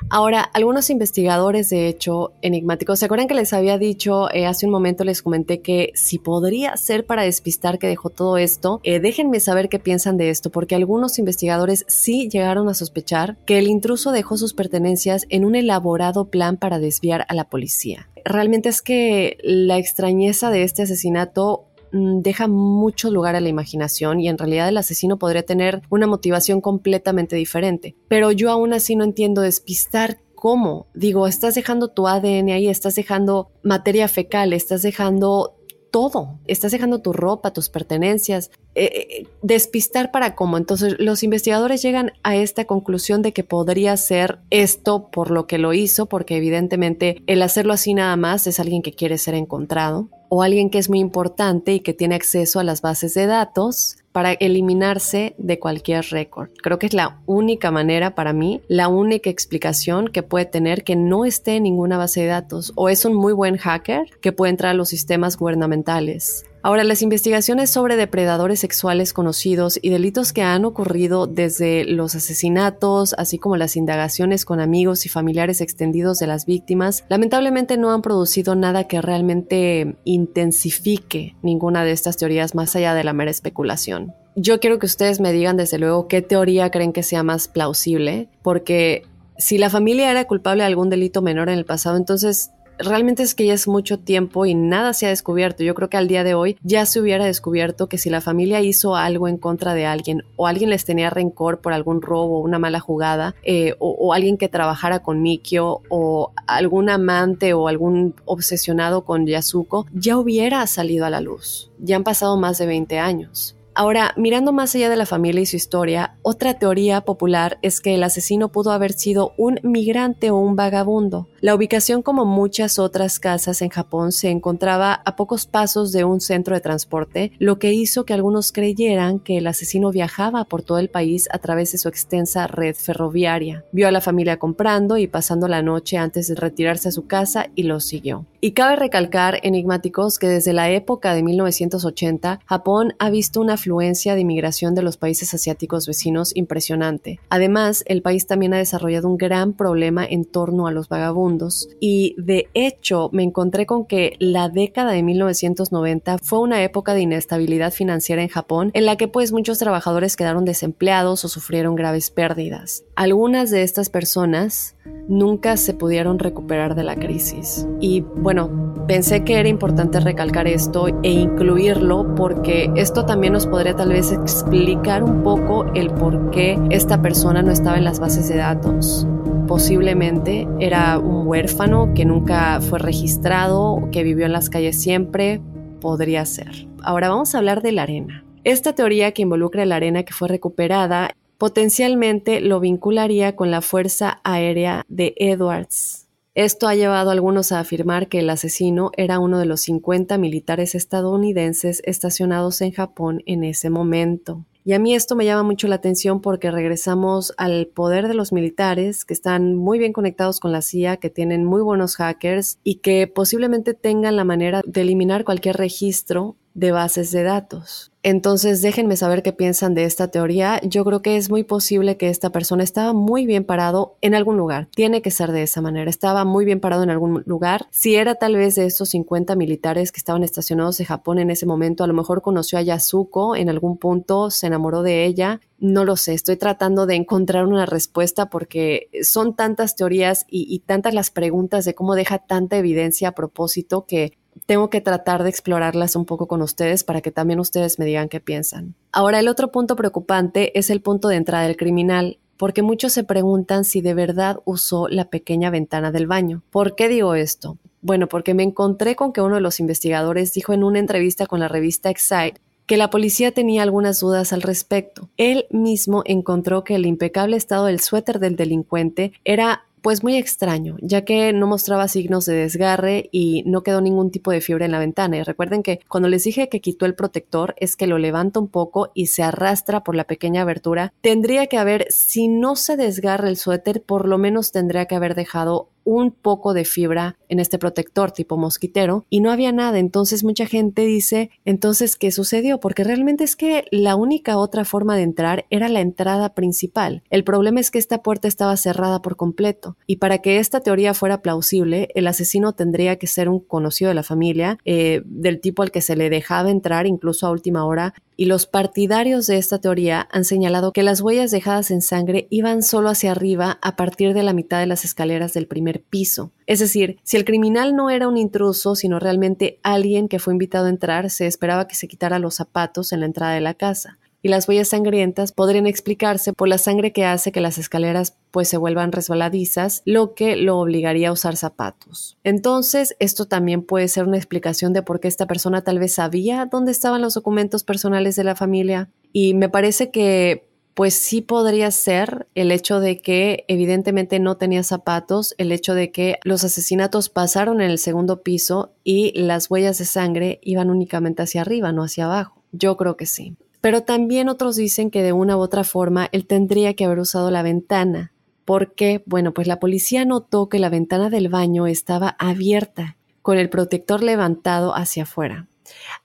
Ahora, 0.09 0.41
algunos 0.41 0.89
investigadores, 0.89 1.69
de 1.69 1.87
hecho, 1.87 2.33
enigmáticos, 2.41 2.99
¿se 2.99 3.05
acuerdan 3.05 3.27
que 3.27 3.33
les 3.33 3.53
había 3.53 3.77
dicho 3.77 4.31
eh, 4.33 4.45
hace 4.45 4.65
un 4.65 4.71
momento, 4.71 5.03
les 5.03 5.21
comenté 5.21 5.61
que 5.61 5.91
si 5.95 6.19
podría 6.19 6.75
ser 6.77 7.05
para 7.05 7.23
despistar 7.23 7.79
que 7.79 7.87
dejó 7.87 8.09
todo 8.09 8.37
esto? 8.37 8.79
Eh, 8.83 8.99
déjenme 8.99 9.39
saber 9.39 9.69
qué 9.69 9.79
piensan 9.79 10.17
de 10.17 10.29
esto, 10.29 10.49
porque 10.49 10.75
algunos 10.75 11.19
investigadores 11.19 11.85
sí 11.87 12.29
llegaron 12.29 12.67
a 12.69 12.73
sospechar 12.73 13.37
que 13.45 13.59
el 13.59 13.67
intruso 13.67 14.11
dejó 14.11 14.37
sus 14.37 14.53
pertenencias 14.53 15.25
en 15.29 15.45
un 15.45 15.55
elaborado 15.55 16.25
plan 16.25 16.57
para 16.57 16.79
desviar 16.79 17.25
a 17.29 17.33
la 17.33 17.45
policía. 17.45 18.07
Realmente 18.23 18.69
es 18.69 18.81
que 18.81 19.37
la 19.43 19.77
extrañeza 19.77 20.51
de 20.51 20.63
este 20.63 20.83
asesinato 20.83 21.65
deja 21.91 22.47
mucho 22.47 23.09
lugar 23.11 23.35
a 23.35 23.41
la 23.41 23.49
imaginación 23.49 24.19
y 24.19 24.29
en 24.29 24.37
realidad 24.37 24.69
el 24.69 24.77
asesino 24.77 25.17
podría 25.17 25.43
tener 25.43 25.81
una 25.89 26.07
motivación 26.07 26.61
completamente 26.61 27.35
diferente. 27.35 27.95
Pero 28.07 28.31
yo 28.31 28.51
aún 28.51 28.73
así 28.73 28.95
no 28.95 29.03
entiendo 29.03 29.41
despistar 29.41 30.19
cómo. 30.41 30.87
Digo, 30.95 31.27
estás 31.27 31.53
dejando 31.53 31.89
tu 31.89 32.07
ADN 32.07 32.49
ahí, 32.49 32.67
estás 32.67 32.95
dejando 32.95 33.51
materia 33.61 34.07
fecal, 34.07 34.53
estás 34.53 34.81
dejando 34.81 35.55
todo. 35.91 36.39
Estás 36.47 36.71
dejando 36.71 36.99
tu 36.99 37.13
ropa, 37.13 37.51
tus 37.51 37.69
pertenencias. 37.69 38.49
Eh, 38.73 38.85
eh, 38.85 39.27
despistar 39.41 40.11
para 40.11 40.33
cómo. 40.33 40.57
Entonces 40.57 40.95
los 40.97 41.23
investigadores 41.23 41.81
llegan 41.81 42.13
a 42.23 42.37
esta 42.37 42.65
conclusión 42.65 43.21
de 43.21 43.33
que 43.33 43.43
podría 43.43 43.97
ser 43.97 44.39
esto 44.49 45.09
por 45.11 45.29
lo 45.29 45.45
que 45.45 45.57
lo 45.57 45.73
hizo, 45.73 46.05
porque 46.05 46.37
evidentemente 46.37 47.21
el 47.27 47.41
hacerlo 47.41 47.73
así 47.73 47.93
nada 47.93 48.15
más 48.15 48.47
es 48.47 48.61
alguien 48.61 48.81
que 48.81 48.93
quiere 48.93 49.17
ser 49.17 49.33
encontrado 49.33 50.07
o 50.29 50.41
alguien 50.41 50.69
que 50.69 50.77
es 50.77 50.89
muy 50.89 50.99
importante 50.99 51.73
y 51.73 51.81
que 51.81 51.93
tiene 51.93 52.15
acceso 52.15 52.61
a 52.61 52.63
las 52.63 52.81
bases 52.81 53.13
de 53.13 53.25
datos 53.25 53.97
para 54.11 54.33
eliminarse 54.33 55.35
de 55.37 55.59
cualquier 55.59 56.05
récord. 56.05 56.49
Creo 56.61 56.79
que 56.79 56.87
es 56.87 56.93
la 56.93 57.19
única 57.25 57.71
manera 57.71 58.15
para 58.15 58.33
mí, 58.33 58.61
la 58.67 58.87
única 58.87 59.29
explicación 59.29 60.07
que 60.07 60.23
puede 60.23 60.45
tener 60.45 60.83
que 60.83 60.95
no 60.95 61.25
esté 61.25 61.55
en 61.55 61.63
ninguna 61.63 61.97
base 61.97 62.21
de 62.21 62.27
datos 62.27 62.73
o 62.75 62.89
es 62.89 63.05
un 63.05 63.13
muy 63.13 63.33
buen 63.33 63.57
hacker 63.57 64.09
que 64.21 64.31
puede 64.31 64.51
entrar 64.51 64.71
a 64.71 64.75
los 64.75 64.89
sistemas 64.89 65.37
gubernamentales 65.37 66.45
Ahora, 66.63 66.83
las 66.83 67.01
investigaciones 67.01 67.71
sobre 67.71 67.95
depredadores 67.95 68.59
sexuales 68.59 69.13
conocidos 69.13 69.79
y 69.81 69.89
delitos 69.89 70.31
que 70.31 70.43
han 70.43 70.63
ocurrido 70.63 71.25
desde 71.25 71.85
los 71.85 72.13
asesinatos, 72.13 73.15
así 73.17 73.39
como 73.39 73.57
las 73.57 73.75
indagaciones 73.75 74.45
con 74.45 74.59
amigos 74.59 75.07
y 75.07 75.09
familiares 75.09 75.59
extendidos 75.59 76.19
de 76.19 76.27
las 76.27 76.45
víctimas, 76.45 77.03
lamentablemente 77.09 77.77
no 77.77 77.91
han 77.91 78.03
producido 78.03 78.53
nada 78.53 78.87
que 78.87 79.01
realmente 79.01 79.95
intensifique 80.03 81.35
ninguna 81.41 81.83
de 81.83 81.93
estas 81.93 82.17
teorías 82.17 82.53
más 82.53 82.75
allá 82.75 82.93
de 82.93 83.03
la 83.03 83.13
mera 83.13 83.31
especulación. 83.31 84.13
Yo 84.35 84.59
quiero 84.59 84.77
que 84.77 84.85
ustedes 84.85 85.19
me 85.19 85.33
digan 85.33 85.57
desde 85.57 85.79
luego 85.79 86.07
qué 86.07 86.21
teoría 86.21 86.69
creen 86.69 86.93
que 86.93 87.01
sea 87.01 87.23
más 87.23 87.47
plausible, 87.47 88.29
porque 88.43 89.03
si 89.37 89.57
la 89.57 89.71
familia 89.71 90.11
era 90.11 90.25
culpable 90.25 90.61
de 90.61 90.67
algún 90.67 90.91
delito 90.91 91.23
menor 91.23 91.49
en 91.49 91.57
el 91.57 91.65
pasado, 91.65 91.97
entonces 91.97 92.51
realmente 92.79 93.23
es 93.23 93.35
que 93.35 93.45
ya 93.45 93.53
es 93.53 93.67
mucho 93.67 93.99
tiempo 93.99 94.45
y 94.45 94.55
nada 94.55 94.93
se 94.93 95.05
ha 95.05 95.09
descubierto. 95.09 95.63
Yo 95.63 95.75
creo 95.75 95.89
que 95.89 95.97
al 95.97 96.07
día 96.07 96.23
de 96.23 96.33
hoy 96.33 96.57
ya 96.63 96.85
se 96.85 96.99
hubiera 96.99 97.25
descubierto 97.25 97.87
que 97.87 97.97
si 97.97 98.09
la 98.09 98.21
familia 98.21 98.61
hizo 98.61 98.95
algo 98.95 99.27
en 99.27 99.37
contra 99.37 99.73
de 99.73 99.85
alguien 99.85 100.23
o 100.35 100.47
alguien 100.47 100.69
les 100.69 100.85
tenía 100.85 101.09
rencor 101.09 101.59
por 101.59 101.73
algún 101.73 102.01
robo 102.01 102.41
una 102.41 102.59
mala 102.59 102.79
jugada 102.79 103.35
eh, 103.43 103.75
o, 103.79 104.13
alguien 104.13 104.37
que 104.37 104.49
trabajara 104.49 104.99
con 104.99 105.21
Mikio 105.21 105.81
o 105.89 106.33
algún 106.47 106.89
amante 106.89 107.53
o 107.53 107.67
algún 107.67 108.15
obsesionado 108.25 109.05
con 109.05 109.25
Yasuko, 109.25 109.85
ya 109.93 110.17
hubiera 110.17 110.65
salido 110.67 111.05
a 111.05 111.09
la 111.09 111.21
luz. 111.21 111.71
Ya 111.79 111.95
han 111.95 112.03
pasado 112.03 112.37
más 112.37 112.57
de 112.57 112.65
20 112.65 112.99
años. 112.99 113.55
Ahora, 113.73 114.13
mirando 114.17 114.51
más 114.51 114.75
allá 114.75 114.89
de 114.89 114.97
la 114.97 115.05
familia 115.05 115.41
y 115.41 115.45
su 115.45 115.55
historia, 115.55 116.17
otra 116.23 116.55
teoría 116.55 117.01
popular 117.01 117.57
es 117.61 117.79
que 117.79 117.95
el 117.95 118.03
asesino 118.03 118.49
pudo 118.51 118.71
haber 118.71 118.91
sido 118.91 119.33
un 119.37 119.59
migrante 119.63 120.29
o 120.29 120.37
un 120.37 120.57
vagabundo. 120.57 121.29
La 121.39 121.55
ubicación, 121.55 122.01
como 122.01 122.25
muchas 122.25 122.79
otras 122.79 123.19
casas 123.19 123.61
en 123.61 123.69
Japón, 123.69 124.11
se 124.11 124.29
encontraba 124.29 125.01
a 125.05 125.15
pocos 125.15 125.45
pasos 125.45 125.93
de 125.93 126.03
un 126.03 126.19
centro 126.19 126.53
de 126.53 126.61
transporte, 126.61 127.31
lo 127.39 127.59
que 127.59 127.71
hizo 127.71 128.03
que 128.03 128.13
algunos 128.13 128.51
creyeran 128.51 129.19
que 129.19 129.37
el 129.37 129.47
asesino 129.47 129.89
viajaba 129.91 130.43
por 130.43 130.63
todo 130.63 130.77
el 130.77 130.89
país 130.89 131.29
a 131.31 131.39
través 131.39 131.71
de 131.71 131.77
su 131.77 131.87
extensa 131.87 132.47
red 132.47 132.75
ferroviaria. 132.75 133.63
Vio 133.71 133.87
a 133.87 133.91
la 133.91 134.01
familia 134.01 134.37
comprando 134.37 134.97
y 134.97 135.07
pasando 135.07 135.47
la 135.47 135.61
noche 135.61 135.97
antes 135.97 136.27
de 136.27 136.35
retirarse 136.35 136.89
a 136.89 136.91
su 136.91 137.07
casa 137.07 137.47
y 137.55 137.63
lo 137.63 137.79
siguió. 137.79 138.25
Y 138.43 138.53
cabe 138.53 138.75
recalcar, 138.75 139.39
enigmáticos, 139.43 140.17
que 140.17 140.27
desde 140.27 140.51
la 140.51 140.71
época 140.71 141.13
de 141.13 141.21
1980, 141.21 142.39
Japón 142.47 142.95
ha 142.97 143.11
visto 143.11 143.39
una 143.39 143.53
afluencia 143.53 144.15
de 144.15 144.21
inmigración 144.21 144.73
de 144.73 144.81
los 144.81 144.97
países 144.97 145.31
asiáticos 145.35 145.85
vecinos 145.85 146.35
impresionante. 146.35 147.19
Además, 147.29 147.83
el 147.85 148.01
país 148.01 148.25
también 148.25 148.55
ha 148.55 148.57
desarrollado 148.57 149.07
un 149.07 149.17
gran 149.17 149.53
problema 149.53 150.03
en 150.03 150.25
torno 150.25 150.65
a 150.65 150.71
los 150.71 150.89
vagabundos 150.89 151.69
y 151.79 152.15
de 152.17 152.49
hecho 152.55 153.11
me 153.13 153.21
encontré 153.21 153.67
con 153.67 153.85
que 153.85 154.15
la 154.17 154.49
década 154.49 154.93
de 154.93 155.03
1990 155.03 156.17
fue 156.23 156.39
una 156.39 156.63
época 156.63 156.95
de 156.95 157.01
inestabilidad 157.01 157.71
financiera 157.71 158.23
en 158.23 158.29
Japón 158.29 158.71
en 158.73 158.87
la 158.87 158.95
que 158.95 159.07
pues 159.07 159.31
muchos 159.31 159.59
trabajadores 159.59 160.15
quedaron 160.15 160.45
desempleados 160.45 161.23
o 161.25 161.27
sufrieron 161.27 161.75
graves 161.75 162.09
pérdidas. 162.09 162.85
Algunas 162.95 163.51
de 163.51 163.61
estas 163.61 163.91
personas 163.91 164.75
nunca 165.07 165.57
se 165.57 165.73
pudieron 165.73 166.19
recuperar 166.19 166.75
de 166.75 166.83
la 166.83 166.95
crisis. 166.95 167.67
Y 167.79 168.01
bueno, 168.01 168.49
pensé 168.87 169.23
que 169.23 169.39
era 169.39 169.49
importante 169.49 169.99
recalcar 169.99 170.47
esto 170.47 170.87
e 171.03 171.09
incluirlo 171.09 172.15
porque 172.15 172.71
esto 172.75 173.05
también 173.05 173.33
nos 173.33 173.47
podría 173.47 173.75
tal 173.75 173.89
vez 173.89 174.11
explicar 174.11 175.03
un 175.03 175.23
poco 175.23 175.65
el 175.73 175.91
por 175.91 176.31
qué 176.31 176.59
esta 176.69 177.01
persona 177.01 177.41
no 177.41 177.51
estaba 177.51 177.77
en 177.77 177.83
las 177.83 177.99
bases 177.99 178.29
de 178.29 178.37
datos. 178.37 179.07
Posiblemente 179.47 180.47
era 180.59 180.97
un 180.97 181.27
huérfano 181.27 181.93
que 181.93 182.05
nunca 182.05 182.61
fue 182.61 182.79
registrado, 182.79 183.89
que 183.91 184.03
vivió 184.03 184.25
en 184.25 184.31
las 184.31 184.49
calles 184.49 184.79
siempre, 184.79 185.41
podría 185.81 186.25
ser. 186.25 186.67
Ahora 186.83 187.09
vamos 187.09 187.35
a 187.35 187.39
hablar 187.39 187.61
de 187.61 187.73
la 187.73 187.83
arena. 187.83 188.23
Esta 188.43 188.73
teoría 188.73 189.11
que 189.11 189.21
involucra 189.21 189.65
la 189.65 189.75
arena 189.75 190.03
que 190.03 190.13
fue 190.13 190.27
recuperada 190.27 191.11
potencialmente 191.41 192.39
lo 192.39 192.59
vincularía 192.59 193.35
con 193.35 193.49
la 193.49 193.61
Fuerza 193.61 194.21
Aérea 194.23 194.85
de 194.89 195.15
Edwards. 195.17 196.07
Esto 196.35 196.67
ha 196.67 196.75
llevado 196.75 197.09
a 197.09 197.13
algunos 197.13 197.51
a 197.51 197.59
afirmar 197.59 198.09
que 198.09 198.19
el 198.19 198.29
asesino 198.29 198.91
era 198.95 199.17
uno 199.17 199.39
de 199.39 199.47
los 199.47 199.61
50 199.61 200.19
militares 200.19 200.75
estadounidenses 200.75 201.81
estacionados 201.83 202.61
en 202.61 202.73
Japón 202.73 203.23
en 203.25 203.43
ese 203.43 203.71
momento. 203.71 204.45
Y 204.63 204.73
a 204.73 204.79
mí 204.79 204.93
esto 204.93 205.15
me 205.15 205.25
llama 205.25 205.41
mucho 205.41 205.67
la 205.67 205.77
atención 205.77 206.21
porque 206.21 206.51
regresamos 206.51 207.33
al 207.37 207.65
poder 207.65 208.07
de 208.07 208.13
los 208.13 208.31
militares 208.31 209.03
que 209.03 209.15
están 209.15 209.55
muy 209.55 209.79
bien 209.79 209.93
conectados 209.93 210.39
con 210.39 210.51
la 210.51 210.61
CIA, 210.61 210.97
que 210.97 211.09
tienen 211.09 211.43
muy 211.43 211.63
buenos 211.63 211.95
hackers 211.95 212.59
y 212.63 212.75
que 212.75 213.07
posiblemente 213.07 213.73
tengan 213.73 214.15
la 214.15 214.25
manera 214.25 214.61
de 214.63 214.81
eliminar 214.81 215.23
cualquier 215.23 215.57
registro 215.57 216.35
de 216.53 216.71
bases 216.71 217.09
de 217.09 217.23
datos. 217.23 217.90
Entonces 218.03 218.63
déjenme 218.63 218.97
saber 218.97 219.21
qué 219.21 219.31
piensan 219.31 219.75
de 219.75 219.83
esta 219.83 220.07
teoría. 220.07 220.59
Yo 220.63 220.83
creo 220.83 221.01
que 221.03 221.17
es 221.17 221.29
muy 221.29 221.43
posible 221.43 221.97
que 221.97 222.09
esta 222.09 222.31
persona 222.31 222.63
estaba 222.63 222.93
muy 222.93 223.27
bien 223.27 223.43
parado 223.43 223.97
en 224.01 224.15
algún 224.15 224.37
lugar. 224.37 224.67
Tiene 224.75 225.03
que 225.03 225.11
ser 225.11 225.31
de 225.31 225.43
esa 225.43 225.61
manera. 225.61 225.89
Estaba 225.89 226.25
muy 226.25 226.43
bien 226.43 226.59
parado 226.59 226.81
en 226.81 226.89
algún 226.89 227.23
lugar. 227.27 227.67
Si 227.69 227.95
era 227.95 228.15
tal 228.15 228.35
vez 228.35 228.55
de 228.55 228.65
estos 228.65 228.89
50 228.89 229.35
militares 229.35 229.91
que 229.91 229.99
estaban 229.99 230.23
estacionados 230.23 230.79
en 230.79 230.87
Japón 230.87 231.19
en 231.19 231.29
ese 231.29 231.45
momento, 231.45 231.83
a 231.83 231.87
lo 231.87 231.93
mejor 231.93 232.23
conoció 232.23 232.57
a 232.57 232.63
Yasuko 232.63 233.35
en 233.35 233.49
algún 233.49 233.77
punto, 233.77 234.31
se 234.31 234.47
enamoró 234.47 234.81
de 234.81 235.05
ella. 235.05 235.39
No 235.59 235.85
lo 235.85 235.95
sé, 235.95 236.13
estoy 236.15 236.37
tratando 236.37 236.87
de 236.87 236.95
encontrar 236.95 237.45
una 237.45 237.67
respuesta 237.67 238.31
porque 238.31 238.89
son 239.03 239.35
tantas 239.35 239.75
teorías 239.75 240.25
y, 240.27 240.47
y 240.49 240.59
tantas 240.59 240.95
las 240.95 241.11
preguntas 241.11 241.65
de 241.65 241.75
cómo 241.75 241.93
deja 241.93 242.17
tanta 242.17 242.57
evidencia 242.57 243.09
a 243.09 243.11
propósito 243.11 243.85
que 243.85 244.13
tengo 244.45 244.69
que 244.69 244.81
tratar 244.81 245.23
de 245.23 245.29
explorarlas 245.29 245.95
un 245.95 246.05
poco 246.05 246.27
con 246.27 246.41
ustedes 246.41 246.83
para 246.83 247.01
que 247.01 247.11
también 247.11 247.39
ustedes 247.39 247.79
me 247.79 247.85
digan 247.85 248.09
qué 248.09 248.19
piensan. 248.19 248.75
Ahora, 248.91 249.19
el 249.19 249.27
otro 249.27 249.51
punto 249.51 249.75
preocupante 249.75 250.57
es 250.57 250.69
el 250.69 250.81
punto 250.81 251.07
de 251.07 251.15
entrada 251.15 251.45
del 251.45 251.57
criminal, 251.57 252.17
porque 252.37 252.61
muchos 252.61 252.93
se 252.93 253.03
preguntan 253.03 253.65
si 253.65 253.81
de 253.81 253.93
verdad 253.93 254.39
usó 254.45 254.87
la 254.87 255.05
pequeña 255.05 255.49
ventana 255.49 255.91
del 255.91 256.07
baño. 256.07 256.41
¿Por 256.49 256.75
qué 256.75 256.87
digo 256.87 257.13
esto? 257.15 257.57
Bueno, 257.81 258.07
porque 258.07 258.33
me 258.33 258.43
encontré 258.43 258.95
con 258.95 259.13
que 259.13 259.21
uno 259.21 259.35
de 259.35 259.41
los 259.41 259.59
investigadores 259.59 260.33
dijo 260.33 260.53
en 260.53 260.63
una 260.63 260.79
entrevista 260.79 261.25
con 261.25 261.39
la 261.39 261.47
revista 261.47 261.89
Excite 261.89 262.41
que 262.71 262.77
la 262.77 262.89
policía 262.89 263.33
tenía 263.33 263.63
algunas 263.63 263.99
dudas 263.99 264.31
al 264.31 264.41
respecto. 264.41 265.09
Él 265.17 265.45
mismo 265.49 266.03
encontró 266.05 266.63
que 266.63 266.75
el 266.75 266.85
impecable 266.85 267.35
estado 267.35 267.65
del 267.65 267.81
suéter 267.81 268.19
del 268.19 268.37
delincuente 268.37 269.11
era 269.25 269.65
pues 269.81 270.03
muy 270.03 270.15
extraño, 270.15 270.77
ya 270.81 271.03
que 271.03 271.33
no 271.33 271.47
mostraba 271.47 271.87
signos 271.87 272.25
de 272.25 272.35
desgarre 272.35 273.09
y 273.11 273.43
no 273.45 273.63
quedó 273.63 273.81
ningún 273.81 274.11
tipo 274.11 274.31
de 274.31 274.41
fiebre 274.41 274.65
en 274.65 274.71
la 274.71 274.79
ventana. 274.79 275.17
Y 275.17 275.23
recuerden 275.23 275.63
que 275.63 275.79
cuando 275.87 276.09
les 276.09 276.23
dije 276.23 276.49
que 276.49 276.61
quitó 276.61 276.85
el 276.85 276.95
protector 276.95 277.55
es 277.57 277.75
que 277.75 277.87
lo 277.87 277.97
levanta 277.97 278.39
un 278.39 278.47
poco 278.47 278.91
y 278.93 279.07
se 279.07 279.23
arrastra 279.23 279.83
por 279.83 279.95
la 279.95 280.05
pequeña 280.05 280.43
abertura. 280.43 280.93
Tendría 281.01 281.47
que 281.47 281.57
haber, 281.57 281.87
si 281.89 282.27
no 282.27 282.55
se 282.55 282.77
desgarra 282.77 283.29
el 283.29 283.37
suéter, 283.37 283.81
por 283.81 284.07
lo 284.07 284.17
menos 284.17 284.51
tendría 284.51 284.85
que 284.85 284.95
haber 284.95 285.15
dejado 285.15 285.69
un 285.83 286.11
poco 286.11 286.53
de 286.53 286.65
fibra 286.65 287.17
en 287.29 287.39
este 287.39 287.57
protector 287.57 288.11
tipo 288.11 288.37
mosquitero 288.37 289.05
y 289.09 289.21
no 289.21 289.31
había 289.31 289.51
nada. 289.51 289.79
Entonces 289.79 290.23
mucha 290.23 290.45
gente 290.45 290.85
dice, 290.85 291.31
entonces, 291.45 291.95
¿qué 291.95 292.11
sucedió? 292.11 292.59
Porque 292.59 292.83
realmente 292.83 293.23
es 293.23 293.35
que 293.35 293.65
la 293.71 293.95
única 293.95 294.37
otra 294.37 294.65
forma 294.65 294.95
de 294.95 295.03
entrar 295.03 295.45
era 295.49 295.69
la 295.69 295.81
entrada 295.81 296.33
principal. 296.33 297.03
El 297.09 297.23
problema 297.23 297.59
es 297.59 297.71
que 297.71 297.79
esta 297.79 298.01
puerta 298.03 298.27
estaba 298.27 298.57
cerrada 298.57 299.01
por 299.01 299.15
completo 299.15 299.77
y 299.87 299.97
para 299.97 300.19
que 300.19 300.39
esta 300.39 300.61
teoría 300.61 300.93
fuera 300.93 301.21
plausible, 301.21 301.89
el 301.95 302.07
asesino 302.07 302.53
tendría 302.53 302.97
que 302.97 303.07
ser 303.07 303.29
un 303.29 303.39
conocido 303.39 303.89
de 303.89 303.95
la 303.95 304.03
familia, 304.03 304.57
eh, 304.65 305.01
del 305.05 305.39
tipo 305.39 305.63
al 305.63 305.71
que 305.71 305.81
se 305.81 305.95
le 305.95 306.09
dejaba 306.09 306.51
entrar 306.51 306.85
incluso 306.85 307.27
a 307.27 307.31
última 307.31 307.65
hora 307.65 307.93
y 308.21 308.25
los 308.25 308.45
partidarios 308.45 309.25
de 309.25 309.39
esta 309.39 309.57
teoría 309.57 310.07
han 310.11 310.25
señalado 310.25 310.73
que 310.73 310.83
las 310.83 311.01
huellas 311.01 311.31
dejadas 311.31 311.71
en 311.71 311.81
sangre 311.81 312.27
iban 312.29 312.61
solo 312.61 312.89
hacia 312.89 313.13
arriba 313.13 313.57
a 313.63 313.75
partir 313.75 314.13
de 314.13 314.21
la 314.21 314.31
mitad 314.31 314.59
de 314.59 314.67
las 314.67 314.85
escaleras 314.85 315.33
del 315.33 315.47
primer 315.47 315.81
piso. 315.81 316.31
Es 316.45 316.59
decir, 316.59 316.99
si 317.01 317.17
el 317.17 317.25
criminal 317.25 317.75
no 317.75 317.89
era 317.89 318.07
un 318.07 318.17
intruso, 318.17 318.75
sino 318.75 318.99
realmente 318.99 319.59
alguien 319.63 320.07
que 320.07 320.19
fue 320.19 320.33
invitado 320.33 320.67
a 320.67 320.69
entrar, 320.69 321.09
se 321.09 321.25
esperaba 321.25 321.67
que 321.67 321.73
se 321.73 321.87
quitara 321.87 322.19
los 322.19 322.35
zapatos 322.35 322.93
en 322.93 322.99
la 322.99 323.07
entrada 323.07 323.33
de 323.33 323.41
la 323.41 323.55
casa 323.55 323.97
y 324.21 324.29
las 324.29 324.47
huellas 324.47 324.69
sangrientas 324.69 325.31
podrían 325.31 325.67
explicarse 325.67 326.33
por 326.33 326.47
la 326.47 326.57
sangre 326.57 326.91
que 326.91 327.05
hace 327.05 327.31
que 327.31 327.41
las 327.41 327.57
escaleras 327.57 328.17
pues 328.31 328.47
se 328.47 328.57
vuelvan 328.57 328.91
resbaladizas, 328.91 329.81
lo 329.85 330.13
que 330.13 330.35
lo 330.35 330.57
obligaría 330.59 331.09
a 331.09 331.13
usar 331.13 331.35
zapatos. 331.35 332.17
Entonces, 332.23 332.95
esto 332.99 333.25
también 333.25 333.63
puede 333.63 333.87
ser 333.87 334.05
una 334.05 334.17
explicación 334.17 334.73
de 334.73 334.83
por 334.83 334.99
qué 334.99 335.07
esta 335.07 335.27
persona 335.27 335.63
tal 335.63 335.79
vez 335.79 335.93
sabía 335.93 336.45
dónde 336.45 336.71
estaban 336.71 337.01
los 337.01 337.13
documentos 337.13 337.63
personales 337.63 338.15
de 338.15 338.23
la 338.23 338.35
familia 338.35 338.89
y 339.11 339.33
me 339.33 339.49
parece 339.49 339.91
que 339.91 340.49
pues 340.73 340.93
sí 340.93 341.21
podría 341.21 341.69
ser 341.71 342.27
el 342.33 342.51
hecho 342.51 342.79
de 342.79 343.01
que 343.01 343.43
evidentemente 343.47 344.19
no 344.19 344.37
tenía 344.37 344.63
zapatos, 344.63 345.35
el 345.37 345.51
hecho 345.51 345.73
de 345.73 345.91
que 345.91 346.17
los 346.23 346.43
asesinatos 346.43 347.09
pasaron 347.09 347.61
en 347.61 347.69
el 347.69 347.77
segundo 347.77 348.23
piso 348.23 348.73
y 348.83 349.11
las 349.19 349.51
huellas 349.51 349.77
de 349.79 349.85
sangre 349.85 350.39
iban 350.41 350.69
únicamente 350.69 351.23
hacia 351.23 351.41
arriba, 351.41 351.73
no 351.73 351.83
hacia 351.83 352.05
abajo. 352.05 352.41
Yo 352.53 352.77
creo 352.77 352.95
que 352.95 353.05
sí. 353.05 353.35
Pero 353.61 353.83
también 353.83 354.27
otros 354.27 354.55
dicen 354.55 354.89
que 354.89 355.03
de 355.03 355.13
una 355.13 355.37
u 355.37 355.39
otra 355.39 355.63
forma 355.63 356.09
él 356.11 356.25
tendría 356.25 356.73
que 356.73 356.85
haber 356.85 356.99
usado 356.99 357.29
la 357.31 357.43
ventana, 357.43 358.11
porque, 358.43 359.03
bueno, 359.05 359.33
pues 359.33 359.47
la 359.47 359.59
policía 359.59 360.03
notó 360.03 360.49
que 360.49 360.59
la 360.59 360.69
ventana 360.69 361.09
del 361.09 361.29
baño 361.29 361.67
estaba 361.67 362.15
abierta, 362.19 362.97
con 363.21 363.37
el 363.37 363.49
protector 363.49 364.01
levantado 364.01 364.75
hacia 364.75 365.03
afuera. 365.03 365.47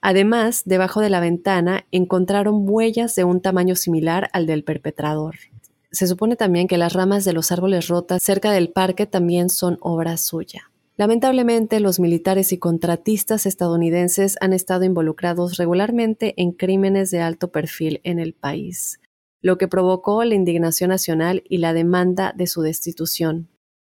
Además, 0.01 0.61
debajo 0.65 1.01
de 1.01 1.09
la 1.09 1.19
ventana 1.19 1.85
encontraron 1.91 2.69
huellas 2.69 3.15
de 3.15 3.23
un 3.23 3.41
tamaño 3.41 3.75
similar 3.75 4.29
al 4.33 4.45
del 4.45 4.63
perpetrador. 4.63 5.35
Se 5.91 6.07
supone 6.07 6.35
también 6.35 6.67
que 6.67 6.77
las 6.77 6.93
ramas 6.93 7.25
de 7.25 7.33
los 7.33 7.51
árboles 7.51 7.87
rotas 7.87 8.21
cerca 8.21 8.51
del 8.51 8.69
parque 8.69 9.07
también 9.07 9.49
son 9.49 9.77
obra 9.81 10.15
suya. 10.17 10.69
Lamentablemente, 10.97 11.79
los 11.79 11.99
militares 11.99 12.51
y 12.51 12.57
contratistas 12.57 13.45
estadounidenses 13.45 14.35
han 14.41 14.51
estado 14.51 14.83
involucrados 14.83 15.57
regularmente 15.57 16.33
en 16.37 16.51
crímenes 16.51 17.11
de 17.11 17.21
alto 17.21 17.51
perfil 17.51 18.01
en 18.03 18.17
el 18.17 18.33
país, 18.33 18.99
lo 19.39 19.59
que 19.59 19.67
provocó 19.67 20.23
la 20.23 20.33
indignación 20.33 20.89
nacional 20.89 21.43
y 21.47 21.59
la 21.59 21.73
demanda 21.73 22.33
de 22.35 22.47
su 22.47 22.63
destitución. 22.63 23.47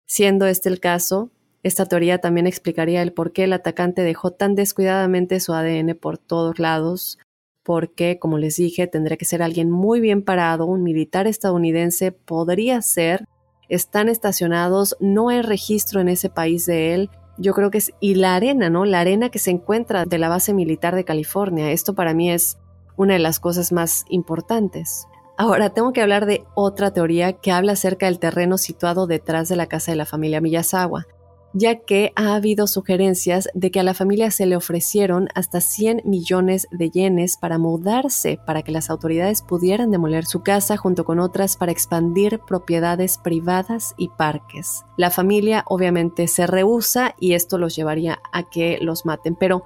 Siendo 0.07 0.46
este 0.46 0.68
el 0.68 0.78
caso, 0.78 1.32
esta 1.64 1.86
teoría 1.86 2.18
también 2.18 2.46
explicaría 2.46 3.03
el 3.03 3.12
por 3.12 3.32
qué 3.32 3.44
el 3.44 3.53
atacante 3.53 4.03
dejó 4.03 4.30
tan 4.30 4.55
descuidadamente 4.55 5.40
su 5.40 5.55
ADN 5.55 5.96
por 5.96 6.18
todos 6.18 6.61
lados, 6.61 7.18
porque, 7.64 8.20
como 8.20 8.38
les 8.38 8.57
dije, 8.57 8.86
tendría 8.86 9.16
que 9.16 9.24
ser 9.24 9.42
alguien 9.42 9.70
muy 9.70 10.00
bien 10.00 10.22
parado, 10.22 10.66
un 10.66 10.84
militar 10.84 11.26
estadounidense 11.26 12.12
podría 12.12 12.80
ser 12.80 13.26
están 13.74 14.08
estacionados, 14.08 14.96
no 15.00 15.30
hay 15.30 15.40
registro 15.40 16.00
en 16.00 16.08
ese 16.08 16.28
país 16.28 16.66
de 16.66 16.94
él. 16.94 17.10
Yo 17.38 17.54
creo 17.54 17.70
que 17.70 17.78
es, 17.78 17.92
y 18.00 18.14
la 18.14 18.34
arena, 18.34 18.68
¿no? 18.68 18.84
La 18.84 19.00
arena 19.00 19.30
que 19.30 19.38
se 19.38 19.50
encuentra 19.50 20.04
de 20.04 20.18
la 20.18 20.28
base 20.28 20.52
militar 20.52 20.94
de 20.94 21.04
California. 21.04 21.70
Esto 21.70 21.94
para 21.94 22.12
mí 22.12 22.30
es 22.30 22.58
una 22.96 23.14
de 23.14 23.18
las 23.18 23.40
cosas 23.40 23.72
más 23.72 24.04
importantes. 24.10 25.06
Ahora 25.38 25.70
tengo 25.70 25.94
que 25.94 26.02
hablar 26.02 26.26
de 26.26 26.44
otra 26.54 26.92
teoría 26.92 27.32
que 27.32 27.50
habla 27.50 27.72
acerca 27.72 28.06
del 28.06 28.18
terreno 28.18 28.58
situado 28.58 29.06
detrás 29.06 29.48
de 29.48 29.56
la 29.56 29.66
casa 29.66 29.90
de 29.90 29.96
la 29.96 30.04
familia 30.04 30.42
Miyazawa 30.42 31.06
ya 31.53 31.80
que 31.80 32.12
ha 32.16 32.34
habido 32.34 32.66
sugerencias 32.66 33.48
de 33.55 33.70
que 33.70 33.80
a 33.80 33.82
la 33.82 33.94
familia 33.94 34.30
se 34.30 34.46
le 34.46 34.57
ofrecieron 34.57 35.28
hasta 35.34 35.61
100 35.61 36.03
millones 36.05 36.66
de 36.70 36.90
yenes 36.90 37.36
para 37.36 37.59
mudarse 37.59 38.38
para 38.46 38.62
que 38.62 38.72
las 38.72 38.90
autoridades 38.90 39.42
pudieran 39.42 39.90
demoler 39.90 40.24
su 40.24 40.42
casa 40.42 40.76
junto 40.76 41.05
con 41.05 41.18
otras 41.18 41.57
para 41.57 41.72
expandir 41.72 42.40
propiedades 42.40 43.18
privadas 43.18 43.94
y 43.96 44.09
parques. 44.09 44.84
La 44.96 45.11
familia 45.11 45.64
obviamente 45.66 46.28
se 46.28 46.46
rehúsa 46.46 47.14
y 47.18 47.34
esto 47.34 47.59
los 47.59 47.76
llevaría 47.76 48.20
a 48.32 48.48
que 48.48 48.78
los 48.80 49.05
maten, 49.05 49.34
pero 49.34 49.64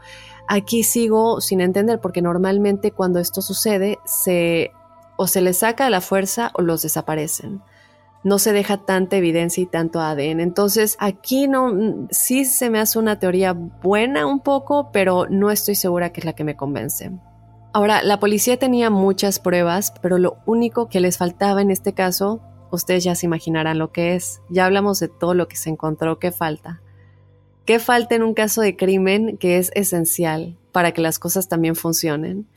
aquí 0.49 0.83
sigo 0.83 1.41
sin 1.41 1.61
entender 1.61 2.01
porque 2.01 2.23
normalmente 2.23 2.91
cuando 2.91 3.21
esto 3.21 3.43
sucede 3.43 3.99
se 4.05 4.73
o 5.17 5.27
se 5.27 5.41
les 5.41 5.59
saca 5.59 5.87
a 5.87 5.91
la 5.91 6.01
fuerza 6.01 6.51
o 6.55 6.63
los 6.63 6.83
desaparecen 6.83 7.63
no 8.25 8.39
se 8.39 8.53
deja 8.53 8.79
tanta 8.79 9.17
evidencia 9.17 9.63
y 9.63 9.67
tanto 9.67 10.01
ADN. 10.01 10.41
Entonces, 10.41 10.97
aquí 10.99 11.49
no, 11.49 12.09
sí 12.11 12.45
se 12.45 12.71
me 12.71 12.81
hace 12.81 12.99
una 12.99 13.19
teoría 13.19 13.53
buena 13.53 14.27
un 14.27 14.41
poco, 14.41 14.91
pero 14.93 15.27
no 15.31 15.51
estoy 15.51 15.75
segura 15.75 16.13
que 16.13 16.21
es 16.21 16.25
la 16.25 16.35
que 16.35 16.45
me 16.45 16.57
convence. 16.57 17.13
Ahora, 17.73 18.03
la 18.03 18.19
policía 18.19 18.59
tenía 18.59 18.91
muchas 18.91 19.39
pruebas, 19.39 19.93
pero 20.01 20.19
lo 20.19 20.39
único 20.47 20.89
que 20.89 20.99
les 20.99 21.19
faltaba 21.19 21.61
en 21.61 21.71
este 21.71 21.93
caso, 21.93 22.41
ustedes 22.71 23.05
ya 23.05 23.15
se 23.15 23.27
imaginarán 23.27 23.79
lo 23.79 23.93
que 23.93 24.15
es. 24.15 24.41
Ya 24.49 24.65
hablamos 24.65 24.99
de 24.99 25.09
todo 25.09 25.35
lo 25.35 25.47
que 25.47 25.57
se 25.57 25.71
encontró, 25.71 26.19
¿qué 26.19 26.33
falta? 26.33 26.81
¿Qué 27.67 27.79
falta 27.79 28.15
en 28.15 28.23
un 28.23 28.33
caso 28.33 28.63
de 28.63 28.77
crimen 28.77 29.37
que 29.37 29.59
es 29.59 29.71
esencial 29.75 30.57
para 30.73 30.93
que 30.93 31.03
las 31.03 31.19
cosas 31.19 31.49
también 31.49 31.77
funcionen? 31.77 32.49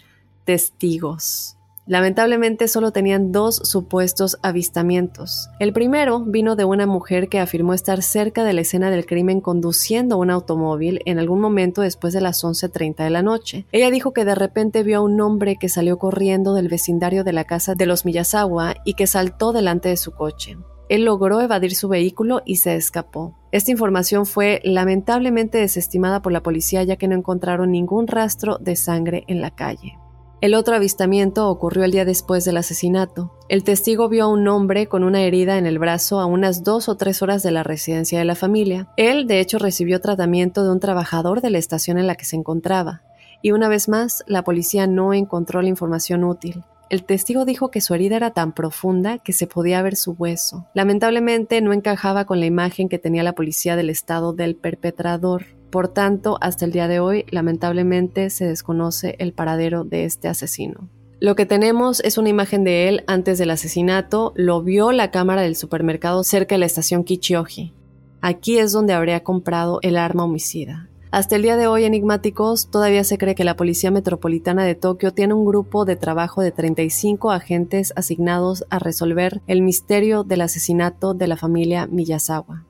Testigos. 0.45 1.58
Lamentablemente 1.89 2.67
solo 2.67 2.91
tenían 2.91 3.31
dos 3.31 3.55
supuestos 3.55 4.37
avistamientos. 4.43 5.49
El 5.59 5.73
primero 5.73 6.19
vino 6.19 6.55
de 6.55 6.63
una 6.63 6.85
mujer 6.85 7.29
que 7.29 7.39
afirmó 7.39 7.73
estar 7.73 8.03
cerca 8.03 8.43
de 8.43 8.53
la 8.53 8.61
escena 8.61 8.91
del 8.91 9.07
crimen 9.07 9.41
conduciendo 9.41 10.19
un 10.19 10.29
automóvil 10.29 11.01
en 11.05 11.17
algún 11.17 11.41
momento 11.41 11.81
después 11.81 12.13
de 12.13 12.21
las 12.21 12.43
11.30 12.43 13.03
de 13.03 13.09
la 13.09 13.23
noche. 13.23 13.65
Ella 13.71 13.89
dijo 13.89 14.13
que 14.13 14.23
de 14.23 14.35
repente 14.35 14.83
vio 14.83 14.99
a 14.99 15.01
un 15.01 15.19
hombre 15.19 15.55
que 15.55 15.67
salió 15.67 15.97
corriendo 15.97 16.53
del 16.53 16.67
vecindario 16.67 17.23
de 17.23 17.33
la 17.33 17.45
casa 17.45 17.73
de 17.73 17.87
los 17.87 18.05
Miyazawa 18.05 18.75
y 18.85 18.93
que 18.93 19.07
saltó 19.07 19.51
delante 19.51 19.89
de 19.89 19.97
su 19.97 20.11
coche. 20.11 20.57
Él 20.89 21.05
logró 21.05 21.41
evadir 21.41 21.73
su 21.73 21.87
vehículo 21.87 22.43
y 22.45 22.57
se 22.57 22.75
escapó. 22.75 23.35
Esta 23.51 23.71
información 23.71 24.27
fue 24.27 24.61
lamentablemente 24.63 25.57
desestimada 25.57 26.21
por 26.21 26.33
la 26.33 26.43
policía 26.43 26.83
ya 26.83 26.97
que 26.97 27.07
no 27.07 27.15
encontraron 27.15 27.71
ningún 27.71 28.05
rastro 28.05 28.59
de 28.59 28.75
sangre 28.75 29.23
en 29.27 29.41
la 29.41 29.49
calle. 29.49 29.98
El 30.41 30.53
otro 30.53 30.73
avistamiento 30.73 31.49
ocurrió 31.49 31.83
el 31.83 31.91
día 31.91 32.05
después 32.05 32.45
del 32.45 32.55
asesinato. 32.55 33.33
El 33.49 33.65
testigo 33.65 34.07
vio 34.07 34.23
a 34.23 34.27
un 34.29 34.47
hombre 34.47 34.87
con 34.87 35.03
una 35.03 35.21
herida 35.21 35.57
en 35.57 35.65
el 35.65 35.79
brazo 35.79 36.21
a 36.21 36.25
unas 36.25 36.63
dos 36.63 36.87
o 36.87 36.95
tres 36.95 37.21
horas 37.21 37.43
de 37.43 37.51
la 37.51 37.63
residencia 37.63 38.19
de 38.19 38.23
la 38.23 38.35
familia. 38.35 38.87
Él, 38.95 39.27
de 39.27 39.41
hecho, 39.41 39.59
recibió 39.59 39.99
tratamiento 39.99 40.63
de 40.63 40.71
un 40.71 40.79
trabajador 40.79 41.41
de 41.41 41.49
la 41.49 41.57
estación 41.57 41.97
en 41.97 42.07
la 42.07 42.15
que 42.15 42.23
se 42.23 42.37
encontraba. 42.37 43.01
Y 43.41 43.51
una 43.51 43.67
vez 43.67 43.89
más, 43.89 44.23
la 44.27 44.45
policía 44.45 44.87
no 44.87 45.13
encontró 45.13 45.61
la 45.61 45.67
información 45.67 46.23
útil. 46.23 46.63
El 46.89 47.03
testigo 47.03 47.43
dijo 47.43 47.69
que 47.69 47.81
su 47.81 47.93
herida 47.93 48.15
era 48.15 48.31
tan 48.31 48.53
profunda 48.53 49.17
que 49.17 49.33
se 49.33 49.45
podía 49.45 49.81
ver 49.81 49.97
su 49.97 50.13
hueso. 50.13 50.67
Lamentablemente 50.73 51.59
no 51.59 51.73
encajaba 51.73 52.23
con 52.23 52.39
la 52.39 52.45
imagen 52.45 52.87
que 52.87 52.97
tenía 52.97 53.23
la 53.23 53.33
policía 53.33 53.75
del 53.75 53.89
estado 53.89 54.31
del 54.31 54.55
perpetrador. 54.55 55.58
Por 55.69 55.87
tanto, 55.87 56.37
hasta 56.41 56.65
el 56.65 56.71
día 56.71 56.87
de 56.87 56.99
hoy, 56.99 57.25
lamentablemente, 57.29 58.29
se 58.29 58.45
desconoce 58.45 59.15
el 59.19 59.33
paradero 59.33 59.83
de 59.83 60.05
este 60.05 60.27
asesino. 60.27 60.89
Lo 61.21 61.35
que 61.35 61.45
tenemos 61.45 61.99
es 61.99 62.17
una 62.17 62.29
imagen 62.29 62.63
de 62.63 62.87
él 62.87 63.03
antes 63.05 63.37
del 63.37 63.51
asesinato, 63.51 64.31
lo 64.35 64.63
vio 64.63 64.91
la 64.91 65.11
cámara 65.11 65.41
del 65.41 65.57
supermercado 65.57 66.23
cerca 66.23 66.55
de 66.55 66.59
la 66.59 66.65
estación 66.65 67.03
Kichioji. 67.03 67.73
Aquí 68.21 68.57
es 68.57 68.71
donde 68.71 68.93
habría 68.93 69.21
comprado 69.21 69.79
el 69.81 69.97
arma 69.97 70.23
homicida. 70.23 70.89
Hasta 71.11 71.35
el 71.35 71.41
día 71.41 71.57
de 71.57 71.67
hoy, 71.67 71.85
enigmáticos, 71.85 72.69
todavía 72.69 73.03
se 73.03 73.17
cree 73.17 73.33
que 73.33 73.43
la 73.43 73.55
Policía 73.55 73.89
Metropolitana 73.89 74.63
de 74.63 74.75
Tokio 74.75 75.11
tiene 75.11 75.33
un 75.33 75.43
grupo 75.43 75.83
de 75.83 75.95
trabajo 75.95 76.41
de 76.41 76.51
35 76.51 77.31
agentes 77.31 77.93
asignados 77.95 78.63
a 78.69 78.77
resolver 78.77 79.41
el 79.47 79.61
misterio 79.61 80.23
del 80.23 80.41
asesinato 80.41 81.15
de 81.15 81.27
la 81.27 81.35
familia 81.35 81.87
Miyazawa. 81.87 82.68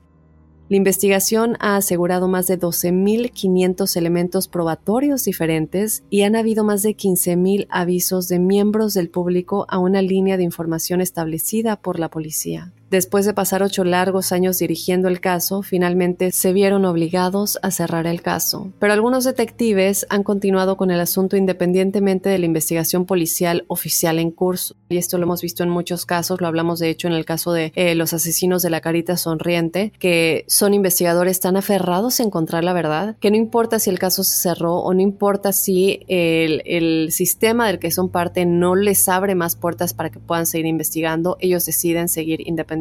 La 0.70 0.76
investigación 0.76 1.56
ha 1.58 1.74
asegurado 1.74 2.28
más 2.28 2.46
de 2.46 2.56
12.500 2.56 3.96
elementos 3.96 4.46
probatorios 4.46 5.24
diferentes 5.24 6.04
y 6.10 6.22
han 6.22 6.36
habido 6.36 6.62
más 6.62 6.82
de 6.82 6.90
15.000 6.90 7.66
avisos 7.70 8.28
de 8.28 8.38
miembros 8.38 8.94
del 8.94 9.10
público 9.10 9.66
a 9.68 9.78
una 9.78 10.00
línea 10.00 10.36
de 10.36 10.44
información 10.44 11.00
establecida 11.00 11.74
por 11.74 11.98
la 11.98 12.08
policía. 12.08 12.70
Después 12.90 13.24
de 13.24 13.34
pasar 13.34 13.62
ocho 13.62 13.84
largos 13.84 14.32
años 14.32 14.58
dirigiendo 14.58 15.06
el 15.06 15.20
caso, 15.20 15.62
finalmente 15.62 16.32
se 16.32 16.52
vieron 16.52 16.84
obligados 16.84 17.56
a 17.62 17.70
cerrar 17.70 18.08
el 18.08 18.20
caso. 18.20 18.72
Pero 18.80 18.92
algunos 18.92 19.22
detectives 19.22 20.06
han 20.10 20.24
continuado 20.24 20.76
con 20.76 20.90
el 20.90 20.98
asunto 20.98 21.36
independientemente 21.36 22.30
de 22.30 22.40
la 22.40 22.46
investigación 22.46 23.06
policial 23.06 23.64
oficial 23.68 24.18
en 24.18 24.32
curso. 24.32 24.74
Y 24.88 24.96
esto 24.96 25.18
lo 25.18 25.24
hemos 25.24 25.40
visto 25.40 25.62
en 25.62 25.70
muchos 25.70 26.04
casos, 26.04 26.40
lo 26.40 26.48
hablamos 26.48 26.80
de 26.80 26.90
hecho 26.90 27.06
en 27.06 27.14
el 27.14 27.24
caso 27.24 27.52
de 27.52 27.72
eh, 27.76 27.94
los 27.94 28.12
asesinos 28.12 28.60
de 28.62 28.70
la 28.70 28.80
carita 28.80 29.16
sonriente, 29.16 29.92
que 30.00 30.44
son 30.48 30.74
investigadores 30.74 31.38
tan 31.38 31.56
aferrados 31.56 32.18
a 32.18 32.24
encontrar 32.24 32.64
la 32.64 32.72
verdad, 32.72 33.16
que 33.20 33.30
no 33.30 33.36
importa 33.36 33.78
si 33.78 33.90
el 33.90 34.00
caso 34.00 34.24
se 34.24 34.36
cerró 34.36 34.78
o 34.78 34.92
no 34.94 35.00
importa 35.00 35.52
si 35.52 36.00
el, 36.08 37.08
sistema 37.12 37.68
del 37.68 37.78
que 37.78 37.92
son 37.92 38.08
parte 38.08 38.46
no 38.46 38.74
les 38.74 39.08
abre 39.08 39.36
más 39.36 39.54
puertas 39.54 39.94
para 39.94 40.10
que 40.10 40.18
puedan 40.18 40.46
seguir 40.46 40.66
investigando, 40.66 41.36
ellos 41.40 41.64
deciden 41.64 42.08
seguir 42.08 42.40
independientemente 42.46 42.79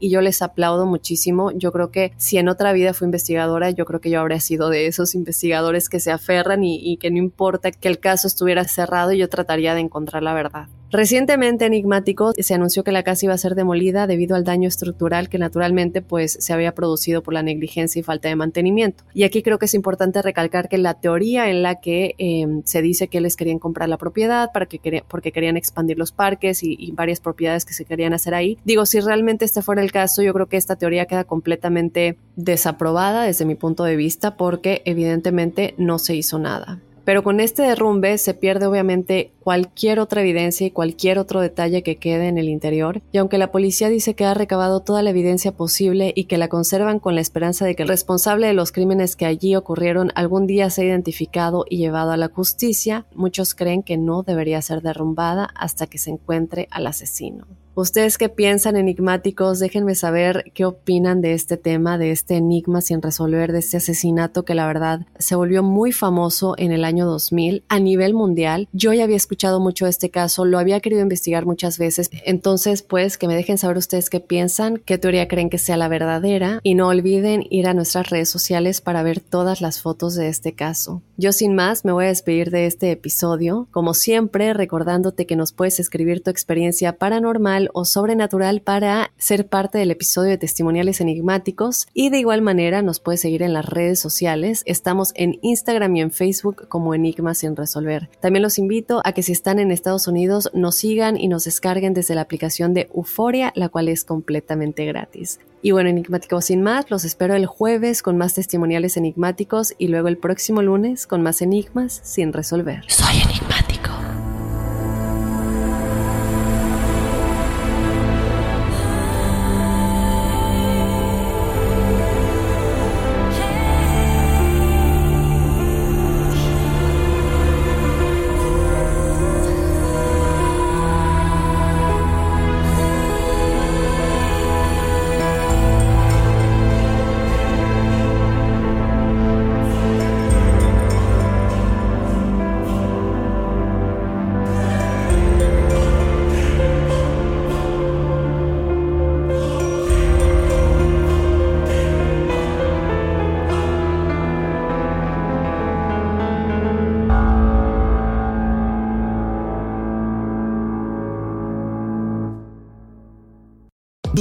y 0.00 0.10
yo 0.10 0.20
les 0.20 0.42
aplaudo 0.42 0.86
muchísimo. 0.86 1.50
Yo 1.52 1.72
creo 1.72 1.90
que 1.90 2.12
si 2.16 2.38
en 2.38 2.48
otra 2.48 2.72
vida 2.72 2.94
fui 2.94 3.06
investigadora, 3.06 3.70
yo 3.70 3.84
creo 3.84 4.00
que 4.00 4.10
yo 4.10 4.20
habría 4.20 4.40
sido 4.40 4.70
de 4.70 4.86
esos 4.86 5.14
investigadores 5.14 5.88
que 5.88 6.00
se 6.00 6.10
aferran 6.10 6.64
y, 6.64 6.78
y 6.82 6.96
que 6.96 7.10
no 7.10 7.18
importa 7.18 7.70
que 7.70 7.88
el 7.88 7.98
caso 7.98 8.28
estuviera 8.28 8.64
cerrado, 8.64 9.12
yo 9.12 9.28
trataría 9.28 9.74
de 9.74 9.80
encontrar 9.80 10.22
la 10.22 10.34
verdad. 10.34 10.68
Recientemente 10.90 11.66
Enigmático 11.66 12.32
se 12.38 12.54
anunció 12.54 12.84
que 12.84 12.92
la 12.92 13.02
casa 13.02 13.26
iba 13.26 13.34
a 13.34 13.38
ser 13.38 13.56
demolida 13.56 14.06
debido 14.06 14.36
al 14.36 14.44
daño 14.44 14.68
estructural 14.68 15.28
que 15.28 15.38
naturalmente 15.38 16.00
pues 16.00 16.36
se 16.40 16.52
había 16.52 16.74
producido 16.74 17.22
por 17.22 17.34
la 17.34 17.42
negligencia 17.42 17.98
y 17.98 18.02
falta 18.02 18.28
de 18.28 18.36
mantenimiento. 18.36 19.04
Y 19.12 19.24
aquí 19.24 19.42
creo 19.42 19.58
que 19.58 19.66
es 19.66 19.74
importante 19.74 20.22
recalcar 20.22 20.68
que 20.68 20.78
la 20.78 20.94
teoría 20.94 21.50
en 21.50 21.62
la 21.62 21.80
que 21.80 22.14
eh, 22.18 22.46
se 22.64 22.82
dice 22.82 23.08
que 23.08 23.20
les 23.20 23.36
querían 23.36 23.58
comprar 23.58 23.88
la 23.88 23.98
propiedad 23.98 24.52
para 24.52 24.66
que 24.66 24.78
querían, 24.78 25.04
porque 25.08 25.32
querían 25.32 25.56
expandir 25.56 25.98
los 25.98 26.12
parques 26.12 26.62
y, 26.62 26.92
varias 26.92 27.20
propiedades 27.20 27.64
que 27.64 27.74
se 27.74 27.84
querían 27.84 28.14
hacer 28.14 28.34
ahí. 28.34 28.58
Digo, 28.64 28.86
si 28.86 29.00
realmente 29.00 29.44
este 29.44 29.60
fuera 29.60 29.82
el 29.82 29.92
caso, 29.92 30.22
yo 30.22 30.32
creo 30.32 30.46
que 30.46 30.56
esta 30.56 30.76
teoría 30.76 31.06
queda 31.06 31.24
completamente 31.24 32.16
desaprobada 32.36 33.24
desde 33.24 33.44
mi 33.44 33.54
punto 33.54 33.84
de 33.84 33.96
vista 33.96 34.36
porque 34.36 34.82
evidentemente 34.84 35.74
no 35.76 35.98
se 35.98 36.14
hizo 36.14 36.38
nada. 36.38 36.80
Pero 37.06 37.22
con 37.22 37.38
este 37.38 37.62
derrumbe 37.62 38.18
se 38.18 38.34
pierde 38.34 38.66
obviamente 38.66 39.30
cualquier 39.38 40.00
otra 40.00 40.22
evidencia 40.22 40.66
y 40.66 40.72
cualquier 40.72 41.20
otro 41.20 41.40
detalle 41.40 41.84
que 41.84 41.96
quede 41.96 42.26
en 42.26 42.36
el 42.36 42.48
interior, 42.48 43.00
y 43.12 43.18
aunque 43.18 43.38
la 43.38 43.52
policía 43.52 43.88
dice 43.88 44.14
que 44.14 44.24
ha 44.24 44.34
recabado 44.34 44.80
toda 44.80 45.04
la 45.04 45.10
evidencia 45.10 45.52
posible 45.52 46.12
y 46.16 46.24
que 46.24 46.36
la 46.36 46.48
conservan 46.48 46.98
con 46.98 47.14
la 47.14 47.20
esperanza 47.20 47.64
de 47.64 47.76
que 47.76 47.84
el 47.84 47.88
responsable 47.88 48.48
de 48.48 48.54
los 48.54 48.72
crímenes 48.72 49.14
que 49.14 49.24
allí 49.24 49.54
ocurrieron 49.54 50.10
algún 50.16 50.48
día 50.48 50.68
sea 50.68 50.84
identificado 50.84 51.64
y 51.70 51.76
llevado 51.76 52.10
a 52.10 52.16
la 52.16 52.28
justicia, 52.28 53.06
muchos 53.14 53.54
creen 53.54 53.84
que 53.84 53.96
no 53.96 54.24
debería 54.24 54.60
ser 54.60 54.82
derrumbada 54.82 55.48
hasta 55.54 55.86
que 55.86 55.98
se 55.98 56.10
encuentre 56.10 56.66
al 56.72 56.88
asesino. 56.88 57.46
¿Ustedes 57.78 58.16
qué 58.16 58.30
piensan, 58.30 58.74
enigmáticos? 58.76 59.58
Déjenme 59.58 59.94
saber 59.94 60.50
qué 60.54 60.64
opinan 60.64 61.20
de 61.20 61.34
este 61.34 61.58
tema, 61.58 61.98
de 61.98 62.10
este 62.10 62.36
enigma 62.36 62.80
sin 62.80 63.02
resolver, 63.02 63.52
de 63.52 63.58
este 63.58 63.76
asesinato 63.76 64.46
que 64.46 64.54
la 64.54 64.66
verdad 64.66 65.00
se 65.18 65.34
volvió 65.34 65.62
muy 65.62 65.92
famoso 65.92 66.54
en 66.56 66.72
el 66.72 66.86
año 66.86 67.04
2000 67.04 67.64
a 67.68 67.78
nivel 67.78 68.14
mundial. 68.14 68.66
Yo 68.72 68.94
ya 68.94 69.04
había 69.04 69.18
escuchado 69.18 69.60
mucho 69.60 69.86
este 69.86 70.08
caso, 70.08 70.46
lo 70.46 70.58
había 70.58 70.80
querido 70.80 71.02
investigar 71.02 71.44
muchas 71.44 71.76
veces. 71.76 72.08
Entonces, 72.24 72.80
pues, 72.80 73.18
que 73.18 73.28
me 73.28 73.36
dejen 73.36 73.58
saber 73.58 73.76
ustedes 73.76 74.08
qué 74.08 74.20
piensan, 74.20 74.78
qué 74.78 74.96
teoría 74.96 75.28
creen 75.28 75.50
que 75.50 75.58
sea 75.58 75.76
la 75.76 75.88
verdadera 75.88 76.60
y 76.62 76.76
no 76.76 76.88
olviden 76.88 77.44
ir 77.50 77.68
a 77.68 77.74
nuestras 77.74 78.08
redes 78.08 78.30
sociales 78.30 78.80
para 78.80 79.02
ver 79.02 79.20
todas 79.20 79.60
las 79.60 79.82
fotos 79.82 80.14
de 80.14 80.28
este 80.28 80.54
caso. 80.54 81.02
Yo 81.18 81.30
sin 81.30 81.54
más 81.54 81.84
me 81.84 81.92
voy 81.92 82.06
a 82.06 82.08
despedir 82.08 82.50
de 82.50 82.64
este 82.64 82.90
episodio, 82.90 83.68
como 83.70 83.92
siempre 83.92 84.54
recordándote 84.54 85.26
que 85.26 85.36
nos 85.36 85.52
puedes 85.52 85.78
escribir 85.78 86.22
tu 86.22 86.30
experiencia 86.30 86.96
paranormal 86.96 87.65
o 87.74 87.84
sobrenatural 87.84 88.60
para 88.60 89.12
ser 89.18 89.48
parte 89.48 89.78
del 89.78 89.90
episodio 89.90 90.30
de 90.30 90.38
testimoniales 90.38 91.00
enigmáticos 91.00 91.86
y 91.94 92.10
de 92.10 92.18
igual 92.18 92.42
manera 92.42 92.82
nos 92.82 93.00
puedes 93.00 93.20
seguir 93.20 93.42
en 93.42 93.52
las 93.52 93.66
redes 93.66 93.98
sociales. 93.98 94.62
Estamos 94.66 95.12
en 95.14 95.38
Instagram 95.42 95.96
y 95.96 96.00
en 96.00 96.10
Facebook 96.10 96.68
como 96.68 96.94
Enigmas 96.94 97.38
sin 97.38 97.56
resolver. 97.56 98.08
También 98.20 98.42
los 98.42 98.58
invito 98.58 99.00
a 99.04 99.12
que 99.12 99.22
si 99.22 99.32
están 99.32 99.58
en 99.58 99.70
Estados 99.70 100.08
Unidos 100.08 100.50
nos 100.54 100.76
sigan 100.76 101.16
y 101.16 101.28
nos 101.28 101.44
descarguen 101.44 101.94
desde 101.94 102.14
la 102.14 102.22
aplicación 102.22 102.74
de 102.74 102.88
Euforia, 102.94 103.52
la 103.54 103.68
cual 103.68 103.88
es 103.88 104.04
completamente 104.04 104.84
gratis. 104.84 105.40
Y 105.62 105.72
bueno, 105.72 105.88
enigmáticos 105.88 106.46
sin 106.46 106.62
más, 106.62 106.90
los 106.90 107.04
espero 107.04 107.34
el 107.34 107.46
jueves 107.46 108.02
con 108.02 108.16
más 108.16 108.34
testimoniales 108.34 108.96
enigmáticos 108.96 109.74
y 109.78 109.88
luego 109.88 110.08
el 110.08 110.18
próximo 110.18 110.62
lunes 110.62 111.06
con 111.06 111.22
más 111.22 111.42
enigmas 111.42 112.00
sin 112.04 112.32
resolver. 112.32 112.84
Soy 112.88 113.16
enigmático. 113.20 113.75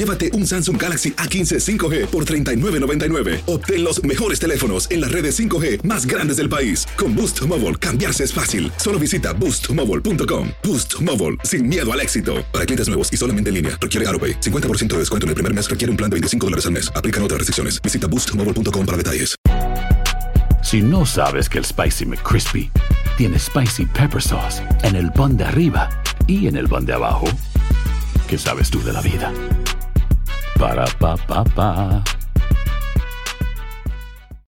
llévate 0.00 0.30
un 0.32 0.46
Samsung 0.46 0.80
Galaxy 0.80 1.12
A15 1.12 1.58
5G 1.60 2.06
por 2.06 2.24
$39.99. 2.24 3.42
Obtén 3.46 3.84
los 3.84 4.02
mejores 4.02 4.38
teléfonos 4.38 4.90
en 4.90 5.00
las 5.00 5.12
redes 5.12 5.38
5G 5.38 5.82
más 5.84 6.06
grandes 6.06 6.38
del 6.38 6.48
país. 6.48 6.86
Con 6.96 7.14
Boost 7.14 7.42
Mobile, 7.46 7.76
cambiarse 7.76 8.24
es 8.24 8.32
fácil. 8.32 8.72
Solo 8.76 8.98
visita 8.98 9.32
boostmobile.com. 9.34 10.48
Boost 10.64 11.00
Mobile, 11.02 11.36
sin 11.44 11.68
miedo 11.68 11.90
al 11.92 12.00
éxito. 12.00 12.44
Para 12.52 12.64
clientes 12.66 12.88
nuevos 12.88 13.12
y 13.12 13.16
solamente 13.16 13.50
en 13.50 13.54
línea, 13.54 13.78
requiere 13.80 14.06
AroPay. 14.08 14.40
50% 14.40 14.88
de 14.88 14.98
descuento 14.98 15.26
en 15.26 15.30
el 15.30 15.34
primer 15.34 15.54
mes 15.54 15.68
requiere 15.68 15.90
un 15.90 15.96
plan 15.96 16.08
de 16.08 16.14
25 16.14 16.46
dólares 16.46 16.66
al 16.66 16.72
mes. 16.72 16.90
Aplican 16.94 17.22
otras 17.22 17.38
restricciones. 17.38 17.80
Visita 17.82 18.06
boostmobile.com 18.06 18.86
para 18.86 18.96
detalles. 18.96 19.36
Si 20.62 20.80
no 20.80 21.04
sabes 21.04 21.48
que 21.48 21.58
el 21.58 21.64
Spicy 21.64 22.06
McCrispy 22.06 22.70
tiene 23.18 23.38
Spicy 23.38 23.86
Pepper 23.86 24.22
Sauce 24.22 24.62
en 24.82 24.96
el 24.96 25.10
pan 25.12 25.36
de 25.36 25.44
arriba 25.44 25.90
y 26.26 26.46
en 26.46 26.56
el 26.56 26.68
pan 26.68 26.86
de 26.86 26.94
abajo, 26.94 27.26
¿qué 28.28 28.38
sabes 28.38 28.70
tú 28.70 28.82
de 28.82 28.92
la 28.92 29.00
vida? 29.00 29.32
Ba-da-ba-ba-ba. 30.60 32.19